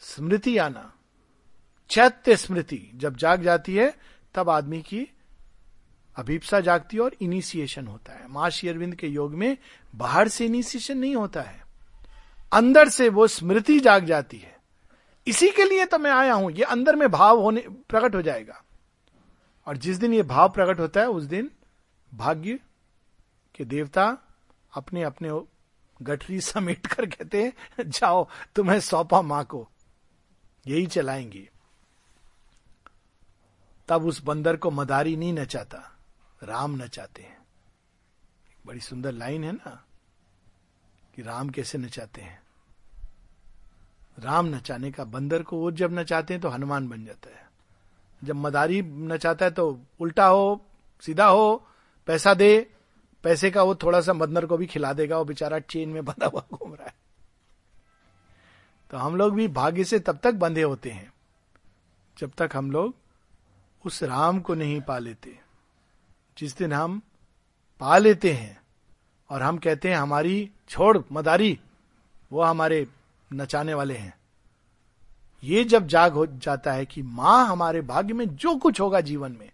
स्मृति 0.00 0.58
आना। 0.58 0.92
चैत्य 1.90 2.36
स्मृति। 2.36 2.90
जब 2.94 3.16
जाग 3.16 3.42
जाती 3.42 3.74
है, 3.74 3.98
तब 4.34 4.50
आदमी 4.50 4.82
की 4.82 5.08
अभिप्सा 6.16 6.60
जागती 6.60 6.96
है 6.96 7.02
और 7.02 7.16
इनिशिएशन 7.20 7.86
होता 7.86 8.12
है। 8.12 8.28
माँ 8.28 8.50
अरविंद 8.50 8.94
के 8.94 9.06
योग 9.06 9.34
में 9.34 9.58
बाहर 9.94 10.28
से 10.28 10.46
इनिशिएशन 10.46 10.98
नहीं 10.98 11.16
होता 11.16 11.42
है। 11.42 11.64
अंदर 12.52 12.88
से 12.88 13.08
वो 13.08 13.26
स्मृति 13.26 13.80
जाग 13.80 14.04
जाती 14.04 14.38
है। 14.38 14.56
इसी 15.26 15.48
के 15.48 15.64
लिए 15.64 15.84
तो 15.84 15.98
मैं 15.98 16.10
आया 16.10 16.32
हूँ। 16.32 16.52
ये 16.52 16.62
अंदर 16.62 16.96
में 16.96 17.10
भाव 17.10 17.40
होने, 17.40 17.60
प्रकट 17.60 18.14
हो 18.14 18.22
जाएगा। 18.22 18.64
और 19.68 19.76
जिस 19.76 19.96
दिन 19.96 20.14
ये 20.14 20.22
भाव 20.22 20.48
प्रकट 20.48 20.80
होता 20.80 21.00
है, 21.00 21.08
उस 21.08 21.24
दिन 21.24 21.50
भाग्य 22.14 22.60
के 23.54 23.64
देवता 23.64 24.18
अपने 24.72 25.02
अपने 25.02 25.46
गठरी 26.02 26.40
समेट 26.40 26.86
कर 26.86 27.06
कहते 27.06 27.44
हैं, 27.44 27.52
जाओ, 27.90 28.28
तुम्हें 28.54 28.80
सौंपा 28.80 29.22
माँ 29.22 29.44
को। 29.44 29.68
यही 30.66 30.86
चलाएँगे। 30.86 31.50
तब 33.88 34.04
उस 34.04 34.22
बंदर 34.22 34.56
को 34.56 34.70
मदारी 34.70 35.16
नहीं 35.16 35.32
नचाता, 35.32 35.96
राम 36.42 36.82
नचाते 36.82 37.22
हैं। 37.22 37.46
बड़ी 38.66 38.80
सुंदर 38.80 39.12
लाइन 39.12 39.44
है 39.44 39.52
ना, 39.52 39.84
कि 41.14 41.22
राम 41.22 41.50
कैसे 41.50 41.78
नचाते 41.78 42.20
हैं। 42.20 42.42
राम 44.18 44.46
नचाने 44.46 44.92
का 44.92 45.04
बंदर 45.04 45.42
को 45.42 45.58
वो 45.58 45.70
जब 45.70 45.92
नचाते 45.92 46.34
हैं 46.34 46.40
तो 46.40 46.48
हनुमान 46.48 46.88
बन 46.88 47.04
जाता 47.04 47.30
है। 47.30 47.47
जब 48.22 48.36
मदारी 48.36 48.82
नचाता 48.82 49.44
है 49.44 49.50
तो 49.50 49.80
उल्टा 50.00 50.26
हो, 50.26 50.60
सीधा 51.02 51.26
हो, 51.26 51.66
पैसा 52.08 52.34
दे, 52.34 52.70
पैसे 53.24 53.50
का 53.50 53.62
वो 53.62 53.74
थोड़ा 53.74 54.00
सा 54.00 54.12
मदनर 54.12 54.46
को 54.46 54.56
भी 54.56 54.66
खिला 54.66 54.92
देगा, 54.92 55.18
वो 55.18 55.24
बेचारा 55.24 55.58
चेन 55.58 55.88
में 55.88 56.04
बंधा 56.04 56.26
हुआ 56.26 56.42
घूम 56.52 56.74
रहा 56.74 56.86
है। 56.86 56.94
तो 58.90 58.96
हम 58.96 59.16
लोग 59.16 59.34
भी 59.34 59.48
भाग्य 59.48 59.84
से 59.84 59.98
तब 59.98 60.18
तक 60.22 60.34
बंधे 60.34 60.62
होते 60.62 60.90
हैं, 60.90 61.12
जब 62.16 62.32
तक 62.38 62.50
हम 62.54 62.70
लोग 62.70 62.94
उस 63.84 64.02
राम 64.02 64.40
को 64.40 64.54
नहीं 64.54 64.80
पा 64.80 64.98
लेते, 64.98 65.38
जिस 66.38 66.56
दिन 66.56 66.72
हम 66.72 67.00
पा 67.80 67.98
लेते 67.98 68.32
हैं, 68.32 68.60
और 69.30 69.42
हम 69.42 69.58
कहते 69.58 69.88
हैं, 69.88 69.96
हमारी 69.96 70.50
छोड़, 70.68 70.98
मदारी, 71.12 71.58
वो 72.32 72.42
हमारे 72.42 72.86
नचाने 73.30 73.74
वाले 73.74 73.94
हैं। 73.94 74.17
ये 75.42 75.64
जब 75.64 75.86
जाग 75.86 76.12
हो 76.12 76.26
जाता 76.26 76.72
है 76.72 76.86
कि 76.86 77.02
माँ 77.02 77.46
हमारे 77.46 77.80
भाग्य 77.80 78.14
में 78.14 78.26
जो 78.36 78.56
कुछ 78.56 78.80
होगा 78.80 79.00
जीवन 79.00 79.32
में, 79.32 79.50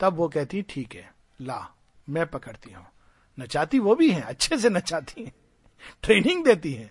तब 0.00 0.16
वो 0.16 0.28
कहती, 0.28 0.62
ठीक 0.62 0.94
है, 0.94 1.10
ला, 1.40 1.68
मैं 2.08 2.26
पकड़ती 2.26 2.72
हूँ। 2.72 2.86
नचाती 3.38 3.78
वो 3.78 3.94
भी 3.94 4.10
है, 4.10 4.20
अच्छे 4.20 4.58
से 4.58 4.70
नचाती 4.70 5.24
है, 5.24 5.32
ट्रेनिंग 6.02 6.44
देती 6.44 6.72
है। 6.72 6.90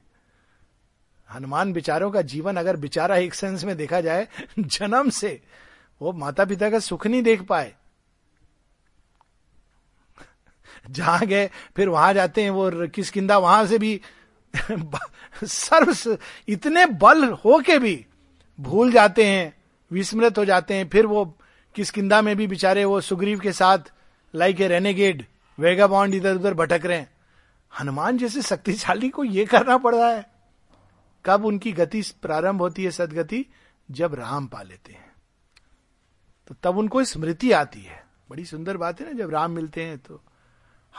हनुमान 1.30 1.74
बिचारों 1.74 2.12
का 2.12 2.22
जीवन 2.22 2.56
अगर 2.56 2.78
बिचारा 2.78 3.16
एक 3.16 3.34
सेंस 3.34 3.64
में 3.64 3.78
देखा 3.78 4.02
जाए, 4.02 4.28
जन्म 4.60 5.10
से 5.10 5.42
वो 6.02 6.12
माता 6.14 6.46
पिता 6.46 6.70
का 6.70 6.80
सुख 6.80 7.08
नहीं 7.08 7.22
देख 7.24 7.42
पाए। 7.42 7.76
जहाँ 10.92 11.26
गए, 11.26 11.50
फिर 11.76 11.90
वहाँ 11.90 12.14
जाते 12.14 12.44
हैं, 12.44 12.50
वो 12.50 12.88
किसकिंदा 12.88 13.38
वहाँ 13.38 13.66
से 13.66 13.78
भी 13.80 14.02
सर्व 15.44 16.18
इतने 16.48 16.86
बल 16.86 17.30
हो 17.30 17.62
के 17.62 17.80
भी 17.80 18.06
भूल 18.60 18.92
जाते 18.92 19.26
हैं, 19.26 19.64
विस्मृत 19.92 20.38
हो 20.38 20.46
जाते 20.46 20.74
हैं, 20.74 20.90
फिर 20.90 21.06
वो 21.06 21.38
किसकिंदा 21.76 22.22
में 22.22 22.36
भी 22.36 22.48
बेचारे 22.48 22.86
वो 22.86 23.02
सुग्रीव 23.02 23.40
के 23.40 23.52
साथ 23.52 23.80
like 24.36 24.62
a 24.62 24.68
renegade 24.68 25.26
Vega 25.60 25.88
bond 25.88 26.16
इधर 26.16 26.36
उधर 26.36 26.54
भटक 26.54 26.86
रहे 26.86 26.98
हैं। 26.98 27.10
हनुमान 27.80 28.18
जैसे 28.18 28.42
शक्तिशाली 28.42 29.10
को 29.10 29.24
ये 29.24 29.46
करना 29.46 29.78
पड़ 29.78 29.96
रहा 29.96 30.10
है। 30.10 30.32
कब 31.26 31.46
उनकी 31.46 31.72
गति 31.72 32.04
प्रारंभ 32.22 32.62
होती 32.62 32.84
है, 32.84 32.92
सदगति? 32.92 33.46
जब 33.92 34.14
राम 34.14 34.48
पा 34.48 34.62
लेते 34.62 34.94
हैं। 34.94 35.12
तो 36.48 36.56
तब 36.64 36.78
उनको 36.78 37.04
स्मृति 37.04 37.52
आती 37.52 37.82
है। 37.82 38.06
बड़ी 38.30 38.46
सुंदर 38.46 38.78
बात 38.78 39.02
है 39.02 39.08
ना, 39.08 39.14
जब 39.14 39.30
राम 39.30 39.52
मिलते 39.52 39.84
हैं 39.84 39.98
तो 39.98 40.22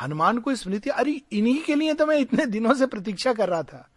हनुमान 0.03 0.39
को 0.39 0.55
स्मृति, 0.55 0.91
अरे, 0.91 1.23
इन्हीं 1.33 1.63
के 1.63 1.75
लिए 1.75 1.95
तो 1.95 2.07
मैं 2.07 2.19
इतने 2.19 2.47
दिनों 2.47 2.75
से 2.75 2.87
प्रतीक्षा 2.87 3.33
कर 3.33 3.49
रहा 3.49 3.63
था। 3.63 3.89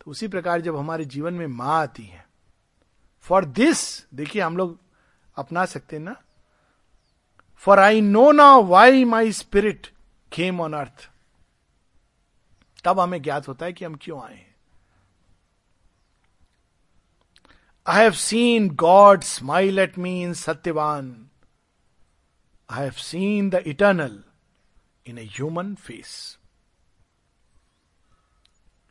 तो 0.00 0.10
उसी 0.10 0.28
प्रकार 0.28 0.60
जब 0.60 0.76
हमारे 0.76 1.04
जीवन 1.04 1.34
में 1.34 1.46
माँ 1.46 1.82
आती 1.82 2.02
है 2.02 2.28
फॉर 3.20 3.44
दिस 3.44 4.06
देखिए 4.14 4.42
हम 4.42 4.56
लोग 4.56 4.80
अपना 5.36 5.64
सकते 5.64 5.98
ना? 5.98 6.16
For 7.56 7.78
I 7.78 8.00
know 8.00 8.32
now 8.32 8.64
why 8.64 9.04
my 9.04 9.32
spirit 9.32 9.94
came 10.32 10.60
on 10.60 10.74
earth 10.74 11.10
तब 12.84 13.00
हमें 13.00 13.22
ज्ञात 13.22 13.48
होता 13.48 13.66
है 13.66 13.72
कि 13.72 13.84
हम 13.84 13.98
क्यों 14.00 14.22
आए 14.22 14.34
हैं। 14.34 14.54
I 17.88 18.08
have 18.08 18.32
seen 18.32 18.76
God 18.76 19.18
smile 19.22 19.88
at 19.88 19.98
me 19.98 20.26
in 20.26 20.48
Satyavan. 20.48 21.12
I 22.72 22.90
have 22.90 22.98
seen 22.98 23.54
the 23.54 23.84
in 25.06 25.18
a 25.18 25.26
human 25.38 25.76
face. 25.76 26.38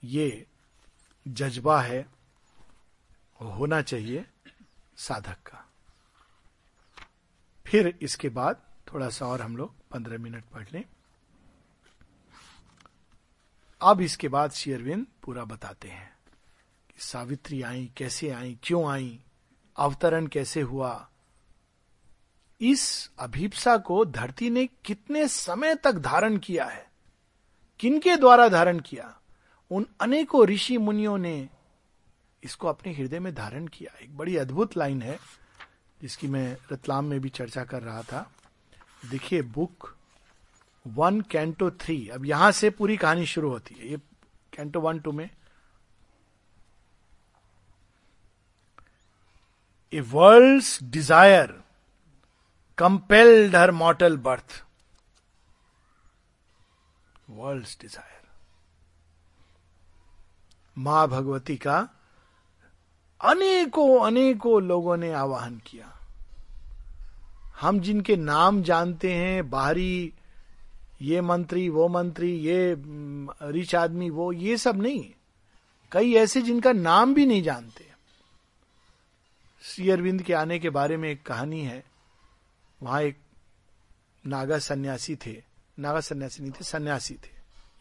ये 0.04 0.46
जज्बा 1.28 1.82
है 1.82 2.06
होना 3.42 3.82
चाहिए 3.82 4.26
साधक 4.98 5.38
का 5.46 5.66
फिर 7.66 8.00
इसके 8.02 8.30
बाद 8.30 8.62
थोड़ा 8.94 9.10
सा 9.10 9.26
और 9.26 9.42
हम 9.42 9.58
लोग 9.58 9.76
पंद्रह 9.92 10.18
मिनट 10.18 10.44
पढ़ 10.44 10.68
लें 10.74 10.84
अब 13.82 14.02
इसके 14.02 14.28
बाद 14.28 14.52
शेयरविंद 14.52 15.08
पूरा 15.24 15.44
बताते 15.44 15.90
हैं 15.90 16.18
कि 16.90 17.02
सावित्री 17.02 17.62
आई, 17.62 17.92
कैसे 17.98 18.30
आई, 18.30 18.58
क्यों 18.64 18.92
आई, 18.92 19.20
अवतरण 19.78 20.28
कैसे 20.28 20.62
हुआ 20.62 21.10
इस 22.62 23.12
अभिप्सा 23.20 23.78
को 23.78 24.06
धरती 24.06 24.50
ने 24.50 24.70
कितने 24.86 25.28
समय 25.28 25.76
तक 25.76 25.94
धारण 25.94 26.38
किया 26.38 26.66
है? 26.66 26.92
किनके 27.80 28.16
द्वारा 28.16 28.48
धारण 28.48 28.80
किया? 28.80 29.20
उन 29.72 29.88
अनेकों 30.02 30.48
ऋषि 30.48 30.78
मुनियों 30.78 31.18
ने 31.18 31.50
इसको 32.44 32.68
अपने 32.68 32.94
हृदय 32.94 33.20
में 33.20 33.36
धारण 33.36 33.68
किया। 33.68 33.98
एक 34.00 34.18
बड़ी 34.18 34.38
अद्भुत 34.38 34.78
लाइन 34.78 35.02
है, 35.02 35.20
जिसकी 36.02 36.28
मैं 36.28 36.58
रतलाम 36.72 37.06
में 37.06 37.20
भी 37.20 37.30
चर्चा 37.30 37.64
कर 37.64 37.84
रहा 37.84 38.02
था। 38.02 38.32
देखिए, 39.12 39.42
बुक 39.42 39.96
वन, 40.88 41.22
कैंटो 41.22 41.72
थ्री। 41.72 42.10
अब 42.10 42.26
यहाँ 42.26 42.52
से 42.52 42.70
पूरी 42.70 42.98
कहानी 42.98 43.26
शुरू 43.26 43.50
होती 43.50 43.76
है। 43.76 43.88
ये 43.88 43.98
कैंटो 44.54 44.82
वन, 44.82 45.00
टू 45.00 45.12
में, 45.12 45.30
a 49.94 50.00
world's 50.00 50.84
desire 50.84 51.63
compelled 52.78 53.56
her 53.56 53.72
mortal 53.72 54.18
birth 54.18 54.64
world 57.30 57.66
desire 57.82 58.22
माँ 60.78 61.08
भगवती 61.08 61.58
का 61.58 61.90
अनेकों 63.22 64.06
अनेकों 64.06 64.62
लोगों 64.62 64.98
ने 64.98 65.12
आवाहन 65.14 65.62
किया। 65.66 66.00
हम 67.62 67.80
जिनके 67.80 68.16
नाम 68.16 68.62
जानते 68.64 69.14
हैं, 69.14 69.50
बाहरी 69.50 70.14
ये 71.02 71.22
मंत्री, 71.22 71.70
वो 71.70 71.88
मंत्री, 71.88 72.32
ये 72.32 72.76
रिच 73.44 73.76
आदमी, 73.76 74.10
वो, 74.10 74.32
ये 74.32 74.58
सब 74.58 74.82
नहीं। 74.82 75.06
कई 75.92 76.14
ऐसे 76.14 76.42
जिनका 76.42 76.72
नाम 76.72 77.14
भी 77.14 77.26
नहीं 77.26 77.44
जानते। 77.44 77.92
श्री 79.62 79.90
अरविंद 79.90 80.22
के 80.22 80.34
आने 80.34 80.60
के 80.60 80.70
बारे 80.70 80.98
में 80.98 81.10
एक 81.10 81.26
कहानी 81.26 81.62
है। 81.62 81.93
वहाँ 82.84 83.02
एक 83.02 83.18
नागा 84.28 84.60
सन्यासी 84.60 85.16
थे। 85.16 85.44
नागा 85.80 86.00
सन्यासी 86.00 86.44
नहीं 86.44 86.52
थे, 86.52 86.64
सन्यासी 86.64 87.14
थे। 87.14 87.32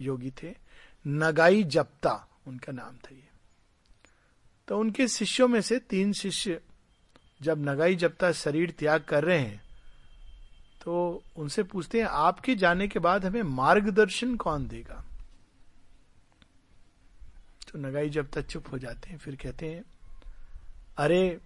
योगी 0.01 0.31
थे। 0.31 0.55
नगाई 1.07 1.65
जप्ता 1.65 2.29
उनका 2.47 2.73
नाम 2.73 2.97
था 2.97 3.15
ये। 3.15 3.29
तो 4.69 4.79
उनके 4.79 5.09
शिष्यों 5.09 5.49
में 5.49 5.61
से 5.61 5.79
तीन 5.79 6.13
शिष्य 6.13 6.61
जब 7.43 7.59
नगाई 7.59 7.97
जप्ता 7.97 8.33
शरीर 8.33 8.71
त्याग 8.71 9.03
कर 9.03 9.25
रहे 9.25 9.39
हैं 9.39 9.63
तो 10.83 11.23
उनसे 11.37 11.63
पूछते 11.63 11.99
हैं, 11.99 12.07
आपके 12.07 12.55
जाने 12.55 12.89
के 12.89 12.99
बाद 12.99 13.27
हमें 13.27 13.43
मार्गदर्शन 13.43 14.37
कौन 14.37 14.69
देगा? 14.69 15.05
तो 17.73 17.79
नगाई 17.79 18.11
जब 18.11 18.31
तक 18.31 18.47
चुप 18.47 18.73
हो 18.73 18.79
जाते 18.79 19.11
हैं, 19.11 19.19
फिर 19.19 19.37
कहते 19.37 19.67
हैं, 19.67 19.85
अरे, 20.97 21.41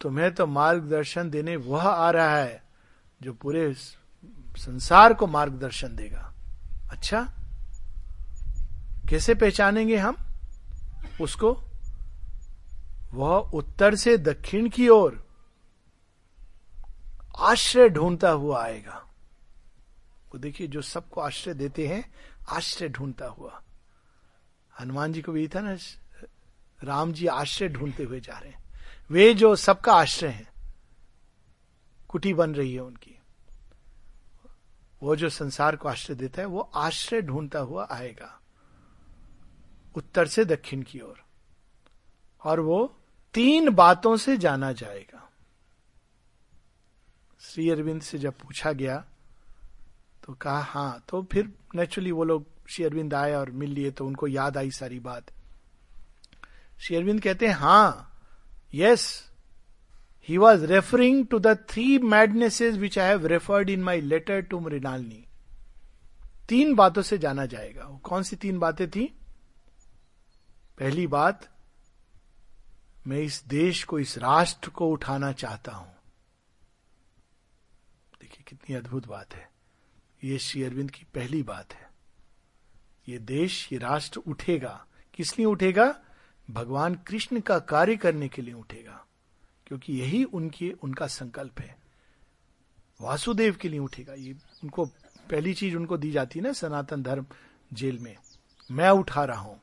तुम्हें 0.00 0.34
तो 0.34 0.46
मार्गदर्शन 0.46 1.30
देने 1.30 1.56
वह 1.56 1.88
आ 1.88 2.10
रहा 2.10 2.36
है 2.36 2.69
जो 3.22 3.32
पूरे 3.32 3.74
संसार 4.56 5.14
को 5.14 5.26
मार्गदर्शन 5.26 5.96
देगा। 5.96 6.34
अच्छा? 6.90 7.32
कैसे 9.08 9.34
पहचानेंगे 9.34 9.96
हम? 9.96 10.16
उसको? 11.20 11.62
वह 13.12 13.36
उत्तर 13.36 13.94
से 13.94 14.18
दक्षिण 14.18 14.68
की 14.68 14.88
ओर 14.88 15.30
आश्रय 17.38 17.88
ढूंढता 17.88 18.30
हुआ 18.30 18.64
आएगा। 18.64 18.96
वो 20.32 20.38
देखिए, 20.38 20.66
जो 20.66 20.82
सबको 20.82 21.20
आश्रय 21.20 21.54
देते 21.54 21.88
हैं, 21.88 22.14
आश्रय 22.48 22.88
ढूंढता 22.88 23.26
हुआ। 23.26 23.62
हनुमान 24.80 25.12
जी 25.12 25.22
को 25.22 25.32
भी 25.32 25.48
था 25.48 25.60
ना, 25.60 25.76
राम 26.84 27.12
जी 27.12 27.26
आश्रय 27.26 27.68
ढूंढते 27.68 28.02
हुए 28.02 28.20
जा 28.20 28.38
रहे 28.38 28.50
हैं। 28.52 28.64
वे 29.10 29.34
जो 29.34 29.56
सबका 29.56 29.92
आश्रय 29.92 30.28
है 30.28 30.49
कुटी 32.10 32.34
बन 32.34 32.54
रही 32.54 32.74
है 32.74 32.80
उनकी। 32.80 33.18
वो 35.02 35.16
जो 35.16 35.28
संसार 35.28 35.76
को 35.76 35.88
आश्रय 35.88 36.16
देता 36.16 36.40
है 36.42 36.46
वो 36.46 36.60
आश्रय 36.60 37.22
ढूंढता 37.22 37.58
हुआ 37.58 37.88
आएगा। 37.90 38.40
उत्तर 39.94 40.26
से 40.26 40.44
दक्षिण 40.44 40.82
की 40.82 41.00
ओर। 41.00 41.24
और, 42.44 42.60
वो 42.60 42.96
तीन 43.34 43.70
बातों 43.70 44.16
से 44.16 44.36
जाना 44.36 44.72
जाएगा। 44.72 45.30
श्री 47.40 47.70
अरविंद 47.70 48.02
से 48.02 48.18
जब 48.18 48.32
पूछा 48.32 48.72
गया 48.72 49.04
तो 50.24 50.34
कहा 50.34 50.60
हाँ 50.60 51.04
तो 51.08 51.22
फिर 51.22 51.52
नेचुरली 51.74 52.12
वो 52.12 52.24
लोग 52.24 52.46
श्री 52.68 52.84
अरविंद 52.84 53.14
आए 53.14 53.34
और 53.34 53.50
मिल 53.50 53.70
लिए 53.70 53.90
तो 53.90 54.06
उनको 54.06 54.26
याद 54.26 54.56
आई 54.56 54.70
सारी 54.70 55.00
बात। 55.00 55.24
श्री 56.80 56.96
अरविंद 56.96 57.22
कहते 57.22 57.46
हैं 57.46 57.54
हाँ 57.54 58.06
Yes, 58.74 59.00
he 60.28 60.38
was 60.38 60.70
referring 60.70 61.26
to 61.26 61.40
the 61.40 61.56
three 61.56 62.04
madnesses 62.04 62.76
which 62.76 62.98
I 62.98 63.16
have 63.16 63.22
referred 63.22 63.78
in 63.78 63.84
my 63.88 64.12
letter 64.12 64.50
to 64.50 64.60
Mrinalini. 64.60 65.30
तीन 66.48 66.74
बातों 66.74 67.02
से 67.02 67.18
जाना 67.18 67.46
जाएगा। 67.46 68.00
कौन 68.02 68.22
सी 68.22 68.36
तीन 68.36 68.58
बातें 68.58 68.90
थी? 68.90 69.14
पहली 70.78 71.06
बात, 71.06 71.56
मैं 73.06 73.18
इस 73.18 73.44
देश 73.48 73.84
को, 73.84 73.98
इस 73.98 74.18
राष्ट्र 74.18 74.70
को 74.70 74.88
उठाना 74.88 75.32
चाहता 75.32 75.72
हूँ। 75.72 75.94
देखिए, 78.20 78.44
कितनी 78.46 78.76
अद्भुत 78.76 79.06
बात 79.06 79.34
है। 79.34 79.50
ये 80.24 80.38
श्री 80.38 80.62
अरविंद 80.62 80.90
की 80.90 81.06
पहली 81.14 81.42
बात 81.42 81.74
है। 81.74 81.90
ये 83.08 83.18
देश, 83.18 83.72
ये 83.72 83.78
राष्ट्र 83.78 84.18
उठेगा। 84.18 84.86
किस 85.14 85.38
लिए 85.38 85.46
उठेगा? 85.46 86.00
भगवान 86.50 86.94
कृष्ण 86.94 87.40
का 87.40 87.58
कार्य 87.58 87.96
करने 87.96 88.28
के 88.28 88.42
लिए 88.42 88.54
उठेगा। 88.54 89.06
क्योंकि 89.70 89.92
यही 89.92 90.24
उनकी, 90.24 90.72
उनका 90.72 91.06
संकल्प 91.06 91.60
है। 91.60 91.78
वासुदेव 93.00 93.56
के 93.60 93.68
लिए 93.68 93.78
उठेगा। 93.78 94.14
ये 94.14 94.32
उनको, 94.64 94.84
पहली 95.30 95.54
चीज़ 95.54 95.76
उनको 95.76 95.96
दी 95.96 96.10
जाती 96.10 96.38
है 96.38 96.44
ना, 96.44 96.52
सनातन 96.52 97.02
धर्म 97.02 97.26
जेल 97.72 97.98
में। 97.98 98.16
मैं 98.70 98.90
उठा 98.90 99.24
रहा 99.24 99.40
हूँ। 99.40 99.60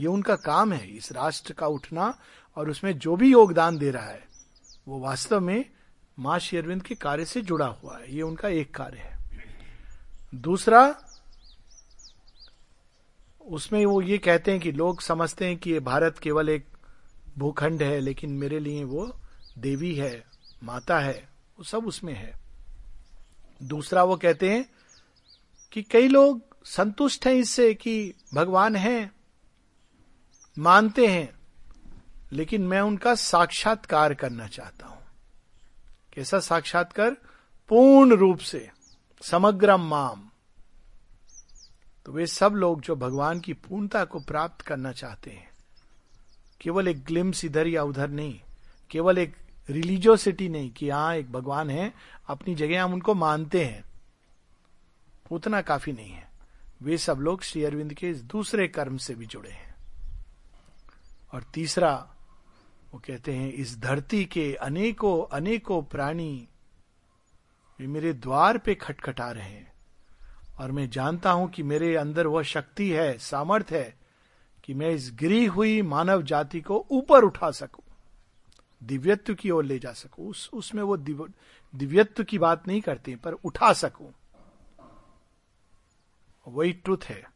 ये 0.00 0.06
उनका 0.06 0.36
काम 0.36 0.72
है, 0.72 0.88
इस 0.88 1.12
राष्ट्र 1.12 1.52
का 1.52 1.66
उठना 1.66 2.18
और 2.56 2.70
उसमें 2.70 2.98
जो 2.98 3.16
भी 3.16 3.32
योगदान 3.32 3.78
दे 3.78 3.90
रहा 3.90 4.06
है, 4.06 4.28
वो 4.88 5.00
वास्तव 5.00 5.40
में 5.40 5.64
माँ 6.18 6.38
शेरविंद 6.38 6.82
के 6.82 6.94
कार्य 6.94 7.24
से 7.24 7.40
जुड़ा 7.40 7.66
हुआ 7.66 7.98
है। 7.98 8.14
ये 8.14 8.22
उनका 8.22 8.48
एक 8.48 8.74
कार्य 8.74 8.98
है। 8.98 9.18
दूसरा, 10.34 11.04
उसमें 13.40 13.86
वो 13.86 14.02
ये 14.02 14.18
कहते 14.18 14.50
हैं 14.50 14.60
कि 14.60 14.72
लोग 14.72 15.00
समझते 15.00 15.46
हैं 15.46 15.58
कि 15.58 15.70
ये 15.70 15.80
भारत 15.80 16.18
केवल 16.18 16.48
एक 16.48 16.66
भूखंड 17.38 17.82
है, 17.82 18.00
लेकिन 18.00 18.30
मेरे 18.30 18.60
लिए 18.60 18.84
वो 18.84 19.20
देवी 19.58 19.94
है, 19.94 20.24
माता 20.62 20.98
है, 20.98 21.28
वो 21.58 21.64
सब 21.64 21.86
उसमें 21.86 22.14
है। 22.14 22.38
दूसरा 23.62 24.04
वो 24.04 24.16
कहते 24.16 24.50
हैं 24.50 24.70
कि 25.72 25.82
कई 25.82 26.08
लोग 26.08 26.64
संतुष्ट 26.64 27.26
हैं 27.26 27.34
इससे 27.34 27.74
कि 27.74 28.14
भगवान 28.34 28.76
है, 28.76 29.12
मानते 30.58 31.06
हैं, 31.06 31.38
लेकिन 32.32 32.66
मैं 32.66 32.80
उनका 32.80 33.14
साक्षात्कार 33.14 34.14
करना 34.14 34.46
चाहता 34.48 34.86
हूँ। 34.86 35.02
कैसा 36.12 36.40
साक्षात्कार? 36.40 37.16
पूर्ण 37.68 38.14
रूप 38.14 38.38
से, 38.38 38.70
समग्र 39.22 39.76
माम। 39.76 40.30
तो 42.06 42.12
वे 42.12 42.26
सब 42.26 42.52
लोग 42.52 42.80
जो 42.80 42.96
भगवान 42.96 43.40
की 43.40 43.52
पूर्णता 43.52 44.04
को 44.04 44.20
प्राप्त 44.20 44.60
करना 44.60 44.92
चाहते 44.92 45.30
हैं, 45.30 45.50
केवल 46.60 46.88
एक 46.88 47.04
ग्लिम्स 47.04 47.44
इधर 47.44 47.66
या 47.66 47.82
उधर 47.82 48.08
नहीं, 48.08 48.40
केवल 48.90 49.18
एक 49.18 49.36
रिलीजियोसिटी 49.70 50.48
नहीं 50.48 50.70
कि 50.70 50.90
हाँ 50.90 51.16
एक 51.16 51.32
भगवान 51.32 51.70
है, 51.70 51.92
अपनी 52.28 52.54
जगह 52.54 52.84
हम 52.84 52.92
उनको 52.92 53.14
मानते 53.14 53.64
हैं। 53.64 53.84
उतना 55.30 55.62
काफ़ी 55.62 55.92
नहीं 55.92 56.10
है। 56.10 56.28
वे 56.82 56.98
सब 56.98 57.18
लोग 57.18 57.42
श्री 57.42 57.64
अरविंद 57.64 57.94
के 57.94 58.10
इस 58.10 58.22
दूसरे 58.22 58.68
कर्म 58.68 58.96
से 58.96 59.14
भी 59.14 59.26
जुड़े 59.26 59.50
हैं। 59.50 59.74
और 61.32 61.42
तीसरा, 61.42 62.10
वो 62.94 63.02
कहते 63.06 63.32
हैं, 63.34 63.52
इस 63.52 63.78
धरती 63.78 64.24
के 64.24 64.54
अनेकों 64.54 65.36
अनेकों 65.36 65.82
प्राणी 65.82 66.48
वे 67.80 67.86
मेरे 67.86 68.12
द्वार 68.12 68.58
पे 68.58 68.74
खटखटा 68.74 69.30
रहे 69.30 69.48
हैं। 69.48 69.72
और 70.58 70.72
मैं 70.72 70.90
जानता 70.90 71.30
हूँ 71.30 71.50
कि 71.50 71.62
मेरे 71.62 71.96
अंदर 71.96 72.26
वह 72.26 72.42
शक्ति 72.42 72.90
है, 72.90 73.18
सामर्थ्य 73.18 73.78
है 73.78 73.98
कि 74.64 74.74
मैं 74.74 74.90
इस 74.90 75.12
गिरी 75.14 75.46
हुई 75.46 75.82
मानव 75.82 76.22
जाति 76.22 76.60
को 76.60 76.86
ऊपर 76.90 77.22
उठा 77.22 77.50
सकूँ। 77.50 77.87
दिव्यत्व 78.82 79.34
की 79.34 79.50
ओर 79.50 79.64
ले 79.64 79.78
जा 79.78 79.92
सकूँ। 79.92 80.28
उस 80.28 80.50
उसमें 80.52 80.82
वो 80.82 80.96
दिव, 80.96 81.32
दिव्यत्व 81.74 82.24
की 82.24 82.38
बात 82.38 82.68
नहीं 82.68 82.80
करते 82.80 83.16
पर 83.16 83.32
उठा 83.32 83.72
सकूँ। 83.72 84.12
वही 86.48 86.72
ट्रुथ 86.72 87.04
है। 87.04 87.30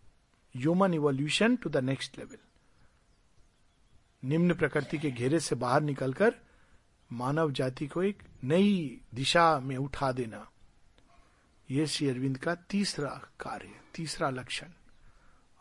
Human 0.57 0.95
evolution 0.95 1.57
to 1.57 1.71
the 1.71 1.77
next 1.77 2.19
level 2.19 2.37
निम्न 4.25 4.55
प्रकृति 4.55 4.99
के 4.99 5.11
घेरे 5.11 5.41
से 5.41 5.55
बाहर 5.55 5.83
निकलकर 5.83 6.35
मानव 7.13 7.53
जाति 7.53 7.87
को 7.87 8.03
एक 8.03 8.23
नई 8.45 9.01
दिशा 9.15 9.61
में 9.61 9.77
उठा 9.77 10.13
देना। 10.13 10.51
यह 11.71 11.87
श्री 11.87 12.09
अरविंद 12.09 12.39
का 12.39 12.55
तीसरा 12.55 13.31
कार्य 13.41 13.81
तीसरा 13.95 14.31
लक्षण। 14.31 14.69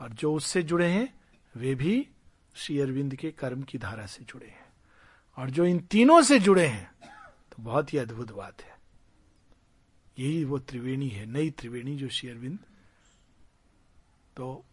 और 0.02 0.10
जो 0.10 0.34
उससे 0.34 0.64
जुड़े 0.64 0.88
हैं 0.88 1.22
वे 1.56 1.76
भी 1.76 2.08
श्री 2.56 2.80
अरविंद 2.80 3.16
के 3.16 3.32
कर्म 3.32 3.64
की 3.64 3.78
धारा 3.78 4.06
से 4.06 4.24
जुड़े 4.24 4.48
हैं। 4.48 4.71
और 5.38 5.50
जो 5.50 5.66
इन 5.66 5.80
तीनों 5.82 6.22
से 6.22 6.40
जुड़े 6.40 6.66
हैं 6.68 6.90
तो 7.52 7.64
बहुत 7.64 7.94
ही 7.94 7.98
अद्भुत 7.98 8.32
बात 8.32 8.62
है। 8.62 8.76
यही 10.18 10.44
वो 10.44 10.60
त्रिवेणी 10.60 11.08
है, 11.10 11.26
नई 11.26 11.50
त्रिवेणी 11.50 11.96
जो 11.98 12.10
श्री 12.10 12.30
अरविंद। 12.30 12.58
तो 14.38 14.64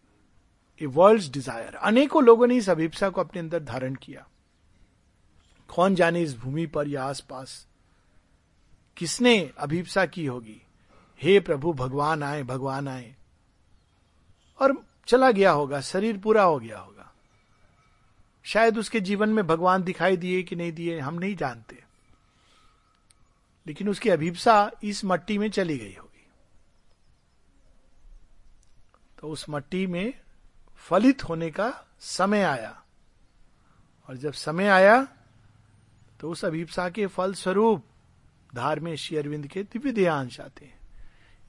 ए 0.81 0.85
वर्ल्ड 0.85 1.31
डिज़ायर 1.33 1.75
अनेकों 1.75 2.23
लोगों 2.23 2.47
ने 2.47 2.57
इस 2.57 2.69
अभिप्सा 2.69 3.09
को 3.09 3.21
अपने 3.21 3.39
अंदर 3.39 3.63
धारण 3.63 3.95
किया। 3.95 4.27
कौन 5.69 5.95
जाने 5.95 6.21
इस 6.21 6.37
भूमि 6.37 6.65
पर 6.65 6.87
या 6.87 7.03
आसपास 7.03 7.65
किसने 8.97 9.39
अभिप्सा 9.57 10.05
की 10.05 10.25
होगी? 10.25 10.61
हे 11.21 11.39
प्रभु, 11.39 11.73
भगवान 11.73 12.23
आए 12.23 12.43
भगवान 12.43 12.87
आए। 12.87 13.15
और 14.59 14.75
चला 15.07 15.31
गया 15.31 15.51
होगा, 15.51 15.81
शरीर 15.81 16.17
पूरा 16.17 16.43
हो 16.43 16.59
गया 16.59 16.79
होगा। 16.79 16.98
शायद 18.45 18.77
उसके 18.77 18.99
जीवन 18.99 19.29
में 19.29 19.45
भगवान 19.47 19.83
दिखाई 19.83 20.17
दिए 20.17 20.41
कि 20.43 20.55
नहीं 20.55 20.71
दिए, 20.71 20.99
हम 20.99 21.19
नहीं 21.19 21.35
जानते। 21.35 21.83
लेकिन 23.65 23.89
उसकी 23.89 24.09
अभिप्सा 24.09 24.71
इस 24.83 25.03
मट्टी 25.05 25.37
में 25.37 25.49
चली 25.49 25.77
गई 25.77 25.93
होगी। 25.93 26.27
तो 29.19 29.27
उस 29.27 29.45
मट्टी 29.49 29.85
में 29.87 30.13
फलित 30.85 31.23
होने 31.23 31.49
का 31.51 31.73
समय 31.99 32.43
आया। 32.43 32.75
और 34.09 34.17
जब 34.17 34.33
समय 34.33 34.67
आया 34.67 35.07
तो 36.19 36.29
उस 36.31 36.43
अभिप्सा 36.45 36.89
के 36.89 37.05
फल 37.07 37.33
स्वरूप 37.33 37.83
धार 38.55 38.79
में 38.79 38.95
श्री 38.95 39.17
अरविंद 39.17 39.47
के 39.47 39.63
दिव्य 39.63 39.91
देहांश 39.91 40.39
आते 40.39 40.65
हैं। 40.65 40.79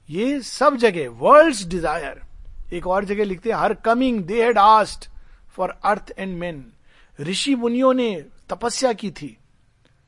ये 0.09 0.41
सब 0.41 0.75
जगह 0.75 1.09
वर्ल्ड 1.11 1.67
डिज़ायर 1.69 2.21
एक 2.73 2.87
और 2.87 3.05
जगह 3.05 3.25
लिखते 3.25 3.49
हैं, 3.49 3.57
her 3.57 3.73
coming 3.75 4.23
they 4.23 4.43
had 4.43 4.57
asked 4.57 5.09
for 5.51 5.69
earth 5.69 6.13
and 6.17 6.37
men 6.37 6.71
ऋषि 7.19 7.55
मुनियों 7.55 7.93
ने 7.93 8.25
तपस्या 8.49 8.93
की 8.93 9.11
थी 9.11 9.37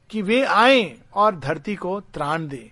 कि 0.09 0.21
वे 0.21 0.43
आए 0.43 0.99
और 1.13 1.39
धरती 1.39 1.75
को 1.75 1.99
त्राण 2.01 2.47
दे। 2.47 2.71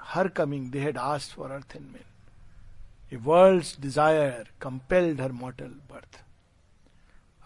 Her 0.00 0.28
coming 0.28 0.70
they 0.70 0.80
had 0.80 0.98
asked 0.98 1.32
for 1.32 1.50
earth 1.50 1.76
and 1.76 1.86
men 1.86 3.14
a 3.14 3.16
world's 3.16 3.82
desire 3.82 4.50
compelled 4.60 5.20
her 5.20 5.32
mortal 5.32 5.74
birth 5.90 6.20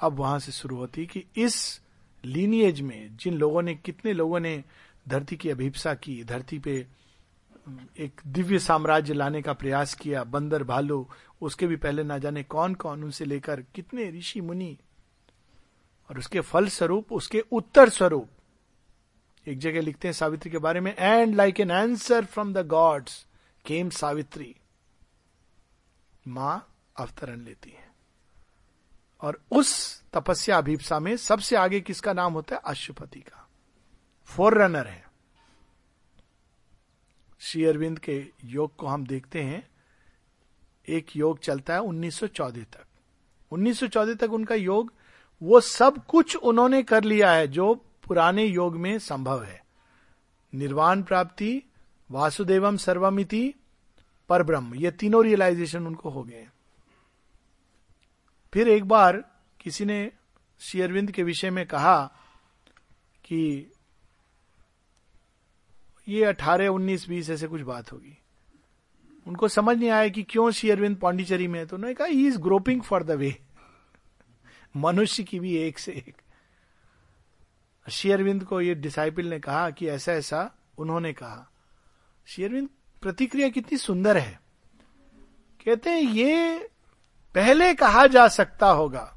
अब 0.01 0.12
वहाँ 0.12 0.39
से 0.39 0.53
शुरू 0.53 0.77
होती 0.77 1.07
कि 1.07 1.24
इस 1.37 1.81
लीनिएज 2.24 2.81
में 2.81 3.16
जिन 3.16 3.35
लोगों 3.35 3.62
ने, 3.62 3.74
कितने 3.74 4.12
लोगों 4.12 4.41
ने 4.41 4.62
धरती 5.09 5.37
की 5.37 5.51
अभिप्सा 5.51 5.95
की, 5.95 6.24
धरती 6.24 6.59
पे 6.59 6.87
एक 7.99 8.20
दिव्य 8.27 8.59
साम्राज्य 8.59 9.14
लाने 9.14 9.43
का 9.43 9.53
प्रयास 9.53 9.95
किया, 9.95 10.24
बंदर 10.24 10.64
भालू, 10.64 11.07
उसके 11.41 11.66
भी 11.66 11.77
पहले 11.77 12.03
ना 12.03 12.18
जाने 12.18 12.43
कौन 12.43 12.74
कौन 12.74 13.05
उनसे 13.05 13.24
लेकर 13.24 13.61
कितने 13.74 14.11
ऋषि 14.11 14.41
मुनि 14.41 14.77
और 16.11 16.19
उसके 16.19 16.41
फल 16.41 16.69
स्वरूप 16.69 17.13
उसके 17.13 17.41
उत्तर 17.53 17.89
स्वरूप 17.89 18.29
एक 19.47 19.59
जगह 19.59 19.81
लिखते 19.81 20.09
हैं 20.09 20.13
सावित्री 20.13 20.51
के 20.51 20.59
बारे 20.59 20.81
में 20.81 20.97
and 20.99 21.35
like 21.35 21.61
an 21.61 21.71
answer 21.71 22.25
from 22.25 22.55
the 22.55 22.67
gods 22.67 23.27
came 23.67 23.91
Savitri. 23.91 24.57
माँ 26.29 26.75
अवतरण 26.97 27.41
लेती 27.41 27.71
है। 27.71 27.91
और 29.21 29.43
उस 29.51 30.03
तपस्या 30.13 30.59
अभिप्सा 30.59 30.99
में 30.99 31.17
सबसे 31.17 31.57
आगे 31.57 31.81
किसका 31.81 32.13
नाम 32.13 32.33
होता 32.33 32.57
है? 32.57 32.63
अशुपति 32.67 33.21
का। 33.21 33.49
फोर 34.25 34.63
रनर 34.63 34.87
है। 34.87 35.11
श्री 37.39 37.65
अरविंद 37.65 37.99
के 37.99 38.27
योग 38.45 38.77
को 38.77 38.87
हम 38.87 39.07
देखते 39.07 39.43
हैं। 39.43 39.69
एक 40.89 41.17
योग 41.17 41.39
चलता 41.39 41.75
है 41.75 41.81
1914 41.81 42.65
तक। 42.65 42.87
1914 43.53 44.15
तक 44.15 44.33
उनका 44.33 44.55
योग 44.55 44.96
वो 45.43 45.61
सब 45.61 46.05
कुछ 46.07 46.37
उन्होंने 46.37 46.82
कर 46.82 47.05
लिया 47.05 47.32
है 47.32 47.49
जो 47.49 47.74
पुराने 48.05 48.45
योग 48.45 48.76
में 48.76 48.99
संभव 48.99 49.43
है। 49.45 49.64
निर्वाण 50.55 51.03
प्राप्ति, 51.03 51.62
वासुदेवम 52.11 52.76
सर्वमिति 52.76 53.55
पर 54.28 54.43
ब्रह्म 54.43 54.74
ये 54.74 54.91
तीनों 54.91 55.24
रियलाइजेशन 55.24 55.87
उनको 55.87 56.11
हो 56.11 56.22
गए 56.22 56.47
फिर 58.53 58.68
एक 58.68 58.84
बार 58.84 59.24
किसी 59.61 59.84
ने 59.84 60.12
श्री 60.61 60.80
अरविंद 60.80 61.11
के 61.11 61.22
विषय 61.22 61.51
में 61.51 61.66
कहा 61.66 62.12
कि 63.24 63.72
ये 66.09 66.24
अठारह, 66.24 66.68
उन्नीस, 66.68 67.09
बीस, 67.09 67.30
ऐसे 67.30 67.47
कुछ 67.47 67.61
बात 67.61 67.93
होगी। 67.93 68.18
उनको 69.26 69.49
समझ 69.49 69.76
नहीं 69.78 69.91
आया 69.91 70.09
कि 70.09 70.22
क्यों 70.22 70.51
श्री 70.51 70.70
अरविंद 70.70 70.97
पांडिचेरी 70.97 71.49
में 71.49 71.59
है 71.61 71.66
तो 71.66 71.76
उन्होंने 71.76 71.95
कहा 71.95 72.07
he 72.07 72.26
is 72.26 72.39
groping 72.39 72.82
for 72.82 73.03
the 73.03 73.11
way 73.11 73.46
मनुष्य 74.77 75.24
की 75.24 75.41
भी 75.41 75.57
एक 75.57 75.79
से 75.79 75.93
एक। 75.93 76.16
शेयरविंद 77.91 78.45
को 78.45 78.61
ये 78.61 78.74
डिसाइपल 78.74 79.27
ने 79.27 79.41
कहा 79.41 79.70
कि 79.70 79.89
ऐसा 79.89 80.12
ऐसा 80.12 80.51
उन्होंने 80.79 81.12
कहा। 81.12 81.51
श्री 82.27 82.45
अरविंद, 82.45 82.68
प्रतिक्रिया 83.03 83.49
कितनी 83.49 83.79
सुंदर 83.79 84.16
है। 84.16 84.41
कहते 85.64 85.91
हैं, 85.91 86.01
ये 86.01 86.59
पहले 87.35 87.74
कहा 87.74 88.07
जा 88.07 88.29
सकता 88.29 88.66
होगा। 88.66 89.12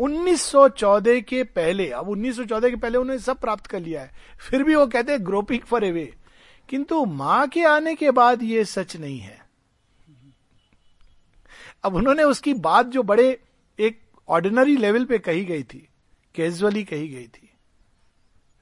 1914 0.00 1.20
के 1.20 1.44
पहले, 1.44 1.90
अब 1.90 2.08
1914 2.08 2.70
के 2.70 2.76
पहले 2.76 2.98
उन्होंने 2.98 3.22
सब 3.22 3.38
प्राप्त 3.38 3.66
कर 3.66 3.80
लिया 3.80 4.02
है। 4.02 4.14
फिर 4.50 4.62
भी 4.62 4.74
वो 4.74 4.86
कहते 4.86 5.12
हैं 5.12 5.26
ग्रोपिंग 5.26 5.60
फॉर 5.60 5.84
एवे 5.84 6.14
किंतु 6.68 7.04
माँ 7.04 7.48
के 7.48 7.64
आने 7.64 7.94
के 7.94 8.10
बाद 8.10 8.42
ये 8.42 8.64
सच 8.64 8.96
नहीं 8.96 9.18
है। 9.18 9.46
अब 11.82 11.94
उन्होंने 11.94 12.22
उसकी 12.22 12.54
बात 12.54 12.86
जो 12.86 13.02
बड़े 13.02 13.40
एक 13.78 14.05
ऑर्डिनरी 14.28 14.76
लेवल 14.76 15.04
पे 15.04 15.18
कही 15.18 15.44
गई 15.44 15.62
थी 15.62 15.88
कैजुअली 16.34 16.84
कही 16.84 17.08
गई 17.08 17.26
थी। 17.26 17.50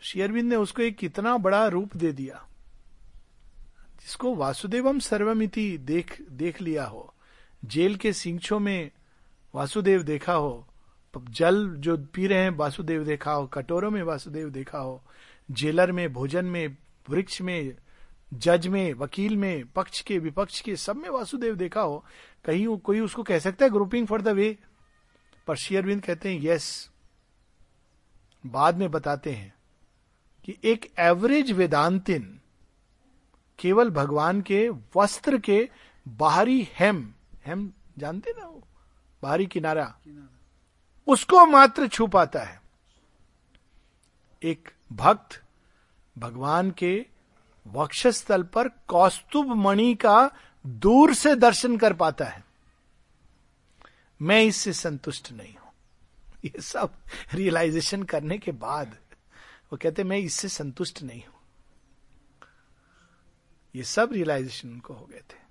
शेयरविंद 0.00 0.48
ने 0.48 0.56
उसको 0.56 0.82
एक 0.82 0.96
कितना 0.96 1.36
बड़ा 1.36 1.66
रूप 1.66 1.96
दे 1.96 2.12
दिया, 2.12 2.46
जिसको 4.00 4.34
वासुदेवम 4.34 4.98
सर्वमिति 4.98 5.78
देख 5.78 6.20
देख 6.30 6.60
लिया 6.62 6.84
हो। 6.84 7.14
जेल 7.64 7.96
के 7.96 8.12
सिंचों 8.12 8.58
में 8.58 8.90
वासुदेव 9.54 10.02
देखा 10.02 10.32
हो 10.32 10.66
जल 11.30 11.68
जो 11.78 11.96
पी 11.96 12.26
रहे 12.26 12.42
हैं 12.42 12.50
वासुदेव 12.50 13.04
देखा 13.04 13.32
हो, 13.32 13.46
कटोरों 13.46 13.90
में 13.90 14.02
वासुदेव 14.02 14.50
देखा 14.50 14.78
हो, 14.78 15.02
जेलर 15.50 15.92
में, 15.92 16.12
भोजन 16.12 16.44
में, 16.44 16.76
वृक्ष 17.10 17.40
में, 17.40 17.76
जज 18.34 18.66
में, 18.66 18.94
वकील 18.94 19.36
में, 19.36 19.64
पक्ष 19.66 20.00
के, 20.00 20.18
विपक्ष 20.18 20.60
के 20.60 20.76
सब 20.76 20.96
में 20.96 21.08
वासुदेव 21.10 21.54
देखा 21.54 21.80
हो, 21.80 22.04
कहीं 22.44 22.76
कोई 22.76 23.00
उसको 23.00 23.22
कह 23.22 23.38
सकता 23.38 23.64
है 23.64 23.70
ग्रुपिंग 23.70 24.06
फॉर 24.06 24.22
द 24.22 24.28
वे 24.28 24.58
पर 25.46 25.56
शेयरविंद 25.56 26.02
कहते 26.02 26.34
हैं, 26.34 26.42
यस. 26.42 26.90
बाद 28.46 28.76
में 28.76 28.90
बताते 28.90 29.32
हैं 29.32 29.54
कि 30.44 30.58
एक 30.64 30.92
एवरेज 30.98 31.52
वेदांतिन 31.52 32.40
केवल 33.58 33.90
भगवान 33.90 34.40
के 34.40 34.68
वस्त्र 34.68 35.38
के 35.38 35.70
बाहरी 36.08 36.68
हेम 36.72 37.14
हेम 37.46 37.72
जानते 37.98 38.34
ना 38.38 38.46
वो? 38.46 38.64
बाहरी 39.22 39.46
किनारा। 39.46 39.98
उसको 41.06 41.46
मात्र 41.46 41.88
छू 41.88 42.06
पाता 42.06 42.40
है। 42.40 42.62
एक 44.42 44.70
भक्त 44.92 45.42
भगवान 46.18 46.70
के 46.70 47.06
वक्षस्थल 47.66 48.42
पर 48.42 48.68
कौस्तुभ 48.68 49.46
मणि 49.46 49.94
का 49.94 50.30
दूर 50.66 51.14
से 51.14 51.36
दर्शन 51.36 51.76
कर 51.76 51.92
पाता 51.92 52.24
है। 52.24 52.44
मैं 54.20 54.42
इससे 54.42 54.72
संतुष्ट 54.72 55.32
नहीं 55.32 55.54
हूँ। 55.54 55.72
ये 56.44 56.60
सब 56.62 56.94
रियलाइजेशन 57.34 58.02
करने 58.02 58.38
के 58.38 58.52
बाद 58.52 58.96
वो 59.72 59.78
कहते 59.82 60.04
मैं 60.04 60.18
इससे 60.18 60.48
संतुष्ट 60.48 61.02
नहीं 61.02 61.22
हूँ। 61.22 61.34
ये 63.74 63.82
सब 63.82 64.12
रियलाइजेशन 64.12 64.68
उनको 64.68 64.94
हो 64.94 65.06
गए 65.06 65.20
थे। 65.20 65.42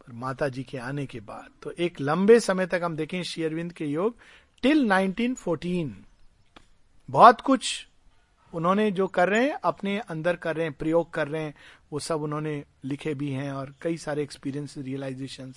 पर 0.00 0.12
माता 0.12 0.48
जी 0.48 0.62
के 0.64 0.78
आने 0.78 1.06
के 1.06 1.20
बाद 1.20 1.50
तो 1.62 1.70
एक 1.70 2.00
लंबे 2.00 2.40
समय 2.40 2.66
तक 2.66 2.80
हम 2.84 2.96
देखें 2.96 3.22
शेयरविंद 3.22 3.72
के 3.72 3.86
योग 3.86 4.16
टिल 4.62 4.86
1914 4.88 5.90
बहुत 7.10 7.40
कुछ 7.40 7.86
उन्होंने 8.52 8.90
जो 8.90 9.06
कर 9.06 9.28
रहे 9.28 9.44
हैं, 9.44 9.58
अपने 9.64 9.98
अंदर 9.98 10.36
कर 10.36 10.56
रहे 10.56 10.66
हैं, 10.66 10.74
प्रयोग 10.74 11.12
कर 11.12 11.28
रहे 11.28 11.42
हैं, 11.42 11.54
वो 11.92 11.98
सब 11.98 12.22
उन्होंने 12.22 12.64
लिखे 12.84 13.14
भी 13.14 13.30
हैं 13.30 13.52
और 13.52 13.74
कई 13.82 13.96
सारे 13.96 14.22
एक्सपीरियंस 14.22 14.74
रियलाइजेशन 14.78 15.52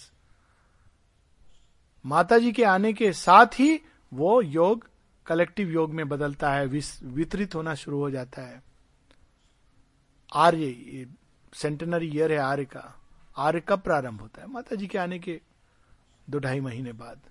माता 2.06 2.38
जी 2.38 2.52
के 2.52 2.64
आने 2.64 2.94
के 2.94 3.12
साथ 3.14 3.60
ही 3.60 3.80
वो 4.14 4.42
योग 4.42 4.90
कलेक्टिव 5.26 5.70
योग 5.70 5.94
में 5.94 6.08
बदलता 6.10 6.54
है 6.54 6.66
वितरित 6.66 7.56
होना 7.56 7.76
शुरू 7.76 8.00
हो 8.00 8.10
जाता 8.12 8.42
है। 8.42 8.62
आर्य 10.36 11.08
सेंटेनरी 11.54 12.08
ईयर 12.08 12.32
है 12.32 12.38
आर्य 12.38 12.66
का। 12.66 13.02
आर्य 13.38 13.60
कब 13.60 13.80
प्रारंभ 13.80 14.22
होता 14.22 14.42
है? 14.42 14.48
माता 14.48 14.76
जी 14.76 14.88
के 14.88 14.98
आने 14.98 15.20
के 15.20 15.42
दो 16.30 16.40
ढाई 16.40 16.60
महीने 16.60 16.92
बाद। 16.94 17.22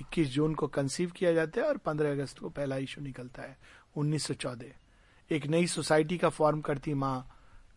21 0.00 0.28
जून 0.28 0.54
को 0.54 0.66
कंसीव 0.66 1.10
किया 1.10 1.32
जाता 1.32 1.60
है 1.60 1.66
और 1.66 1.76
15 1.76 2.10
अगस्त 2.12 2.38
को 2.38 2.48
पहला 2.48 2.76
इशू 2.76 3.00
निकलता 3.00 3.42
है 3.42 3.58
1914 3.96 4.74
एक 5.30 5.46
नई 5.46 5.66
सोसाइटी 5.66 6.18
का 6.18 6.28
फॉर्म 6.28 6.60
करती 6.60 6.94
माँ 6.94 7.28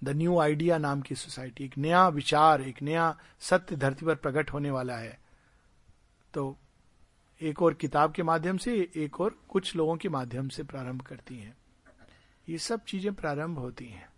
द 0.03 0.09
न्यू 0.09 0.37
आइडिया 0.39 0.77
नाम 0.77 1.01
की 1.01 1.15
सोसाइटी 1.15 1.65
एक 1.65 1.77
नया 1.77 2.07
विचार, 2.07 2.61
एक 2.61 2.81
नया 2.81 3.17
सत्य 3.39 3.75
धरती 3.75 4.05
पर 4.05 4.15
प्रकट 4.15 4.53
होने 4.53 4.71
वाला 4.71 4.95
है। 4.95 5.20
तो 6.33 6.57
एक 7.41 7.61
और 7.61 7.73
किताब 7.73 8.13
के 8.13 8.23
माध्यम 8.23 8.57
से, 8.57 8.91
एक 8.95 9.21
और 9.21 9.39
कुछ 9.49 9.75
लोगों 9.75 9.97
के 9.97 10.09
माध्यम 10.09 10.49
से 10.49 10.63
प्रारंभ 10.63 11.01
करती 11.01 11.39
हैं। 11.39 11.57
ये 12.49 12.57
सब 12.57 12.83
चीज़ें 12.83 13.13
प्रारंभ 13.13 13.59
होती 13.59 13.85
हैं 13.85 14.09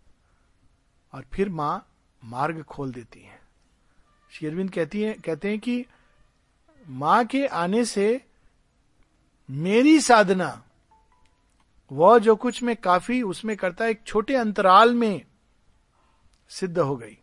और 1.12 1.24
फिर 1.32 1.48
माँ 1.48 1.90
मार्ग 2.24 2.62
खोल 2.62 2.92
देती 2.92 3.20
हैं। 3.20 3.40
शेरविंद 4.30 4.70
कहती 4.70 5.02
है, 5.02 5.14
कहते 5.14 5.48
हैं 5.48 5.58
कि 5.58 5.86
माँ 6.88 7.24
के 7.24 7.46
आने 7.46 7.84
से 7.84 8.26
मेरी 9.50 10.00
साधना, 10.00 10.64
वह 11.92 12.18
जो 12.18 12.36
कुछ 12.36 12.62
मैं 12.62 12.76
काफ़ी 12.76 13.22
उसमें 13.22 13.56
करता, 13.56 13.86
एक 13.86 14.02
छोटे 14.06 14.36
अंतराल 14.36 14.94
में 14.94 15.24
सिद्ध 16.48 16.78
हो 16.78 16.96
गई। 16.96 17.18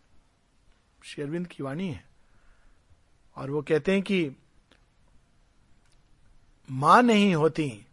शेरविंद 1.04 1.48
की 1.48 1.64
वाणी 1.64 1.90
है। 1.90 2.10
और 3.36 3.52
वो 3.52 3.62
कहते 3.62 3.92
हैं 3.92 4.02
कि 4.02 4.32
माँ 6.72 7.02
नहीं 7.02 7.36
होती 7.36 7.86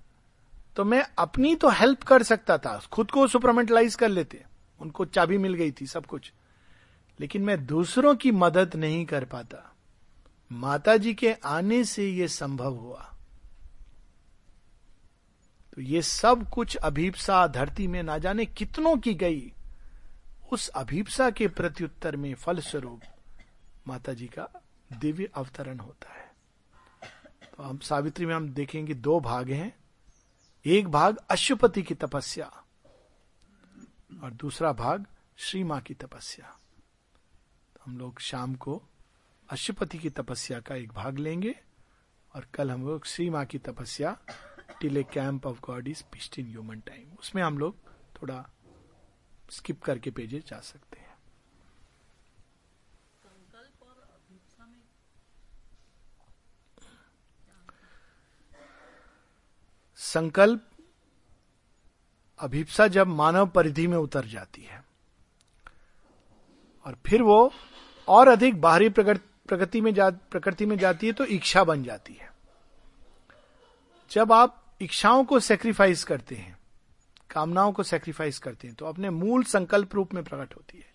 तो 0.77 0.85
मैं 0.85 1.07
अपनी 1.19 1.55
तो 1.55 1.69
हेल्प 1.69 2.03
कर 2.03 2.23
सकता 2.23 2.59
था, 2.59 2.81
खुद 2.93 3.11
को 3.11 3.27
सुपरमेंटलाइज 3.27 3.95
कर 3.95 4.09
लेते। 4.09 4.45
उनको 4.81 5.05
चाबी 5.05 5.39
मिल 5.39 5.55
गई 5.55 5.73
थी, 5.73 5.87
सब 5.87 6.07
कुछ। 6.07 6.33
लेकिन 7.21 7.43
मैं 7.43 7.67
दूसरों 7.67 8.15
की 8.15 8.33
मदद 8.33 8.77
नहीं 8.77 9.07
कर 9.07 9.25
पाता। 9.25 9.75
माता 10.53 10.97
जी 10.97 11.15
के 11.15 11.33
आने 11.33 11.85
से 11.85 12.11
यह 12.11 12.27
संभव 12.27 12.75
हुआ। 12.75 13.15
तो 15.75 15.83
ये 15.83 16.03
सब 16.03 16.51
कुछ 16.51 16.77
अभीपसा 16.77 17.47
धरती 17.47 17.87
में 17.87 18.03
ना 18.03 18.19
जाने 18.19 18.47
कितनों 18.47 18.97
की 18.97 19.15
गई। 19.15 19.53
उस 20.53 20.69
अभीपसा 20.69 21.31
के 21.31 21.49
प्रत्युत्तर 21.49 22.17
में 22.17 22.35
फलस्वरूप 22.35 23.01
माता 23.89 24.13
जी 24.13 24.27
का 24.27 24.49
दिव्य 24.99 25.29
अवतरण 25.35 25.79
होता 25.79 26.13
है। 26.13 26.28
हम 27.65 27.79
सावित्री 27.79 28.27
में 28.27 28.35
हम 28.35 28.49
देखेंगे 28.49 28.95
दो 28.95 29.21
भाग 29.21 29.51
हैं। 29.51 29.73
एक 30.65 30.89
भाग 30.89 31.17
अशुपति 31.31 31.83
की 31.83 31.95
तपस्या 31.95 32.47
और 34.23 34.31
दूसरा 34.31 34.73
भाग 34.73 35.07
श्री 35.37 35.65
माँ 35.65 35.81
की 35.81 35.95
तपस्या। 35.95 36.47
तो 37.75 37.81
हम 37.87 37.99
लोग 37.99 38.21
शाम 38.21 38.55
को 38.55 38.83
अशुपति 39.51 39.99
की 39.99 40.11
तपस्या 40.11 40.61
का 40.61 40.75
एक 40.75 40.93
भाग 40.93 41.19
लेंगे 41.19 41.55
और 42.35 42.47
कल 42.55 42.71
हम 42.71 42.87
लोग 42.87 43.07
श्री 43.07 43.31
माँ 43.31 43.45
की 43.45 43.59
तपस्या 43.59 44.19
till 44.81 44.97
a 44.97 45.03
camp 45.03 45.47
of 45.47 45.61
God 45.61 45.89
is 45.89 46.03
pitched 46.13 46.39
in 46.39 46.47
human 46.47 46.81
time 46.81 47.13
उसमें 47.21 47.43
हम 47.43 47.59
लोग 47.59 47.77
थोड़ा 48.23 48.51
स्किप 49.51 49.83
करके 49.83 50.11
पेजेस 50.11 50.45
जा 50.45 50.61
सकते 50.61 51.01
हैं। 51.01 51.08
संकल्प 59.99 60.65
अभिप्सा 62.41 62.87
जब 62.87 63.07
मानव 63.07 63.47
परिधि 63.47 63.87
में 63.87 63.97
उतर 63.97 64.25
जाती 64.25 64.63
है। 64.63 64.83
और 66.87 66.97
फिर 67.07 67.23
वो 67.23 67.53
और 68.09 68.29
अधिक 68.29 68.61
बाहरी 68.61 68.89
प्रगति 68.89 69.81
में 69.81 69.93
जा, 69.95 70.11
प्रकृति 70.11 70.67
में 70.67 70.77
जाती 70.79 71.07
है 71.07 71.13
तो 71.13 71.25
इच्छा 71.25 71.65
बन 71.65 71.83
जाती 71.85 72.13
है। 72.13 72.31
जब 74.11 74.33
आप 74.33 74.65
इच्छाओं 74.81 75.25
को 75.25 75.41
सेक्रीफाइस 75.41 76.05
करते 76.05 76.35
हैं, 76.35 76.57
कामनाओं 77.31 77.73
को 77.73 77.83
सेक्रीफाइस 77.83 78.39
करते 78.39 78.69
हैं 78.69 78.77
तो 78.77 78.87
अपने 78.87 79.11
मूल 79.11 79.43
संकल्प 79.45 79.95
रूप 79.95 80.15
में 80.15 80.23
प्रकट 80.25 80.55
होती 80.57 80.79
है। 80.79 80.87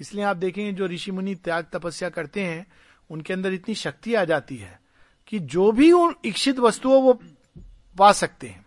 इसलिए 0.00 0.24
आप 0.24 0.36
देखेंगे 0.36 0.72
जो 0.72 0.86
ऋषि 0.86 1.10
मुनि 1.10 1.34
त्याग 1.34 1.66
तपस्या 1.72 2.08
करते 2.08 2.42
हैं, 2.42 2.66
उनके 3.10 3.32
अंदर 3.32 3.52
इतनी 3.52 3.74
शक्ति 3.74 4.14
आ 4.14 4.24
जाती 4.24 4.56
है 4.56 4.80
कि 5.26 5.38
जो 5.38 5.70
भी 5.72 5.90
उन 5.92 6.14
इच्छित 6.24 6.58
वस्तुओं 6.58 7.02
वो 7.02 7.20
पा 7.96 8.12
सकते 8.12 8.48
हैं। 8.48 8.64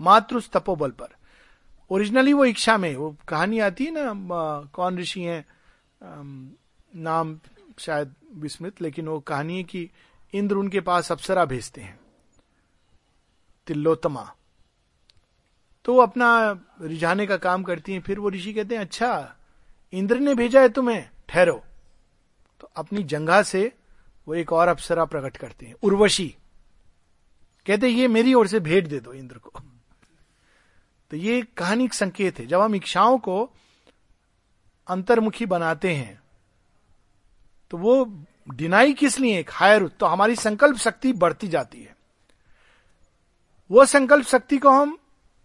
मात्र 0.00 0.36
उस 0.36 0.50
तपोबल 0.50 0.90
पर। 0.92 1.14
ओरिजिनली 1.90 2.32
वो 2.32 2.44
इच्छा 2.44 2.76
में, 2.78 2.94
वो 2.96 3.16
कहानी 3.28 3.58
आती 3.60 3.84
है 3.84 3.90
ना 3.94 4.70
कौन 4.72 4.98
ऋषि 4.98 5.22
है 5.22 5.44
नाम 6.00 7.38
शायद 7.78 8.14
विस्मृत, 8.34 8.82
लेकिन 8.82 9.08
वो 9.08 9.18
कहानी 9.20 9.56
है 9.56 9.62
कि 9.64 9.88
इंद्र 10.34 10.56
उनके 10.56 10.80
पास 10.80 11.12
अप्सरा 11.12 11.44
भेजते 11.44 11.80
हैं 11.80 11.98
तिल्लोतमा 13.66 14.32
तो 15.84 15.94
वो 15.94 16.00
अपना 16.00 16.28
रिझाने 16.82 17.26
का 17.26 17.36
काम 17.36 17.62
करती 17.62 17.92
हैं, 17.92 18.00
फिर 18.00 18.18
वो 18.18 18.30
ऋषि 18.30 18.52
कहते 18.52 18.74
हैं 18.74 18.82
अच्छा 18.82 19.36
इंद्र 19.92 20.18
ने 20.18 20.34
भेजा 20.34 20.60
है 20.60 20.68
तुम्हें, 20.68 21.08
ठहरो। 21.28 21.62
तो 22.60 22.70
अपनी 22.76 23.02
जंगा 23.04 23.42
से 23.42 23.72
वो 24.26 24.34
एक 24.34 24.52
और 24.52 24.68
अप्सरा 24.68 25.04
प्रकट 25.04 25.36
करते 25.36 25.66
हैं, 25.66 25.74
उर्वशी। 25.82 26.34
कहते 27.66 27.88
ये 27.88 28.08
मेरी 28.08 28.34
ओर 28.34 28.46
से 28.46 28.60
भेंट 28.60 28.86
दे 28.86 29.00
दो 29.00 29.12
इंद्र 29.12 29.38
को. 29.38 29.60
तो 31.10 31.16
ये 31.16 31.42
कहानी 31.56 31.88
संकेत 31.88 32.38
है। 32.38 32.46
जब 32.46 32.60
हम 32.60 32.74
इच्छाओं 32.74 33.18
को 33.18 33.50
अंतर्मुखी 34.88 35.46
बनाते 35.46 35.94
हैं 35.94 36.20
तो 37.70 37.76
वो 37.76 38.24
डिनाई 38.48 38.92
किस 38.92 39.18
लिए? 39.20 39.38
एक 39.38 39.50
हायर 39.52 39.86
तो 39.88 40.06
हमारी 40.06 40.36
संकल्प 40.36 40.76
शक्ति 40.76 41.12
बढ़ती 41.12 41.48
जाती 41.48 41.82
है। 41.82 41.94
वो 43.70 43.84
संकल्प 43.84 44.26
शक्ति 44.26 44.58
को 44.58 44.70
हम 44.70 44.96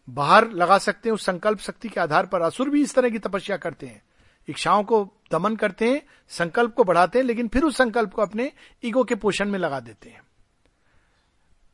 बाहर 0.07 0.49
लगा 0.49 0.77
सकते 0.77 1.09
हैं, 1.09 1.13
उस 1.13 1.25
संकल्प 1.25 1.59
शक्ति 1.59 1.89
के 1.89 1.99
आधार 1.99 2.25
पर 2.25 2.41
असुर 2.41 2.69
भी 2.69 2.81
इस 2.81 2.93
तरह 2.95 3.09
की 3.09 3.19
तपस्या 3.19 3.57
करते 3.57 3.87
हैं। 3.87 4.01
इच्छाओं 4.47 4.83
को 4.83 5.03
दमन 5.31 5.55
करते 5.55 5.89
हैं, 5.89 6.01
संकल्प 6.29 6.73
को 6.73 6.83
बढ़ाते 6.83 7.19
हैं, 7.19 7.25
लेकिन 7.25 7.47
फिर 7.47 7.63
उस 7.63 7.77
संकल्प 7.77 8.13
को 8.13 8.21
अपने 8.21 8.51
ईगो 8.83 9.03
के 9.03 9.15
पोषण 9.15 9.49
में 9.49 9.59
लगा 9.59 9.79
देते 9.79 10.09
हैं। 10.09 10.21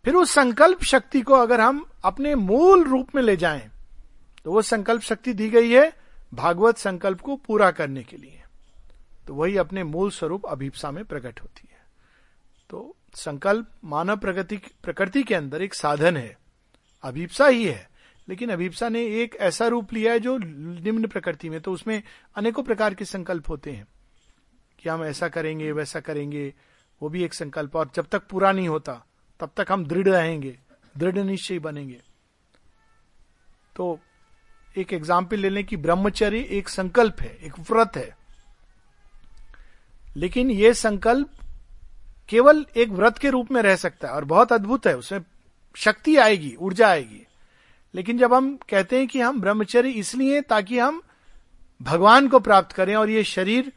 फिर 0.07 0.15
उस 0.15 0.31
संकल्प 0.31 0.83
शक्ति 0.83 1.21
को 1.21 1.33
अगर 1.33 1.61
हम 1.61 1.85
अपने 2.05 2.35
मूल 2.35 2.83
रूप 2.83 3.15
में 3.15 3.23
ले 3.23 3.37
जाएँ 3.37 3.71
तो 4.43 4.51
वो 4.51 4.61
संकल्प 4.61 5.01
शक्ति 5.01 5.33
दी 5.33 5.49
गई 5.49 5.71
है 5.71 5.93
भागवत 6.33 6.77
संकल्प 6.77 7.21
को 7.21 7.35
पूरा 7.35 7.71
करने 7.71 8.03
के 8.03 8.17
लिए। 8.17 8.43
तो 9.27 9.33
वही 9.33 9.57
अपने 9.57 9.83
मूल 9.83 10.11
स्वरूप 10.11 10.45
अभिप्सा 10.45 10.91
में 10.91 11.05
प्रकट 11.05 11.41
होती 11.41 11.69
है। 11.71 11.79
तो 12.69 12.95
संकल्प 13.15 13.71
मानव 13.85 14.17
प्रगति, 14.17 14.57
प्रकृति 14.57 15.23
के 15.23 15.35
अंदर 15.35 15.61
एक 15.61 15.73
साधन 15.73 16.17
है। 16.17 16.37
अभिप्सा 17.03 17.47
ही 17.47 17.65
है। 17.65 17.89
लेकिन 18.29 18.49
अभिप्सा 18.49 18.89
ने 18.89 19.05
एक 19.05 19.35
ऐसा 19.35 19.67
रूप 19.67 19.93
लिया 19.93 20.11
है 20.11 20.19
जो 20.19 20.37
निम्न 20.37 21.07
प्रकृति 21.07 21.49
में 21.49 21.61
तो 21.61 21.73
उसमें 21.73 22.03
अनेकों 22.35 22.63
प्रकार 22.63 22.93
के 22.93 23.05
संकल्प 23.05 23.49
होते 23.49 23.71
हैं। 23.71 23.87
कि 24.79 24.89
हम 24.89 25.03
ऐसा 25.03 25.27
करेंगे, 25.27 25.71
वैसा 25.71 25.99
करेंगे, 25.99 26.53
वो 27.01 27.09
भी 27.09 27.23
एक 27.23 27.33
संकल्प। 27.33 27.75
और 27.75 27.91
जब 27.95 28.07
तक 28.11 28.27
पूरा 28.27 28.51
नहीं 28.51 28.67
होता 28.67 29.06
तब 29.39 29.51
तक 29.57 29.71
हम 29.71 29.85
दृढ़ 29.85 30.07
रहेंगे, 30.07 30.57
दृढ़ 30.95 31.17
निश्चय 31.17 31.59
बनेंगे। 31.59 31.99
तो 33.75 33.99
एक 34.77 34.93
एग्ज़ाम्पल 34.93 35.39
ले 35.39 35.49
लें 35.49 35.63
कि 35.63 35.77
ब्रह्मचर्य 35.77 36.39
एक 36.49 36.69
संकल्प 36.69 37.21
है, 37.21 37.35
एक 37.37 37.59
व्रत 37.61 37.97
है। 37.97 38.15
लेकिन 40.17 40.51
यह 40.51 40.73
संकल्प 40.73 41.29
केवल 42.29 42.65
एक 42.75 42.89
व्रत 42.89 43.17
के 43.17 43.29
रूप 43.29 43.51
में 43.51 43.61
रह 43.61 43.75
सकता 43.75 44.07
है 44.07 44.13
और 44.13 44.25
बहुत 44.25 44.53
अद्भुत 44.53 44.87
है, 44.87 44.97
उसमें 44.97 45.21
शक्ति 45.75 46.15
आएगी, 46.17 46.55
ऊर्जा 46.55 46.87
आएगी। 46.87 47.25
लेकिन 47.93 48.17
जब 48.17 48.33
हम 48.33 48.55
कहते 48.69 48.97
हैं 48.97 49.07
कि 49.07 49.21
हम 49.21 49.41
ब्रह्मचर्य 49.41 49.89
इसलिए 49.89 50.41
ताकि 50.41 50.79
हम 50.79 51.01
भगवान 51.81 52.27
को 52.27 52.39
प्राप्त 52.39 52.71
करें 52.71 52.95
और 52.95 53.09
ये 53.09 53.23
शरीर 53.23 53.71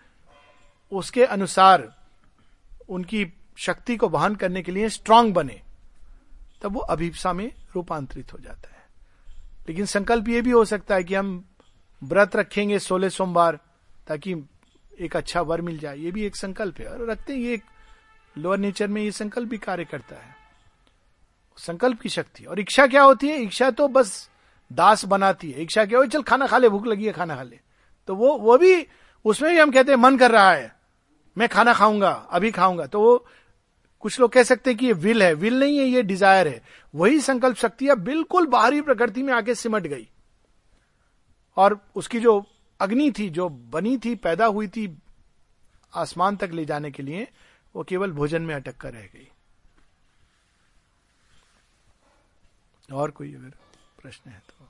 उसके 0.93 1.25
अनुसार, 1.25 1.93
उनकी 2.89 3.25
शक्ति 3.61 3.97
को 3.97 4.09
वहन 4.09 4.35
करने 4.35 4.63
के 4.63 4.73
लिए 4.73 4.89
स्ट्रांग 4.89 5.35
बने, 5.35 5.63
तब 6.63 6.73
वो 6.73 6.81
अभिप्सा 6.81 7.33
में 7.33 7.53
रूपांतरित 7.75 8.33
हो 8.33 8.39
जाता 8.39 8.69
है। 8.75 8.87
लेकिन 9.69 9.87
संकल्प 9.87 10.29
ये 10.29 10.43
भी 10.43 10.51
हो 10.51 10.65
सकता 10.65 10.95
है 10.95 11.05
कि 11.05 11.15
हम 11.15 11.45
व्रत 12.03 12.37
रखेंगे 12.37 12.79
सोलह 12.79 13.09
सोमवार 13.09 13.59
ताकि 14.09 14.37
एक 15.01 15.17
अच्छा 15.17 15.41
वर 15.41 15.61
मिल 15.61 15.79
जाए। 15.79 15.99
ये 15.99 16.11
भी 16.11 16.25
एक 16.25 16.37
संकल्प 16.37 16.81
है। 16.81 16.87
और 16.87 17.11
रखते 17.11 17.33
हैं, 17.33 17.41
ये 17.41 17.55
एक 17.55 17.63
लोअर 18.39 18.59
नेचर 18.59 18.89
में 18.89 19.03
ये 19.03 19.13
संकल्प 19.13 19.49
भी 19.49 19.59
कार्य 19.59 19.85
करता 19.85 20.17
है। 20.17 20.35
संकल्प 21.59 22.01
की 22.01 22.09
शक्ति। 22.09 22.45
और 22.45 22.61
इच्छा 22.61 22.87
क्या 22.87 23.03
होती 23.03 23.29
है? 23.29 23.37
इच्छा 23.37 23.71
तो 23.71 23.89
बस 23.89 24.31
दास 24.73 25.05
बनाती 25.05 25.51
है। 25.51 25.63
इच्छा 25.63 25.85
क्या 25.85 25.99
हो? 25.99 26.07
चल 26.07 26.23
खाना 26.23 26.47
खा 26.47 26.59
ले, 26.59 26.69
भूख 26.69 26.87
लगी 26.87 27.07
है, 27.07 27.13
खाना 27.13 27.37
खा 27.37 27.43
ले। 27.43 27.61
तो 28.07 28.15
वो 28.15 28.39
वो 28.39 28.59
भी, 28.59 28.87
उसमें 29.25 29.53
भी 29.53 29.59
हम 29.59 29.71
कहते 29.71 29.93
हैं, 29.93 29.99
मन 29.99 30.17
कर 30.17 30.31
रहा 30.31 30.53
है, 30.53 30.77
मैं 31.39 31.49
खाना 31.49 31.75
खाऊँगा, 31.75 32.11
अभी 32.11 32.51
खाऊँगा। 32.51 32.87
तो 32.87 33.01
वो 33.01 33.27
कुछ 34.01 34.20
लोग 34.20 34.32
कह 34.32 34.42
सकते 34.42 34.70
हैं 34.70 34.78
कि 34.78 34.86
ये 34.86 34.92
विल 34.92 35.22
है, 35.22 35.34
विल 35.34 35.59
नहीं 35.61 35.78
है, 35.78 35.84
ये 35.84 36.03
डिज़ायर 36.03 36.48
है। 36.48 36.62
वही 36.94 37.20
संकल्प 37.20 37.57
शक्ति 37.57 37.86
है 37.86 37.94
बिल्कुल 37.94 38.46
बाहरी 38.46 38.80
प्रकृति 38.82 39.22
में 39.22 39.32
आके 39.32 39.55
सिमट 39.55 39.86
गई। 39.86 40.09
और 41.57 41.80
उसकी 41.94 42.20
जो 42.20 42.44
अग्नि 42.80 43.11
थी, 43.11 43.28
जो 43.30 43.48
बनी 43.48 43.96
थी, 43.98 44.14
पैदा 44.14 44.46
हुई 44.46 44.68
थी 44.68 44.98
आसमान 45.92 46.36
तक 46.36 46.51
ले 46.51 46.64
जाने 46.64 46.90
के 46.90 47.03
लिए, 47.03 47.28
वो 47.74 47.84
केवल 47.84 48.12
भोजन 48.12 48.42
में 48.42 48.55
अटक 48.55 48.76
कर 48.76 48.92
रह 48.92 49.07
गई। 49.07 49.28
और 52.92 53.11
कोई 53.11 53.34
अगर 53.34 53.53
प्रश्न 54.03 54.30
है 54.30 54.42
तो। 54.48 54.68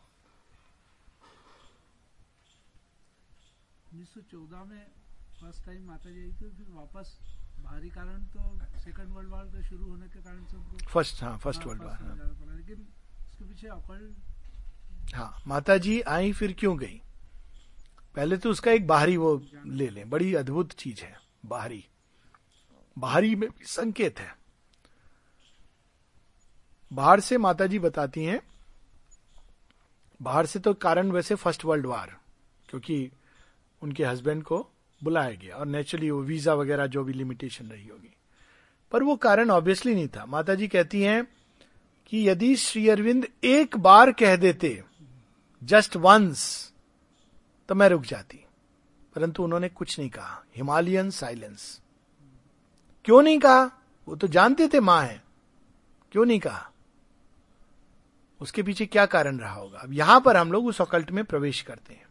उन्नीस 3.92 4.08
सौ 4.08 4.20
चौदह 4.20 4.64
में 4.64 4.86
फ़र्स्ट 5.40 5.64
टाइम 5.66 5.86
माता 5.86 6.10
जी 6.10 6.30
फिर 6.32 6.66
वापस 6.70 7.18
बाहरी 7.64 7.88
कारण 7.90 8.22
तो 8.34 8.58
सेकंड 8.80 9.08
वर्ल्ड 9.08 9.30
वार 9.30 9.44
का 9.44 9.62
शुरू 9.68 9.86
होने 9.90 10.06
के 10.06 10.18
कारण 10.20 10.44
से 10.44 10.56
उनको 10.56 10.76
फ़र्स्ट 10.86 11.22
हाँ 11.22 11.38
फ़र्स्ट 11.38 11.66
वर्ल्ड 11.66 11.82
वार 11.82 11.98
लेकिन 12.56 12.86
उसके 13.20 13.44
पीछे 13.44 13.68
हाँ 15.16 15.42
माता 15.46 15.76
जी 15.76 16.00
आई 16.00 16.32
फिर 16.32 16.52
क्यों 16.52 16.78
गई? 16.78 17.00
पहले 18.16 18.36
तो 18.36 18.50
उसका 18.50 18.70
एक 18.72 18.86
बाहरी 18.86 19.16
वो 19.16 19.42
ले 19.66 19.88
लें 19.90 20.10
बड़ी 20.10 20.34
अद्भुत 20.34 20.72
चीज़ 20.72 21.00
है 21.00 21.20
बाहरी। 21.46 21.84
बाहरी 22.98 23.34
में 23.34 23.48
भी 23.50 23.64
संकेत 23.64 24.18
है। 24.18 24.34
बाहर 26.92 27.20
से 27.20 27.38
माता 27.38 27.66
जी 27.66 27.78
बताती 27.78 28.24
हैं 28.24 28.40
बाहर 30.22 30.46
से 30.46 30.58
तो 30.58 30.74
कारण 30.74 31.10
वैसे 31.10 31.34
फ़र्स्ट 31.34 31.64
वर्ल्ड 31.64 31.86
वार 31.86 32.16
क्योंकि 32.68 33.10
उनके 33.82 34.04
हस्बैंड 34.04 34.42
को 34.42 34.70
बुलाया 35.04 35.30
गया 35.30 35.56
और 35.56 35.66
नेचुरली 35.66 36.10
वो 36.10 36.22
वीज़ा 36.22 36.54
वगैरह 36.54 36.86
जो 36.86 37.04
भी 37.04 37.12
लिमिटेशन 37.12 37.66
रही 37.66 37.86
होगी। 37.86 38.14
पर 38.92 39.02
वो 39.02 39.16
कारण 39.16 39.50
ऑब्वियसली 39.50 39.94
नहीं 39.94 40.08
था। 40.08 40.26
माता 40.26 40.54
जी 40.54 40.68
कहती 40.68 41.02
हैं 41.02 41.24
कि 42.06 42.28
यदि 42.28 42.56
श्री 42.56 42.88
अरविंद 42.88 43.26
एक 43.44 43.76
बार 43.76 44.12
कह 44.12 44.36
देते 44.36 44.84
जस्ट 45.62 45.96
वंस 45.96 46.72
तो 47.68 47.74
मैं 47.74 47.88
रुक 47.88 48.02
जाती। 48.02 48.44
परंतु 49.16 49.44
उन्होंने 49.44 49.68
कुछ 49.68 49.98
नहीं 49.98 50.10
कहा। 50.10 50.44
हिमालयन 50.56 51.10
साइलेंस 51.10 51.80
क्यों 53.04 53.22
नहीं 53.22 53.38
कहा? 53.38 53.64
वो 54.08 54.16
तो 54.16 54.26
जानते 54.26 54.68
थे 54.68 54.80
माँ 54.80 55.02
है। 55.02 55.22
क्यों 56.12 56.24
नहीं 56.24 56.40
कहा? 56.40 56.70
उसके 58.40 58.62
पीछे 58.62 58.86
क्या 58.86 59.06
कारण 59.06 59.38
रहा 59.38 59.52
होगा? 59.52 59.78
अब 59.78 59.92
यहाँ 59.92 60.20
पर 60.20 60.36
हम 60.36 60.52
लोग 60.52 60.66
उस 60.66 60.80
अकल्ट 60.80 61.10
में 61.10 61.24
प्रवेश 61.24 61.62
करते 61.62 61.94
हैं। 61.94 62.09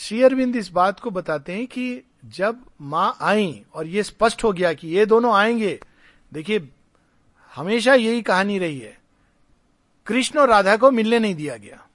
श्री 0.00 0.22
अरविंद 0.22 0.56
इस 0.56 0.68
बात 0.68 1.00
को 1.00 1.10
बताते 1.10 1.52
हैं 1.52 1.66
कि 1.66 2.02
जब 2.24 2.64
माँ 2.80 3.16
आई 3.20 3.64
और 3.74 3.86
ये 3.86 4.02
स्पष्ट 4.02 4.44
हो 4.44 4.52
गया 4.52 4.72
कि 4.72 4.88
ये 4.88 5.06
दोनों 5.06 5.34
आएँगे, 5.34 5.80
देखिए, 6.32 6.68
हमेशा 7.54 7.94
यही 7.94 8.22
कहानी 8.22 8.58
रही 8.58 8.78
है। 8.78 8.98
कृष्ण 10.06 10.38
और 10.38 10.48
राधा 10.48 10.76
को 10.76 10.90
मिलने 10.90 11.18
नहीं 11.18 11.34
दिया 11.34 11.56
गया। 11.56 11.88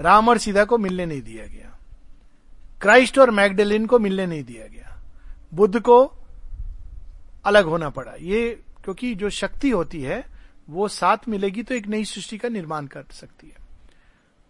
राम 0.00 0.28
और 0.28 0.38
सीधा 0.38 0.64
को 0.64 0.78
मिलने 0.78 1.06
नहीं 1.06 1.22
दिया 1.22 1.46
गया। 1.46 1.78
क्राइस्ट 2.82 3.18
और 3.18 3.30
मैगडेलिन 3.30 3.86
को 3.86 3.98
मिलने 3.98 4.26
नहीं 4.26 4.44
दिया 4.44 4.66
गया। 4.66 4.98
बुद्ध 5.54 5.80
को 5.80 6.12
अलग 7.44 7.64
होना 7.64 7.90
पड़ा। 7.90 8.12
ये 8.20 8.62
क्योंकि 8.84 9.14
जो 9.14 9.30
शक्ति 9.30 9.70
होती 9.70 10.02
है, 10.02 10.26
वो 10.70 10.88
साथ 10.88 11.18
मिलेगी 11.28 11.62
तो 11.62 11.74
एक 11.74 11.86
नई 11.86 12.04
सृष्टि 12.04 12.38
का 12.38 12.48
निर्माण 12.48 12.86
कर 12.86 13.04
सकती 13.12 13.48
है। 13.48 13.61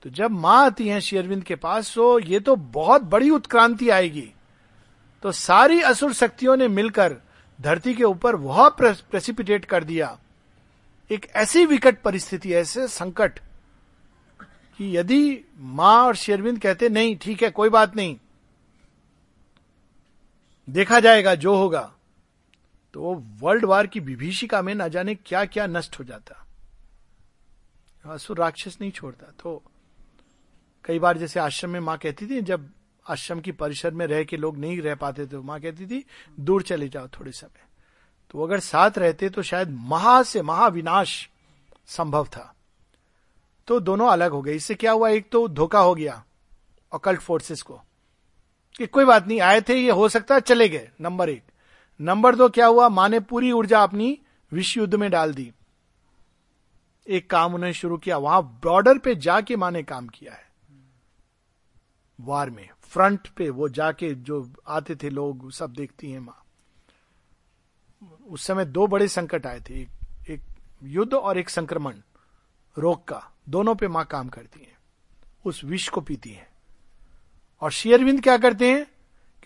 तो 0.03 0.11
जब 0.11 0.31
माँ 0.31 0.65
आती 0.67 0.89
है 0.89 1.01
शेरविंद 1.01 1.43
के 1.45 1.55
पास 1.55 1.95
तो 1.95 2.19
ये 2.19 2.41
तो 2.41 2.57
बहुत 2.57 3.03
बड़ी 3.03 3.31
उत्क्रांति 3.31 3.89
आएगी। 3.89 4.33
तो 5.23 5.33
सारी 5.33 5.81
असुर 5.81 6.13
शक्तियों 6.13 6.57
ने 6.57 6.69
मिलकर 6.69 7.17
धरती 7.59 7.95
के 7.95 8.05
ऊपर 8.05 8.37
वह 8.37 8.69
प्रेसिपिटेट 8.71 9.65
कर 9.65 9.85
दिया। 9.85 10.19
एक 11.11 11.27
ऐसी 11.27 11.65
विकट 11.67 12.01
परिस्थिति, 12.03 12.53
ऐसे 12.53 12.87
संकट, 12.89 13.39
कि 14.79 14.97
यदि 14.97 15.45
माँ 15.59 15.97
और 16.05 16.17
शेरविंद 16.17 16.59
कहते, 16.59 16.89
नहीं, 16.89 17.17
ठीक 17.17 17.43
है, 17.43 17.51
कोई 17.51 17.69
बात 17.69 17.97
नहीं। 17.97 18.17
देखा 20.69 21.01
जाएगा, 21.01 21.35
जो 21.35 21.57
होगा। 21.57 21.93
तो 22.95 23.15
वर्ल्ड 23.41 23.65
वार 23.65 23.87
की 23.87 24.01
विभीषिका 24.01 24.63
में 24.63 24.75
ना 24.75 24.89
जाने 24.89 25.15
क्या 25.15 25.45
क्या 25.45 25.67
नष्ट 25.67 25.99
हो 25.99 26.05
जाता। 26.05 26.47
असुर 28.05 28.39
राक्षस 28.39 28.79
नहीं 28.81 28.91
छोड़ता 28.91 29.33
तो 29.41 29.63
कई 30.85 30.99
बार 30.99 31.19
जैसे 31.19 31.41
आश्रम 31.41 31.71
में 31.71 31.81
माँ 31.81 31.97
कहती 31.99 32.27
थी, 32.27 32.41
जब 32.41 32.71
आश्रम 33.07 33.41
की 33.41 33.53
परिसर 33.53 33.91
में 33.91 34.07
रह 34.07 34.25
के 34.25 34.37
लोग 34.37 34.57
नहीं 34.59 34.81
रह 34.83 34.95
पाते 34.95 35.23
थे 35.23 35.27
तो 35.27 35.43
माँ 35.43 35.61
कहती 35.61 35.87
थी, 35.87 36.05
दूर 36.41 36.63
चले 36.63 36.89
जाओ 36.89 37.09
थोड़े 37.09 37.33
समय। 37.33 37.61
तो 38.31 38.43
अगर 38.43 38.61
साथ 38.61 38.99
रहते 38.99 39.29
तो 39.29 39.43
शायद 39.43 39.71
महा 39.71 40.23
से 40.23 40.43
महाविनाश 40.43 41.29
संभव 41.87 42.27
था। 42.27 42.55
तो 43.69 43.81
दोनों 43.81 44.09
अलग 44.09 44.31
हो 44.31 44.43
गए। 44.43 44.55
इससे 44.55 44.75
क्या 44.75 44.93
हुआ? 44.93 45.09
एक 45.09 45.29
तो 45.31 45.49
धोखा 45.49 45.79
हो 45.79 45.95
गया 45.95 46.25
अकल्ट 46.93 47.21
फोर्सेस 47.21 47.63
को 47.63 47.81
कि 48.79 48.87
कोई 48.87 49.05
बात 49.05 49.27
नहीं, 49.27 49.41
आए 49.41 49.61
थे, 49.61 49.75
ये 49.75 49.91
हो 49.91 50.09
सकता 50.09 50.35
है, 50.35 50.41
चले 50.41 50.69
गए। 50.69 50.91
नंबर 51.01 51.29
एक। 51.29 51.43
नंबर 52.01 52.37
दो, 52.37 52.49
क्या 52.49 52.67
हुआ? 52.67 52.89
माँ 52.89 53.09
ने 53.09 53.21
पूरी 53.21 53.53
ऊर्जा 53.53 53.83
अपनी 53.83 54.19
विश्व 54.53 54.81
युद्ध 54.81 54.95
में 54.95 55.11
डाल 55.11 55.35
दी। 55.35 55.53
एक 57.07 57.31
काम 57.31 57.55
उन्होंने 57.55 57.73
शुरू 57.73 57.97
किया। 57.97 58.17
वहाँ 58.17 58.61
बॉर्डर 58.65 58.99
पे 58.99 59.15
जाके 59.15 59.57
माँ 59.57 59.71
ने 59.71 59.83
काम 59.83 60.09
किया 60.09 60.33
है। 60.33 60.52
वार 62.23 62.51
में। 62.51 62.69
फ्रंट 62.83 63.29
पे 63.29 63.51
वो 63.51 63.69
जाके 63.69 64.15
जो 64.15 64.53
आते 64.69 64.97
थे 64.97 65.11
लोग 65.11 65.53
सब 65.53 65.73
देखती 65.73 66.11
हैं 66.11 66.21
माँ। 66.21 66.45
उस 68.29 68.47
समय 68.47 68.65
दो 68.65 68.87
बड़े 68.87 69.09
संकट 69.09 69.47
आए 69.47 69.61
थे। 69.61 69.75
एक, 69.75 69.89
एक 70.31 70.41
युद्ध 70.83 71.15
और 71.15 71.39
एक 71.39 71.51
संक्रमण 71.51 71.95
रोग 72.79 73.09
का। 73.09 73.31
दोनों 73.49 73.75
पे 73.75 73.89
माँ 73.89 74.05
काम 74.05 74.29
करती 74.29 74.61
हैं। 74.61 74.77
उस 75.45 75.65
विष 75.65 75.89
को 75.89 76.01
पीती 76.01 76.31
हैं। 76.31 76.49
और 77.61 77.71
शेयरविंद 77.71 78.23
क्या 78.23 78.39
करते 78.39 78.71
हैं? 78.71 78.87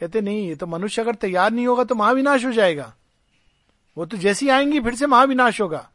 कहते 0.00 0.20
नहीं 0.20 0.48
ये 0.48 0.56
तो 0.56 0.66
मनुष्य 0.66 1.02
अगर 1.02 1.14
तैयार 1.14 1.50
नहीं 1.50 1.66
होगा 1.66 1.84
तो 1.84 1.94
महाविनाश 1.94 2.44
हो 2.44 2.52
जाएगा। 2.52 2.94
वो 3.96 4.06
तो 4.06 4.16
जैसी 4.16 4.48
आएँगी 4.48 4.80
फिर 4.80 4.94
से 4.94 5.06
महाविनाश 5.06 5.60
होगा। 5.60 5.90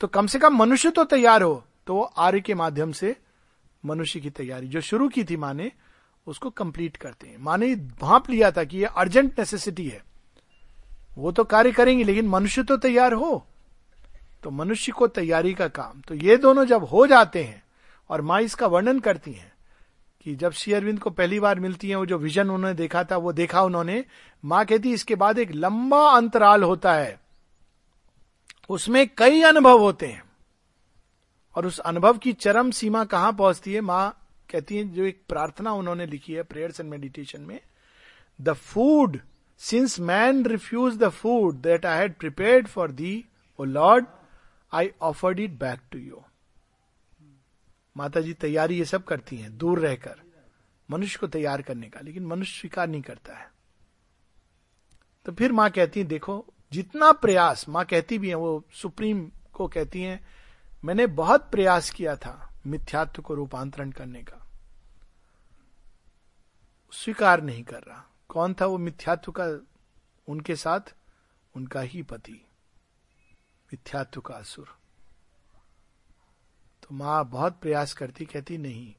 तो 0.00 0.06
कम 0.06 0.26
से 0.26 0.38
कम 0.38 0.56
मनुष्य 0.56 0.90
तो 0.90 1.04
तैयार 1.04 1.42
हो। 1.42 1.64
तो 1.86 1.94
वो 1.94 2.02
आर्य 2.02 2.40
के 2.40 2.54
माध्यम 2.54 2.92
से 2.92 3.16
मनुष्य 3.84 4.20
की 4.20 4.30
तैयारी 4.30 4.68
जो 4.68 4.80
शुरू 4.80 5.08
की 5.08 5.24
थी 5.24 5.36
माँ 5.36 5.54
ने 5.54 5.72
उसको 6.26 6.50
कंप्लीट 6.50 6.96
करते 6.96 7.26
हैं। 7.26 7.36
माने 7.38 7.74
भाप 7.74 8.30
लिया 8.30 8.50
था 8.50 8.64
कि 8.64 8.78
ये 8.78 8.84
अर्जेंट 8.84 9.38
नेसेसिटी 9.38 9.88
है। 9.88 10.04
वो 11.18 11.32
तो 11.32 11.44
कार्य 11.44 11.72
करेंगे, 11.72 12.04
लेकिन 12.04 12.28
मनुष्य 12.28 12.62
तो 12.62 12.76
तैयार 12.76 13.12
हो। 13.12 13.46
तो 14.42 14.50
मनुष्य 14.50 14.92
को 14.92 15.06
तैयारी 15.06 15.54
का 15.54 15.68
काम। 15.68 16.00
तो 16.00 16.14
ये 16.14 16.36
दोनों 16.36 16.64
जब 16.64 16.84
हो 16.84 17.06
जाते 17.06 17.44
हैं, 17.44 17.64
और 18.10 18.20
माँ 18.20 18.40
इसका 18.40 18.66
वर्णन 18.66 18.98
करती 18.98 19.32
हैं, 19.32 19.52
कि 20.22 20.34
जब 20.34 20.52
श्री 20.52 20.72
अरविंद 20.72 20.98
को 20.98 21.10
पहली 21.10 21.40
बार 21.40 21.60
मिलती 21.60 21.88
है, 21.88 21.96
वो 21.96 22.06
जो 22.06 22.18
विजन 22.18 22.50
उन्होंने 22.50 22.74
देखा 22.74 23.04
था, 23.04 23.16
वो 23.16 23.32
देखा 23.32 23.62
उन्होंने, 23.62 24.04
माँ 24.44 24.64
कहती, 24.64 24.92
इसके 24.92 25.14
बाद 25.14 25.38
एक 25.38 25.52
लंबा 25.52 26.10
अंतराल 26.10 26.62
होता 26.62 26.94
है। 26.94 27.20
उसमें 28.68 29.08
कई 29.18 29.42
अनुभव 29.42 29.78
होते 29.78 30.06
हैं। 30.06 30.24
और 31.56 31.66
उस 31.66 31.78
अनुभव 31.78 32.18
की 32.18 32.32
चरम 32.32 32.70
सीमा 32.70 33.04
कहाँ 33.04 33.32
पहुँचती 33.32 33.72
है, 33.72 33.80
माँ 33.80 34.22
कहती 34.50 34.76
है, 34.76 34.84
जो 34.84 35.04
एक 35.04 35.22
प्रार्थना 35.28 35.72
उन्होंने 35.72 36.06
लिखी 36.06 36.32
है 36.32 36.42
प्रेयर्स 36.42 36.80
एंड 36.80 36.90
मेडिटेशन 36.90 37.40
में 37.40 37.60
the 38.38 38.52
food 38.52 39.20
since 39.60 39.98
man 40.00 40.44
refuse 40.46 40.96
the 40.98 41.08
food 41.08 41.60
that 41.62 41.86
I 41.86 41.98
had 41.98 42.14
prepared 42.14 42.66
for 42.66 42.92
thee 42.92 43.24
O 43.58 43.64
Lord 43.64 44.06
I 44.72 44.90
offered 45.02 45.40
it 45.40 45.50
back 45.50 45.80
to 45.90 45.98
you 45.98 46.22
माता 47.96 48.20
जी 48.20 48.32
तैयारी 48.34 48.78
ये 48.78 48.84
सब 48.84 49.04
करती 49.04 49.36
हैं, 49.36 49.56
दूर 49.58 49.78
रहकर, 49.78 50.16
मनुष्य 50.88 51.18
को 51.20 51.26
तैयार 51.26 51.62
करने 51.62 51.88
का, 51.88 52.00
लेकिन 52.00 52.26
मनुष्य 52.26 52.60
स्वीकार 52.60 52.88
नहीं 52.88 53.02
करता 53.02 53.36
है। 53.36 53.50
तो 55.26 55.32
फिर 55.32 55.52
माँ 55.52 55.70
कहती 55.70 56.00
है, 56.00 56.06
देखो, 56.06 56.44
जितना 56.72 57.10
प्रयास, 57.12 57.68
माँ 57.68 57.84
कहती 57.84 58.18
भी 58.18 58.28
है, 58.28 58.34
वो 58.34 58.64
सुप्रीम 58.74 59.30
को 59.52 59.68
कहती 59.68 60.02
है, 60.02 60.20
मैंने 60.84 61.06
बहुत 61.06 61.48
प्रयास 61.50 61.90
किया 61.90 62.16
था 62.16 62.45
मिथ्यात्व 62.66 63.22
को 63.22 63.34
रूपांतरण 63.34 63.90
करने 63.90 64.22
का। 64.22 64.46
स्वीकार 66.92 67.40
नहीं 67.40 67.64
कर 67.64 67.82
रहा। 67.82 68.04
कौन 68.28 68.54
था 68.54 68.66
वो 68.66 68.78
मिथ्यात्व 68.78 69.32
का? 69.32 69.66
उनके 70.28 70.56
साथ 70.56 70.80
उनका 71.56 71.80
ही 71.80 72.02
पति। 72.02 72.46
मिथ्यात्व 73.72 74.20
का 74.20 74.34
असुर। 74.34 74.66
तो 76.82 76.94
माँ 76.94 77.24
बहुत 77.24 77.58
प्रयास 77.60 77.92
करती, 77.92 78.24
कहती, 78.24 78.58
नहीं। 78.58 78.94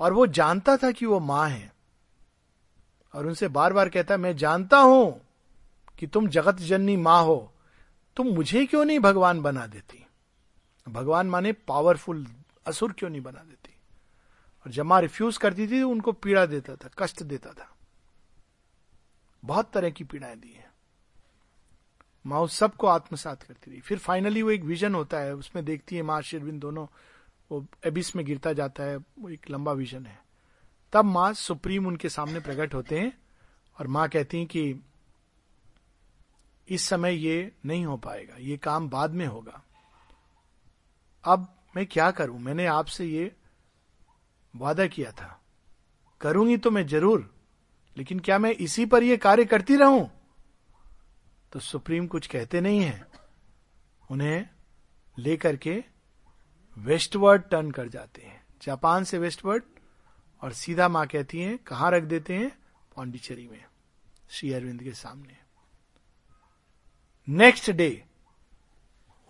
और 0.00 0.12
वो 0.12 0.26
जानता 0.26 0.76
था 0.76 0.90
कि 0.90 1.06
वो 1.06 1.20
माँ 1.20 1.48
है। 1.48 1.74
और 3.14 3.26
उनसे 3.26 3.48
बार 3.48 3.72
बार 3.72 3.88
कहता, 3.88 4.16
मैं 4.16 4.36
जानता 4.36 4.78
हूँ 4.78 5.20
कि 5.98 6.06
तुम 6.06 6.28
जगत 6.28 6.54
जननी 6.54 6.96
माँ 6.96 7.22
हो। 7.22 7.52
तुम 8.16 8.26
मुझे 8.26 8.66
क्यों 8.66 8.84
नहीं 8.84 8.98
भगवान 8.98 9.40
बना 9.40 9.66
देती? 9.66 10.06
भगवान 10.88 11.30
माने 11.30 11.52
पावरफुल 11.52 12.26
असुर 12.66 12.92
क्यों 12.92 13.10
नहीं 13.10 13.20
बना 13.20 13.40
देती? 13.40 13.74
और 14.66 14.72
जब 14.72 14.84
माँ 14.84 15.00
रिफ्यूज 15.00 15.36
करती 15.36 15.68
थी, 15.68 15.82
उनको 15.82 16.12
पीड़ा 16.12 16.46
देता 16.46 16.76
था, 16.76 16.90
कष्ट 16.98 17.22
देता 17.22 17.52
था। 17.52 17.76
बहुत 19.44 19.72
तरह 19.72 19.90
की 19.90 20.04
पीड़ाएँ 20.04 20.36
दी 20.36 20.52
है। 20.52 20.70
माँ 22.26 22.40
उस 22.40 22.54
सबको 22.54 22.86
आत्मसात 22.86 23.42
करती 23.42 23.70
रही। 23.70 23.80
फिर 23.80 23.98
फाइनली 23.98 24.42
वो 24.42 24.50
एक 24.50 24.62
विजन 24.62 24.94
होता 24.94 25.18
है, 25.18 25.34
उसमें 25.34 25.64
देखती 25.64 25.96
है 25.96 26.02
माँ 26.02 26.22
शेरविंद 26.22 26.60
दोनों, 26.60 26.86
वो 27.50 27.66
एबिस 27.84 28.16
में 28.16 28.24
गिरता 28.24 28.52
जाता 28.52 28.82
है, 28.82 28.96
वो 28.96 29.28
एक 29.28 29.50
लंबा 29.50 29.72
विजन 29.72 30.06
है। 30.06 30.22
तब 30.92 31.04
माँ 31.04 31.32
सुप्रीम 31.32 31.86
उनके 31.86 32.08
सामने 32.08 32.40
प्रकट 32.40 32.74
होते 32.74 32.98
हैं, 32.98 33.18
और 33.80 33.86
माँ 33.86 34.08
कहती 34.08 34.38
हैं 34.38 34.46
कि, 34.46 34.80
इस 36.68 36.82
समय 36.82 37.14
ये 37.14 37.52
नहीं 37.66 37.86
हो 37.86 37.96
पाएगा, 37.96 38.36
ये 38.36 38.56
काम 38.56 38.88
बाद 38.88 39.10
में 39.10 39.26
होगा। 39.26 39.62
अब 41.24 41.59
मैं 41.74 41.86
क्या 41.86 42.10
करूँ? 42.10 42.38
मैंने 42.38 42.66
आपसे 42.66 43.04
ये 43.04 43.32
वादा 44.54 44.86
किया 44.86 45.12
था। 45.12 45.40
करूँगी 46.20 46.56
तो 46.56 46.70
मैं 46.70 46.86
ज़रूर, 46.86 47.34
लेकिन 47.96 48.20
क्या 48.20 48.38
मैं 48.38 48.50
इसी 48.50 48.86
पर 48.86 49.02
यह 49.02 49.16
कार्य 49.16 49.44
करती 49.44 49.76
रहूँ? 49.76 50.10
तो 51.52 51.60
सुप्रीम 51.60 52.06
कुछ 52.06 52.26
कहते 52.26 52.60
नहीं 52.60 52.80
है। 52.80 53.06
उन्हें 54.10 54.48
लेकर 55.18 55.56
के 55.56 55.84
वेस्टवर्ड 56.76 57.42
टर्न 57.42 57.70
कर 57.70 57.88
जाते 57.88 58.22
हैं। 58.22 58.42
जापान 58.62 59.04
से 59.04 59.18
वेस्टवर्ड, 59.18 59.62
और 60.42 60.52
सीधा 60.52 60.88
माँ 60.88 61.06
कहती 61.06 61.40
हैं, 61.40 61.58
कहाँ 61.58 61.90
रख 61.90 62.02
देते 62.02 62.34
हैं? 62.34 62.50
पांडिचेरी 62.96 63.48
में, 63.48 63.64
श्री 64.30 64.52
अरविंद 64.52 64.82
के 64.82 64.92
सामने। 64.92 65.36
नेक्स्ट 67.28 67.70
डे 67.70 68.04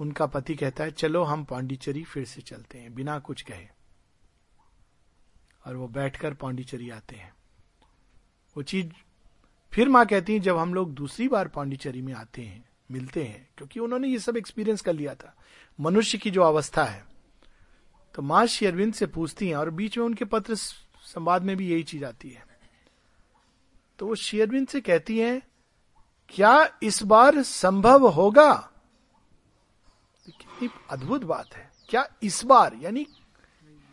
उनका 0.01 0.27
पति 0.27 0.55
कहता 0.55 0.85
है, 0.85 0.91
चलो 0.91 1.23
हम 1.23 1.45
पांडिचेरी 1.45 2.05
फिर 2.05 2.25
से 2.25 2.41
चलते 2.41 2.79
हैं, 2.79 2.95
बिना 2.95 3.19
कुछ 3.19 3.43
कहे। 3.43 3.67
और 5.67 5.77
वो 5.77 5.89
बैठकर 5.89 6.35
पांडिचेरी 6.35 6.91
आते 6.91 7.17
हैं। 7.17 7.33
वो 8.57 8.63
चीज़ 8.63 8.89
फिर 9.73 9.89
माँ 9.89 10.07
कहती 10.07 10.33
है, 10.33 10.41
जब 10.41 10.57
हम 10.57 10.75
लोग 10.75 10.95
दूसरी 10.95 11.29
बार 11.29 11.49
पांडिचेरी 11.49 12.03
में 12.03 12.13
आते 12.13 12.43
हैं, 12.43 12.65
मिलते 12.91 13.25
हैं, 13.25 13.49
क्योंकि 13.57 13.81
उन्होंने 13.81 14.09
ये 14.09 14.19
सब 14.19 14.37
एक्सपीरियंस 14.37 14.81
कर 14.81 14.93
लिया 14.93 15.15
था। 15.15 15.35
मनुष्य 15.79 16.19
की 16.19 16.31
जो 16.31 16.43
अवस्था 16.43 16.85
है 16.85 17.05
तो 18.15 18.23
माँ 18.23 18.47
श्री 18.47 18.67
अरविंद 18.67 18.95
से 18.95 19.07
पूछती 19.07 19.49
हैं, 19.49 19.57
और 19.57 19.71
बीच 19.71 19.99
में 19.99 20.05
उनके 20.05 20.25
पत्र 20.25 20.55
संवाद 20.55 21.43
में 21.43 21.57
भी 21.57 21.69
यही 21.69 21.83
चीज़ 21.83 22.05
आती 22.05 22.31
है। 22.31 22.45
तो 23.99 24.07
वो 24.07 24.15
श्री 24.15 24.41
अरविंद 24.41 24.69
से 24.69 24.81
कहती 24.81 25.19
हैं, 25.19 25.41
क्या 26.29 26.79
इस 26.83 27.03
बार 27.03 27.43
संभव 27.43 28.07
होगा 28.09 28.70
कितनी 30.61 30.81
अद्भुत 30.91 31.25
बात 31.25 31.55
है। 31.55 31.73
क्या 31.89 32.07
इस 32.23 32.45
बार, 32.45 32.75
यानी 32.75 33.07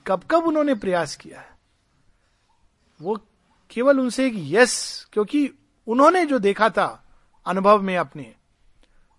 कब 0.07 0.23
कब 0.23 0.43
उन्होंने 0.43 0.75
प्रयास 0.75 1.15
किया 1.15 1.41
है? 1.41 1.57
वो 3.01 3.15
केवल 3.69 3.99
उनसे 3.99 4.27
एक 4.27 4.33
यस 4.35 5.05
क्योंकि 5.13 5.49
उन्होंने 5.87 6.25
जो 6.25 6.39
देखा 6.39 6.69
था 6.69 7.05
अनुभव 7.45 7.81
में 7.81 7.97
अपने। 7.97 8.35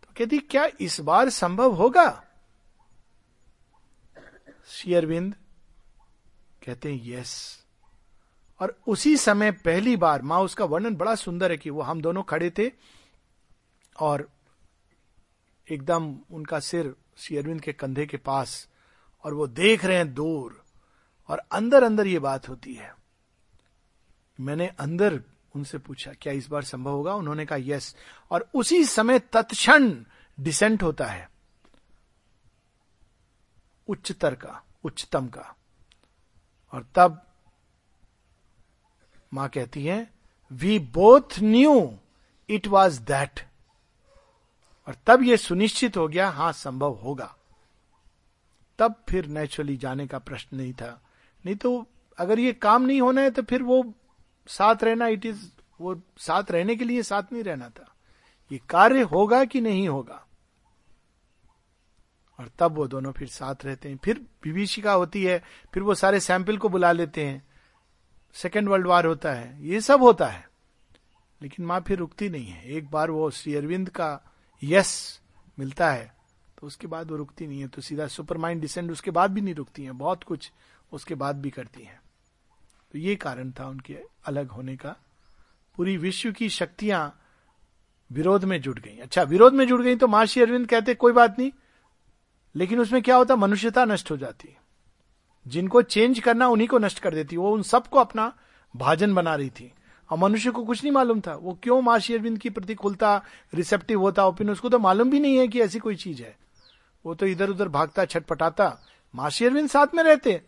तो 0.03 0.13
कहती, 0.19 0.39
क्या 0.39 0.69
इस 0.81 1.01
बार 1.01 1.29
संभव 1.29 1.73
होगा? 1.73 2.25
शेयरविंद 4.69 5.35
कहते 6.67 6.95
हैं 6.95 7.01
यस 7.05 7.65
और 8.61 8.81
उसी 8.87 9.17
समय 9.17 9.53
पहली 9.53 9.97
बार, 9.97 10.23
माँ, 10.23 10.41
उसका 10.41 10.65
वर्णन 10.65 10.97
बड़ा 10.97 11.15
सुंदर 11.15 11.51
है 11.51 11.57
कि 11.57 11.71
वो 11.71 11.83
हम 11.83 12.01
दोनों 12.01 12.23
खड़े 12.23 12.51
थे 12.51 12.73
और 14.01 14.29
एकदम 15.71 16.19
उनका 16.33 16.61
सिर 16.61 16.95
श्री 17.19 17.37
अरविंद 17.37 17.61
के 17.61 17.73
कंधे 17.73 18.07
के 18.07 18.16
पास 18.16 18.69
और 19.25 19.35
वो 19.35 19.47
देख 19.47 19.85
रहे 19.85 19.97
हैं 19.97 20.14
दूर 20.14 20.64
और 21.29 21.39
अंदर 21.39 21.83
अंदर 21.83 22.07
ये 22.07 22.19
बात 22.19 22.49
होती 22.49 22.75
है। 22.75 22.95
मैंने 24.41 24.69
अंदर 24.69 25.23
उनसे 25.57 25.79
पूछा, 25.79 26.12
क्या 26.12 26.33
इस 26.33 26.49
बार 26.49 26.62
संभव 26.62 26.91
होगा? 26.91 27.14
उन्होंने 27.14 27.47
कहा, 27.47 27.59
यस। 27.61 27.97
और 28.31 28.51
उसी 28.55 28.85
समय 28.85 29.19
तत्क्षण 29.19 30.05
डिसेंट 30.41 30.83
होता 30.83 31.07
है। 31.07 31.31
उच्चतर 33.89 34.35
का, 34.35 34.62
उच्चतम 34.85 35.29
का। 35.29 35.57
और 36.73 36.87
तब 36.95 37.25
माँ 39.35 39.49
कहती 39.49 39.85
है 39.85 40.12
we 40.53 40.79
both 40.79 41.41
knew 41.41 41.99
it 42.49 42.66
was 42.66 43.01
that 43.01 43.49
और 44.89 44.97
तब 45.07 45.22
यह 45.22 45.36
सुनिश्चित 45.36 45.97
हो 45.97 46.09
गया, 46.09 46.28
हाँ, 46.28 46.53
संभव 46.53 46.93
होगा। 46.93 47.36
तब 48.78 48.95
फिर 49.09 49.26
नेचुरली 49.26 49.76
जाने 49.76 50.07
का 50.07 50.18
प्रश्न 50.18 50.57
नहीं 50.57 50.72
था। 50.72 51.03
नहीं 51.47 51.57
तो 51.57 51.86
अगर 52.18 52.39
ये 52.39 52.53
काम 52.53 52.82
नहीं 52.82 53.01
होना 53.01 53.20
है 53.20 53.30
तो 53.30 53.43
फिर 53.43 53.62
वो 53.62 53.95
साथ 54.47 54.76
रहना 54.82 55.07
इट 55.07 55.26
इज़ 55.26 55.51
वो 55.80 56.03
साथ 56.18 56.43
रहने 56.51 56.76
के 56.76 56.84
लिए 56.84 57.03
साथ 57.03 57.22
नहीं 57.32 57.43
रहना 57.43 57.69
था। 57.69 57.94
ये 58.52 58.60
कार्य 58.70 59.02
होगा 59.02 59.44
कि 59.44 59.60
नहीं 59.60 59.89
होगा? 59.89 60.27
और 62.40 62.51
तब 62.59 62.73
वो 62.73 62.89
दोनों 62.89 63.12
फिर 63.12 63.28
साथ 63.28 63.55
रहते 63.65 63.89
हैं। 63.89 63.98
फिर 64.05 64.27
विभीषिका 64.44 64.93
होती 64.93 65.24
है, 65.24 65.43
फिर 65.74 65.82
वो 65.82 65.94
सारे 65.94 66.20
सैंपल 66.20 66.59
को 66.59 66.69
बुला 66.69 66.93
लेते 66.93 67.27
हैं। 67.27 67.47
सेकेंड 68.35 68.69
वर्ल्ड 68.69 68.86
वार 68.86 69.06
होता 69.06 69.32
है, 69.32 69.66
ये 69.66 69.81
सब 69.81 70.02
होता 70.02 70.27
है। 70.27 70.51
लेकिन 71.43 71.66
माँ 71.66 71.81
फिर 71.81 71.98
रुकती 71.98 72.28
नहीं 72.28 72.47
है। 72.47 72.65
एक 72.65 72.90
बार 72.90 73.10
वो 73.10 73.31
श्री 73.31 73.55
अरविंद 73.55 73.90
का 73.90 74.28
यस 74.62 75.20
मिलता 75.59 75.90
है 75.90 76.14
तो 76.60 76.66
उसके 76.66 76.86
बाद 76.86 77.10
वो 77.10 77.16
रुकती 77.16 77.47
नहीं 77.47 77.60
है 77.60 77.68
तो 77.68 77.82
सीधा 77.82 78.06
सुपर 78.06 78.36
माइंड 78.36 78.60
डिसेंड 78.60 78.90
उसके 78.90 79.10
बाद 79.10 79.30
भी 79.30 79.40
नहीं 79.40 79.55
रुकती 79.55 79.85
है, 79.85 79.93
बहुत 79.93 80.24
कुछ 80.24 80.51
उसके 80.93 81.14
बाद 81.14 81.36
भी 81.36 81.51
करती 81.51 81.82
है। 81.82 82.01
तो 82.93 82.98
ये 82.98 83.16
कारण 83.16 83.51
था 83.51 83.66
उनके 83.66 83.98
अलग 84.24 84.51
होने 84.51 84.76
का। 84.76 84.97
पूरी 85.76 85.97
विश्व 85.97 86.32
की 86.32 86.48
शक्तियाँ 86.48 87.20
विरोध 88.10 88.44
में 88.44 88.60
जुट 88.60 88.78
गई। 88.78 88.97
अच्छा 88.98 89.22
विरोध 89.22 89.55
में 89.55 89.66
जुट 89.66 89.80
गई 89.80 89.97
तो 89.97 90.09
महर्षि 90.09 90.40
अरविंद 90.40 90.68
कहते, 90.68 90.94
कोई 90.94 91.12
बात 91.12 91.39
नहीं। 91.39 91.52
लेकिन 92.55 92.80
उसमें 92.80 93.02
क्या 93.02 93.16
होता, 93.16 93.36
मनुष्यता 93.36 93.85
नष्ट 93.85 94.10
हो 94.10 94.16
जाती। 94.16 94.56
जिनको 95.47 95.82
चेंज 95.82 96.20
करना 96.20 96.48
उन्हीं 96.48 96.68
को 96.68 96.78
नष्ट 96.78 96.98
कर 96.98 97.14
देती। 97.14 97.36
वो 97.36 97.52
उन 97.52 97.62
सबको 97.62 97.98
अपना 97.98 98.32
भाजन 98.76 99.14
बना 99.14 99.35
रही 99.35 99.51
थी। 99.51 99.72
और 100.10 100.18
मनुष्य 100.18 100.51
को 100.51 100.64
कुछ 100.64 100.82
नहीं 100.85 100.93
मालूम 100.93 101.20
था। 101.20 101.35
वो 101.35 101.59
क्यों 101.62 101.80
महर्षि 101.82 102.14
अरविंद 102.14 102.39
की 102.39 102.51
प्रति 102.51 102.74
खुलता 102.74 103.22
रिसेप्टिव 103.55 104.01
होता 104.01 104.26
ओपिन 104.26 104.51
उसको 104.51 104.68
तो 104.68 104.78
मालूम 104.78 105.10
भी 105.10 105.20
नहीं 105.20 105.36
है 105.36 105.48
कि 105.48 105.60
ऐसी 105.60 105.78
कोई 105.78 105.97
चीज़ 105.97 106.22
है। 106.22 106.36
वो 107.06 107.14
तो 107.14 107.26
इधर 107.26 107.51
उधर 107.51 107.68
भागता, 107.68 108.05
छटपटाता। 108.05 108.78
महर्षि 109.14 109.44
अरविंद 109.44 109.68
साथ 109.68 109.86
में 109.94 110.02
रहते, 110.02 110.43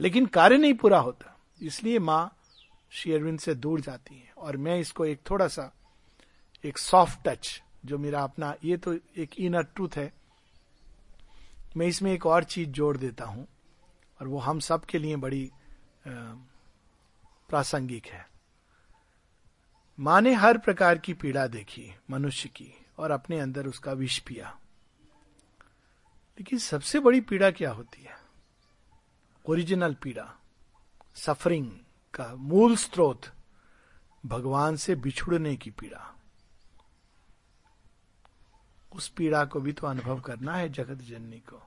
लेकिन 0.00 0.26
कार्य 0.26 0.56
नहीं 0.56 0.74
पूरा 0.74 0.98
होता। 0.98 1.36
इसलिए 1.62 1.98
माँ 1.98 2.36
शेयरविंद 2.90 3.38
से 3.38 3.54
दूर 3.54 3.80
जाती 3.80 4.14
है। 4.14 4.32
और 4.38 4.56
मैं 4.56 4.78
इसको 4.78 5.06
एक 5.06 5.20
थोड़ा 5.30 5.48
सा 5.48 5.72
एक 6.64 6.78
सॉफ्ट 6.78 7.18
टच 7.24 7.62
जो 7.84 7.98
मेरा 7.98 8.20
अपना, 8.20 8.54
ये 8.64 8.76
तो 8.76 8.94
एक 8.94 9.30
इनर 9.38 9.62
ट्रूथ 9.62 9.96
है। 9.96 10.12
मैं 11.76 11.86
इसमें 11.86 12.12
एक 12.12 12.26
और 12.26 12.44
चीज़ 12.44 12.68
जोड़ 12.68 12.96
देता 12.96 13.24
हूँ। 13.24 13.46
और 14.20 14.28
वो 14.28 14.38
हम 14.38 14.60
सब 14.60 14.84
के 14.84 14.98
लिए 14.98 15.16
बड़ी 15.16 15.50
प्रासंगिक 17.48 18.06
है। 18.06 18.29
माँ 20.00 20.20
ने 20.20 20.34
हर 20.34 20.58
प्रकार 20.58 20.98
की 20.98 21.14
पीड़ा 21.14 21.46
देखी, 21.46 21.94
मनुष्य 22.10 22.48
की, 22.48 22.86
और 22.98 23.10
अपने 23.10 23.40
अंदर 23.40 23.66
उसका 23.66 23.92
विष 23.92 24.18
पिया। 24.18 24.58
लेकिन 26.38 26.58
सबसे 26.58 27.00
बड़ी 27.00 27.20
पीड़ा 27.20 27.50
क्या 27.50 27.72
होती 27.72 28.02
है? 28.02 28.18
ओरिजिनल 29.46 29.94
पीड़ा 29.94 30.34
सफरिंग 31.14 31.70
का 32.14 32.34
मूल 32.34 32.76
स्रोत, 32.76 33.22
भगवान 34.26 34.76
से 34.76 34.94
बिछुड़ने 34.94 35.56
की 35.56 35.70
पीड़ा। 35.70 36.14
उस 38.92 39.08
पीड़ा 39.08 39.44
को 39.44 39.60
भी 39.60 39.72
तो 39.72 39.86
अनुभव 39.86 40.20
करना 40.20 40.54
है 40.54 40.68
जगत 40.68 40.98
जननी 41.02 41.38
को। 41.38 41.62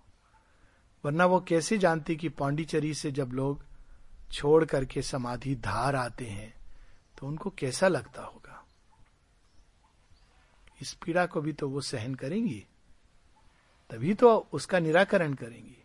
वरना 1.06 1.26
वो 1.26 1.40
कैसे 1.40 1.78
जानती 1.78 2.16
कि 2.16 2.30
पांडिचेरी 2.30 2.94
से 2.94 3.12
जब 3.12 3.30
लोग 3.34 3.66
छोड़ 4.32 4.66
करके 4.66 5.02
समाधि 5.02 5.56
धार 5.56 5.96
आते 5.96 6.26
हैं 6.26 6.63
तो 7.24 7.28
उनको 7.28 7.50
कैसा 7.50 7.88
लगता 7.88 8.22
होगा? 8.24 8.64
इस 10.82 10.92
पीड़ा 11.04 11.26
को 11.26 11.42
भी 11.42 11.52
तो 11.54 11.68
वो 11.70 11.82
सहन 11.82 12.16
करेंगी, 12.16 12.66
तभी 13.90 14.14
तो 14.14 14.36
उसका 14.54 14.80
निराकरण 14.80 15.34
करेंगी। 15.34 15.78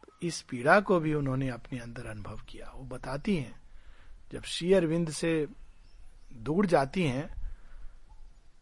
तो 0.00 0.12
इस 0.22 0.40
पीड़ा 0.42 0.78
को 0.80 0.98
भी 1.00 1.12
उन्होंने 1.14 1.48
अपने 1.48 1.78
अंदर 1.78 2.06
अनुभव 2.06 2.40
किया। 2.48 2.70
वो 2.76 2.84
बताती 2.86 3.36
हैं, 3.36 3.60
जब 4.32 4.42
श्री 4.44 4.72
अरविंद 4.74 5.10
से 5.10 5.46
दूर 6.38 6.66
जाती 6.66 7.02
हैं 7.02 7.28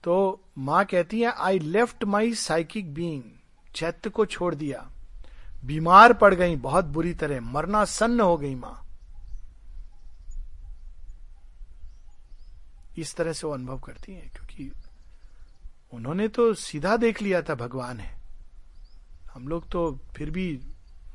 तो 0.05 0.41
माँ 0.59 0.85
कहती 0.85 1.21
है 1.21 1.33
I 1.39 1.59
left 1.59 2.05
my 2.07 2.35
psychic 2.37 2.93
being 2.95 3.23
चैत्य 3.75 4.11
को 4.11 4.27
छोड़ 4.27 4.55
दिया। 4.55 4.87
बीमार 5.65 6.13
पड़ 6.15 6.35
गई, 6.35 6.57
बहुत 6.59 6.85
बुरी 6.87 7.15
तरह, 7.15 7.41
मरना 7.43 7.85
सन्न 7.87 8.21
हो 8.21 8.37
गई 8.37 8.55
माँ। 8.57 8.85
इस 13.01 13.15
तरह 13.15 13.33
से 13.33 13.47
वो 13.47 13.53
अनुभव 13.53 13.79
करती 13.79 14.13
हैं, 14.13 14.31
क्योंकि 14.31 14.73
उन्होंने 15.93 16.29
तो 16.29 16.55
सीधा 16.55 16.97
देख 16.97 17.23
लिया 17.23 17.43
था 17.43 17.55
भगवान 17.55 18.01
है। 18.01 18.21
हम 19.35 19.49
लोग 19.49 19.71
तो 19.71 20.01
फिर 20.17 20.31
भी 20.31 20.61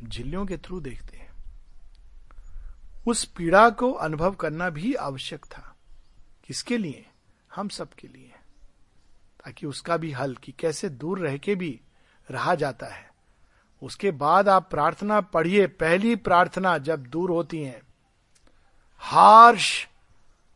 झिल्लियों 0.04 0.46
के 0.46 0.58
थ्रू 0.58 0.80
देखते 0.80 1.18
हैं। 1.18 1.34
उस 3.08 3.26
पीड़ा 3.26 3.70
को 3.70 3.92
अनुभव 3.92 4.34
करना 4.34 4.70
भी 4.70 4.94
आवश्यक 4.94 5.46
था। 5.46 5.76
किसके 6.44 6.78
लिए? 6.78 7.10
हम 7.56 7.68
सबके 7.68 8.08
लिए। 8.08 8.32
ताकि 9.46 9.66
उसका 9.66 9.98
भी 9.98 10.12
हल 10.12 10.36
कि 10.36 10.52
कैसे 10.52 10.90
दूर 10.90 11.20
रह 11.20 11.38
के 11.38 11.56
भी 11.56 11.82
रहा 12.32 12.56
जाता 12.56 12.86
है। 12.86 13.14
उसके 13.82 14.12
बाद 14.12 14.50
आप 14.50 14.70
प्रार्थना 14.70 15.22
पढ़िए, 15.22 15.68
पहली 15.68 16.16
प्रार्थना 16.16 16.78
जब 16.78 17.04
दूर 17.04 17.32
होती 17.32 17.64
है, 17.64 17.82
harsh 18.98 19.88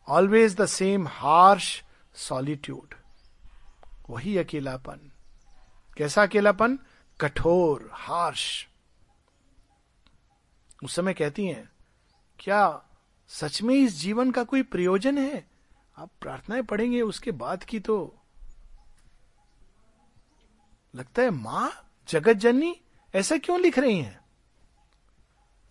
always 0.08 0.56
the 0.56 0.66
same 0.66 1.08
harsh 1.08 1.84
solitude 2.16 2.96
वही 4.10 4.38
अकेलापन। 4.38 5.12
कैसा 5.98 6.24
अकेलापन? 6.24 6.78
कठोर 7.20 7.90
हार्श 7.94 8.68
उस 10.84 10.96
समय 10.96 11.14
कहती 11.14 11.46
हैं, 11.46 11.70
क्या 12.40 12.82
सच 13.28 13.62
में 13.62 13.76
इस 13.76 14.00
जीवन 14.00 14.32
का 14.32 14.44
कोई 14.44 14.64
प्रयोजन 14.64 15.18
है? 15.18 15.48
आप 15.98 16.10
प्रार्थनाएँ 16.22 16.62
पढ़ेंगे 16.62 17.02
उसके 17.02 17.32
बाद 17.32 17.64
की 17.64 17.80
तो। 17.80 18.16
लगता 20.96 21.22
है, 21.22 21.30
माँ 21.30 21.72
जगत 22.10 22.34
जननी 22.34 22.76
ऐसा 23.16 23.38
क्यों 23.38 23.60
लिख 23.60 23.80
रही 23.80 24.00
हैं? 24.00 24.20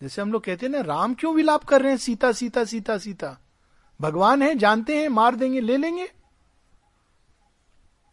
जैसे 0.01 0.21
हम 0.21 0.31
लोग 0.31 0.43
कहते 0.43 0.65
हैं 0.65 0.73
ना, 0.73 0.81
राम 0.81 1.13
क्यों 1.13 1.33
विलाप 1.35 1.63
कर 1.63 1.81
रहे 1.81 1.91
हैं? 1.91 1.97
सीता 1.97 2.31
सीता 2.31 2.63
सीता 2.63 2.97
सीता। 2.97 3.37
भगवान 4.01 4.41
है, 4.41 4.55
जानते 4.55 5.01
हैं, 5.01 5.09
मार 5.09 5.35
देंगे, 5.35 5.59
ले 5.59 5.77
लेंगे। 5.77 6.03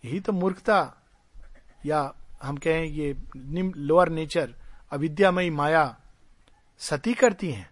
यही 0.04 0.20
तो 0.20 0.32
मूर्खता 0.32 0.94
या 1.86 2.14
हम 2.42 2.56
कहें 2.56 2.84
ये 2.84 3.16
लोअर 3.76 4.08
नेचर 4.08 4.54
अविद्यामयी 4.90 5.50
माया 5.50 6.00
सती 6.78 7.14
करती 7.14 7.50
हैं। 7.50 7.70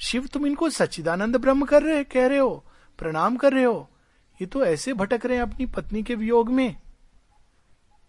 शिव, 0.00 0.26
तुम 0.26 0.46
इनको 0.46 0.70
सच्चिदानंद 0.70 1.36
ब्रह्म 1.36 1.64
कर 1.64 1.82
रहे, 1.82 2.04
कह 2.04 2.26
रहे 2.26 2.38
हो, 2.38 2.64
प्रणाम 2.98 3.36
कर 3.36 3.52
रहे 3.52 3.64
हो। 3.64 3.90
ये 4.40 4.46
तो 4.46 4.64
ऐसे 4.64 4.92
भटक 4.92 5.26
रहे 5.26 5.36
हैं 5.36 5.42
अपनी 5.42 5.66
पत्नी 5.66 6.02
के 6.02 6.14
वियोग 6.14 6.48
में। 6.48 6.74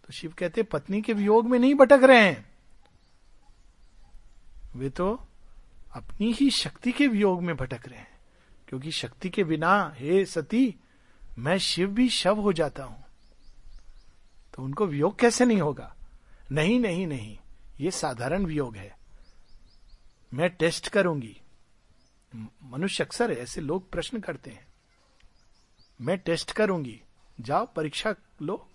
तो 0.06 0.14
शिव 0.14 0.34
कहते, 0.38 0.64
पत्नी 0.64 1.02
के 1.02 1.14
वियोग 1.14 1.48
में 1.48 1.60
नहीं 1.60 1.76
भटक 1.76 2.00
रहे 2.04 2.22
हैं। 2.22 2.52
वे 4.76 4.90
तो 4.90 5.28
अपनी 5.92 6.32
ही 6.32 6.50
शक्ति 6.50 6.92
के 6.92 7.08
वियोग 7.08 7.44
में 7.44 7.56
भटक 7.56 7.88
रहे 7.88 8.00
हैं। 8.00 8.11
क्योंकि 8.72 8.92
शक्ति 8.92 9.30
के 9.30 9.44
बिना, 9.44 9.94
हे 9.96 10.26
सती, 10.26 10.76
मैं 11.38 11.58
शिव 11.58 11.90
भी 11.90 12.10
शव 12.10 12.40
हो 12.40 12.54
जाता 12.54 12.84
हूँ। 12.84 13.04
तो 14.54 14.64
उनको 14.64 14.86
वियोग 14.86 15.20
कैसे 15.20 15.46
नहीं 15.46 15.62
होगा? 15.62 15.96
नहीं 16.52 16.80
नहीं 16.80 17.08
नहीं, 17.08 17.38
ये 17.80 17.92
साधारण 17.92 18.46
वियोग 18.46 18.76
है। 18.76 18.98
मैं 20.34 20.50
टेस्ट 20.50 20.88
करूँगी। 20.88 21.42
मनुष्य 22.64 23.04
अक्सर 23.04 23.32
ऐसे 23.32 23.62
लोग 23.62 23.92
प्रश्न 23.92 24.20
करते 24.20 24.50
हैं। 24.50 24.68
मैं 26.02 26.18
टेस्ट 26.18 26.52
करूँगी। 26.52 27.02
जाओ, 27.42 27.66
परीक्षा 27.66 28.16
लो। 28.42 28.68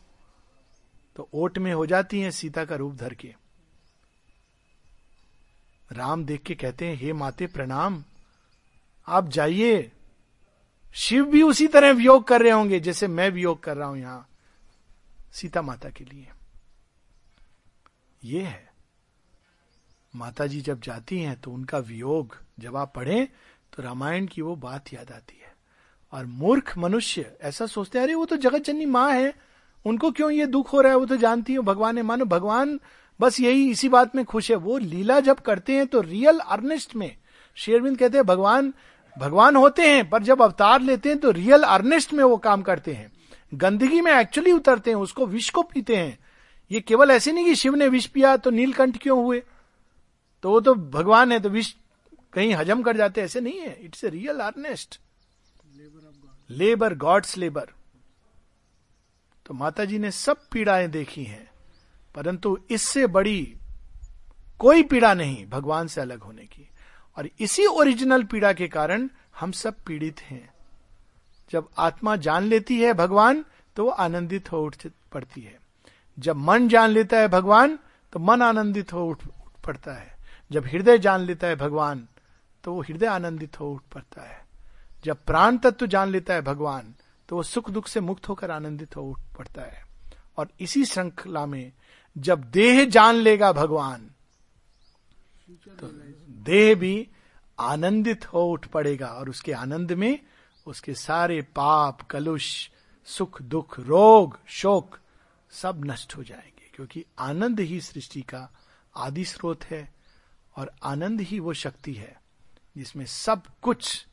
तो 1.17 1.29
ओट 1.33 1.59
में 1.59 1.73
हो 1.75 1.87
जाती 1.87 2.21
है 2.21 2.31
सीता 2.31 2.65
का 2.65 2.77
रूप 2.77 2.95
धर 2.95 3.15
के। 3.15 3.35
राम 5.93 6.25
देख 6.25 6.43
के 6.43 6.55
कहते 6.55 6.87
हैं, 6.87 6.97
हे 6.97 7.13
माते, 7.13 7.47
प्रणाम। 7.47 8.05
आप 9.09 9.29
जाइए। 9.29 9.91
शिव 10.95 11.25
भी 11.25 11.43
उसी 11.43 11.67
तरह 11.67 11.91
वियोग 11.91 12.27
कर 12.29 12.43
रहे 12.43 12.51
होंगे 12.51 12.81
जैसे 12.81 13.09
मैं 13.09 13.29
वियोग 13.31 13.63
कर 13.63 13.77
रहा 13.77 13.89
हूँ 13.89 13.99
यहाँ, 13.99 14.29
सीता 15.33 15.63
माता 15.63 15.91
के 15.91 16.05
लिए। 16.05 16.29
ये 18.23 18.43
है। 18.43 18.65
माता 20.15 20.47
जी 20.47 20.61
जब 20.61 20.81
जाती 20.81 21.19
हैं 21.21 21.41
तो 21.41 21.51
उनका 21.51 21.79
वियोग, 21.79 22.37
जब 22.61 22.77
आप 22.77 22.93
पढ़ें 22.97 23.27
तो 23.73 23.83
रामायण 23.83 24.27
की 24.27 24.43
वो 24.43 24.55
बात 24.57 24.93
याद 24.93 25.11
आती 25.13 25.41
है। 25.41 25.55
और 26.13 26.27
मूर्ख 26.27 26.77
मनुष्य 26.79 27.37
ऐसा 27.41 27.67
सोचते 27.67 27.99
अरे, 27.99 28.15
वो 28.15 28.25
तो 28.25 28.37
जगत 28.37 28.65
जननी 28.65 28.87
माँ 28.87 29.11
है, 29.13 29.35
उनको 29.85 30.11
क्यों 30.11 30.31
ये 30.31 30.47
दुख 30.47 30.73
हो 30.73 30.81
रहा 30.81 30.93
है? 30.93 30.99
वो 30.99 31.07
तो 31.07 31.17
जानती 31.17 31.53
है, 31.53 31.59
भगवान 31.61 31.97
है, 31.97 32.03
मानो 32.03 32.25
भगवान 32.25 32.79
बस 33.21 33.41
यही 33.41 33.71
इसी 33.71 33.89
बात 33.89 34.17
में 34.17 34.25
खुश 34.25 34.51
है। 34.51 34.57
वो 34.57 34.79
लीला 34.79 35.21
जब 35.21 35.41
करते 35.41 35.77
हैं 35.77 35.87
तो 35.87 36.01
रियल 36.01 36.39
अर्नेस्ट 36.39 36.95
में, 36.97 37.17
शेरविंद 37.57 37.99
कहते 37.99 38.19
हैं, 38.19 38.27
भगवान 38.27 38.73
भगवान 39.17 39.57
होते 39.57 39.83
हैं, 39.83 40.09
पर 40.11 40.23
जब 40.23 40.43
अवतार 40.43 40.81
लेते 40.81 41.09
हैं 41.09 41.19
तो 41.19 41.31
रियल 41.31 41.63
अर्नेस्ट 41.65 42.13
में 42.13 42.23
वो 42.25 42.37
काम 42.39 42.63
करते 42.63 42.93
हैं। 42.95 43.11
गंदगी 43.55 44.01
में 44.01 44.13
एक्चुअली 44.13 44.53
उतरते 44.53 44.91
हैं, 44.91 44.97
उसको 44.99 45.27
विष 45.27 45.51
को 45.51 45.63
पीते 45.65 45.97
हैं। 45.97 46.19
ये 46.71 46.81
केवल 46.81 47.11
ऐसे 47.11 47.33
नहीं 47.33 47.45
कि 47.45 47.55
शिव 47.55 47.75
ने 47.75 47.89
विष 47.89 48.07
पिया 48.07 48.37
तो 48.37 48.51
नीलकंठ 48.51 48.99
क्यों 48.99 49.19
हुए? 49.19 49.43
तो 50.45 50.51
वो 50.51 50.61
तो 50.61 50.75
भगवान 50.75 51.33
है 51.33 51.41
तो 51.41 51.49
विष 51.49 51.73
कहीं 52.33 52.55
हजम 52.55 52.83
कर 52.83 52.97
जाते, 52.97 53.21
ऐसे 53.21 53.41
नहीं 53.41 53.61
है। 53.61 53.79
It's 53.81 54.05
a 54.05 54.09
real 54.11 54.41
earnest 54.41 54.99
labour 56.51 56.95
God's 56.97 57.37
labour 57.37 57.73
तो 59.47 59.55
माता 59.55 59.85
जी 59.85 59.99
ने 59.99 60.11
सब 60.11 60.37
पीड़ाएँ 60.53 60.89
देखी 60.89 61.25
हैं, 61.25 61.49
परंतु 62.15 62.59
इससे 62.71 63.07
बड़ी 63.09 63.41
कोई 64.61 64.83
पीड़ा 64.83 65.13
नहीं, 65.15 65.47
भगवान 65.47 65.87
से 65.87 66.01
अलग 66.01 66.23
होने 66.23 66.43
की। 66.45 66.69
और 67.17 67.29
इसी 67.41 67.67
ओरिजिनल 67.67 68.23
पीड़ा 68.25 68.53
के 68.53 68.69
कारण 68.69 69.09
हम 69.41 69.53
सब 69.53 69.75
पीड़ित 69.87 70.21
हैं। 70.21 70.49
जब 71.51 71.69
आत्मा 71.79 72.17
जान 72.17 72.45
लेती 72.45 72.81
है 72.81 72.93
भगवान 72.95 73.45
तो 73.77 73.85
वो 73.85 73.91
आनंदित 73.91 74.51
हो 74.53 74.63
उठ 74.63 74.87
पड़ती 75.13 75.41
है। 75.41 75.59
जब 76.19 76.37
मन 76.39 76.69
जान 76.69 76.91
लेता 76.91 77.19
है 77.19 77.29
भगवान 77.29 77.79
तो 78.13 78.19
मन 78.19 78.43
आनंदित 78.43 78.93
हो 78.93 79.07
उठ 79.07 79.23
पड़ता 79.67 79.93
है। 79.93 80.15
जब 80.51 80.67
हृदय 80.67 80.99
जान 80.99 81.21
लेता 81.21 81.47
है 81.47 81.57
भगवान 81.57 82.07
तो 82.65 82.73
वो 82.73 82.83
हृदय 82.83 83.07
आनंदित 83.07 83.61
हो 83.61 83.71
उठ 83.73 83.83
पड़ता 83.95 84.23
है। 84.23 84.45
जब 85.05 85.25
प्राण 85.25 85.59
तत्व 85.59 85.87
जान 85.87 86.09
लेता 86.09 86.35
है 86.35 86.43
भगवान 86.43 86.95
तो 87.29 87.37
वो 87.37 87.43
सुख 87.43 87.71
दुख 87.71 87.89
से 87.89 88.01
मुक्त 88.01 88.29
होकर 88.29 88.51
आनंदित 88.51 88.97
हो 88.97 89.03
उठ 89.03 89.21
पड़ता 89.39 89.63
है। 89.63 89.85
और 90.37 90.49
इसी 90.61 90.85
श्रृंखला 90.85 91.45
में 91.47 91.73
जब 92.17 92.45
देह 92.51 92.85
जान 92.85 93.15
लेगा 93.15 93.53
भगवान 93.53 94.11
तो 95.71 95.87
देह 96.47 96.75
भी 96.75 97.09
आनंदित 97.59 98.25
हो 98.33 98.45
उठ 98.53 98.67
पड़ेगा 98.67 99.07
और 99.07 99.31
उसके 99.31 99.53
आनंद 99.53 99.93
में 99.93 100.19
उसके 100.67 100.95
सारे 100.95 101.41
पाप, 101.43 102.01
कलुष, 102.03 102.69
सुख, 103.07 103.43
दुख, 103.43 103.79
रोग, 103.81 104.39
शोक 104.49 104.99
सब 105.51 105.85
नष्ट 105.85 106.17
हो 106.17 106.23
जाएँगे, 106.23 106.71
क्योंकि 106.75 107.05
आनंद 107.19 107.61
ही 107.61 107.81
सृष्टि 107.81 108.23
का 108.23 108.49
आदि 108.97 109.25
स्रोत 109.25 109.65
है 109.65 109.89
और 110.57 110.73
आनंद 110.83 111.21
ही 111.21 111.39
वो 111.41 111.53
शक्ति 111.55 111.93
है 111.93 112.15
जिसमें 112.77 113.05
सब 113.07 113.43
कुछ 113.63 114.07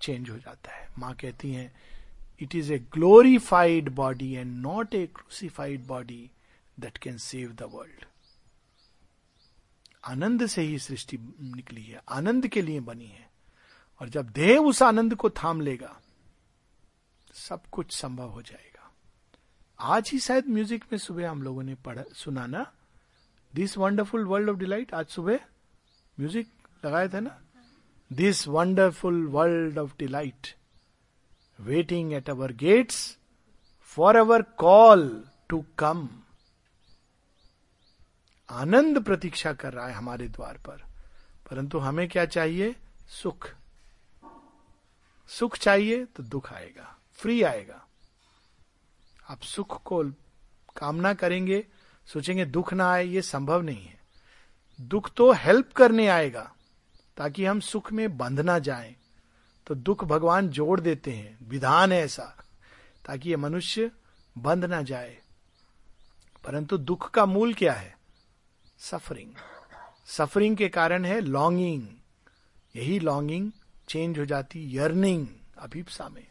चेंज 0.00 0.30
हो 0.30 0.36
जाता 0.36 0.74
है। 0.74 0.88
माँ 0.98 1.14
कहती 1.14 1.52
हैं 1.52 1.72
it 2.40 2.54
is 2.54 2.72
a 2.72 2.78
glorified 2.78 3.88
body 3.88 4.32
and 4.32 4.56
not 4.56 4.94
a 4.94 5.06
crucified 5.06 5.86
body 5.86 6.30
that 6.80 6.98
can 6.98 7.18
save 7.18 7.52
the 7.52 7.70
world 7.72 8.04
आनंद 10.08 10.46
से 10.46 10.62
ही 10.62 10.78
सृष्टि 10.78 11.18
निकली 11.40 11.82
है, 11.82 12.00
आनंद 12.08 12.46
के 12.48 12.62
लिए 12.62 12.80
बनी 12.80 13.06
है। 13.06 13.26
और 14.00 14.08
जब 14.08 14.28
देह 14.30 14.58
उस 14.60 14.82
आनंद 14.82 15.14
को 15.14 15.30
थाम 15.32 15.60
लेगा, 15.60 15.96
सब 17.34 17.66
कुछ 17.72 17.92
संभव 17.92 18.28
हो 18.28 18.42
जाएगा। 18.42 18.90
आज 19.78 20.10
ही 20.12 20.18
शायद 20.18 20.48
म्यूज़िक 20.48 20.84
में 20.92 20.98
सुबह 20.98 21.30
हम 21.30 21.42
लोगों 21.42 21.62
ने 21.62 21.74
पढ़ा 21.84 22.02
सुनाना 22.14 22.66
this 23.54 23.76
wonderful 23.78 24.24
world 24.24 24.50
of 24.50 24.56
delight 24.58 24.94
आज 24.94 25.06
सुबह 25.06 25.40
म्यूज़िक 26.18 26.48
लगाए 26.84 27.08
थे 27.08 27.20
ना? 27.20 27.38
This 28.10 28.46
wonderful 28.48 29.26
world 29.26 29.78
of 29.78 29.92
delight 29.98 30.54
waiting 31.58 32.12
at 32.12 32.30
our 32.30 32.52
gates 32.56 33.16
for 33.96 34.16
our 34.16 34.42
call 34.58 35.24
to 35.48 35.64
come 35.78 36.08
आनंद 38.50 39.04
प्रतीक्षा 39.04 39.52
कर 39.52 39.72
रहा 39.72 39.86
है 39.86 39.94
हमारे 39.94 40.28
द्वार 40.28 40.58
पर। 40.58 40.82
परंतु 41.50 41.78
हमें 41.78 42.08
क्या 42.08 42.24
चाहिए? 42.24 42.76
सुख। 43.08 43.50
सुख 45.28 45.56
चाहिए 45.56 46.04
तो 46.04 46.22
दुख 46.22 46.52
आएगा 46.52 46.98
फ्री 47.14 47.42
आएगा। 47.42 47.86
आप 49.28 49.40
सुख 49.40 49.82
को 49.82 50.04
कामना 50.76 51.14
करेंगे, 51.14 51.66
सोचेंगे 52.06 52.44
दुख 52.44 52.72
ना 52.72 52.92
आए, 52.92 53.04
ये 53.04 53.22
संभव 53.22 53.62
नहीं 53.62 53.86
है। 53.86 54.00
दुख 54.80 55.10
तो 55.16 55.32
हेल्प 55.32 55.72
करने 55.72 56.08
आएगा, 56.08 56.54
ताकि 57.16 57.44
हम 57.44 57.60
सुख 57.60 57.92
में 57.92 58.16
बंध 58.16 58.40
ना 58.40 58.58
जाए। 58.58 58.96
तो 59.66 59.74
दुख 59.74 60.04
भगवान 60.04 60.48
जोड़ 60.48 60.80
देते 60.80 61.12
हैं, 61.12 61.38
विधान 61.42 61.92
है 61.92 62.00
ऐसा, 62.02 62.36
ताकि 63.06 63.30
ये 63.30 63.36
मनुष्य 63.36 63.90
बंध 64.38 64.64
ना 64.64 64.82
जाए। 64.82 65.18
परंतु 66.44 66.78
दुख 66.78 67.10
का 67.10 67.26
मूल 67.26 67.54
क्या 67.54 67.72
है? 67.72 67.97
सफरिंग 68.80 69.34
सफरिंग 70.16 70.56
के 70.56 70.68
कारण 70.78 71.04
है 71.04 71.20
लॉन्गिंग 71.20 71.86
यही 72.76 72.98
लॉन्गिंग 73.00 73.50
चेंज 73.88 74.18
हो 74.18 74.24
जाती 74.32 74.64
यर्निंग 74.76 75.26
अभिप्सा 75.66 76.08
में 76.08 76.26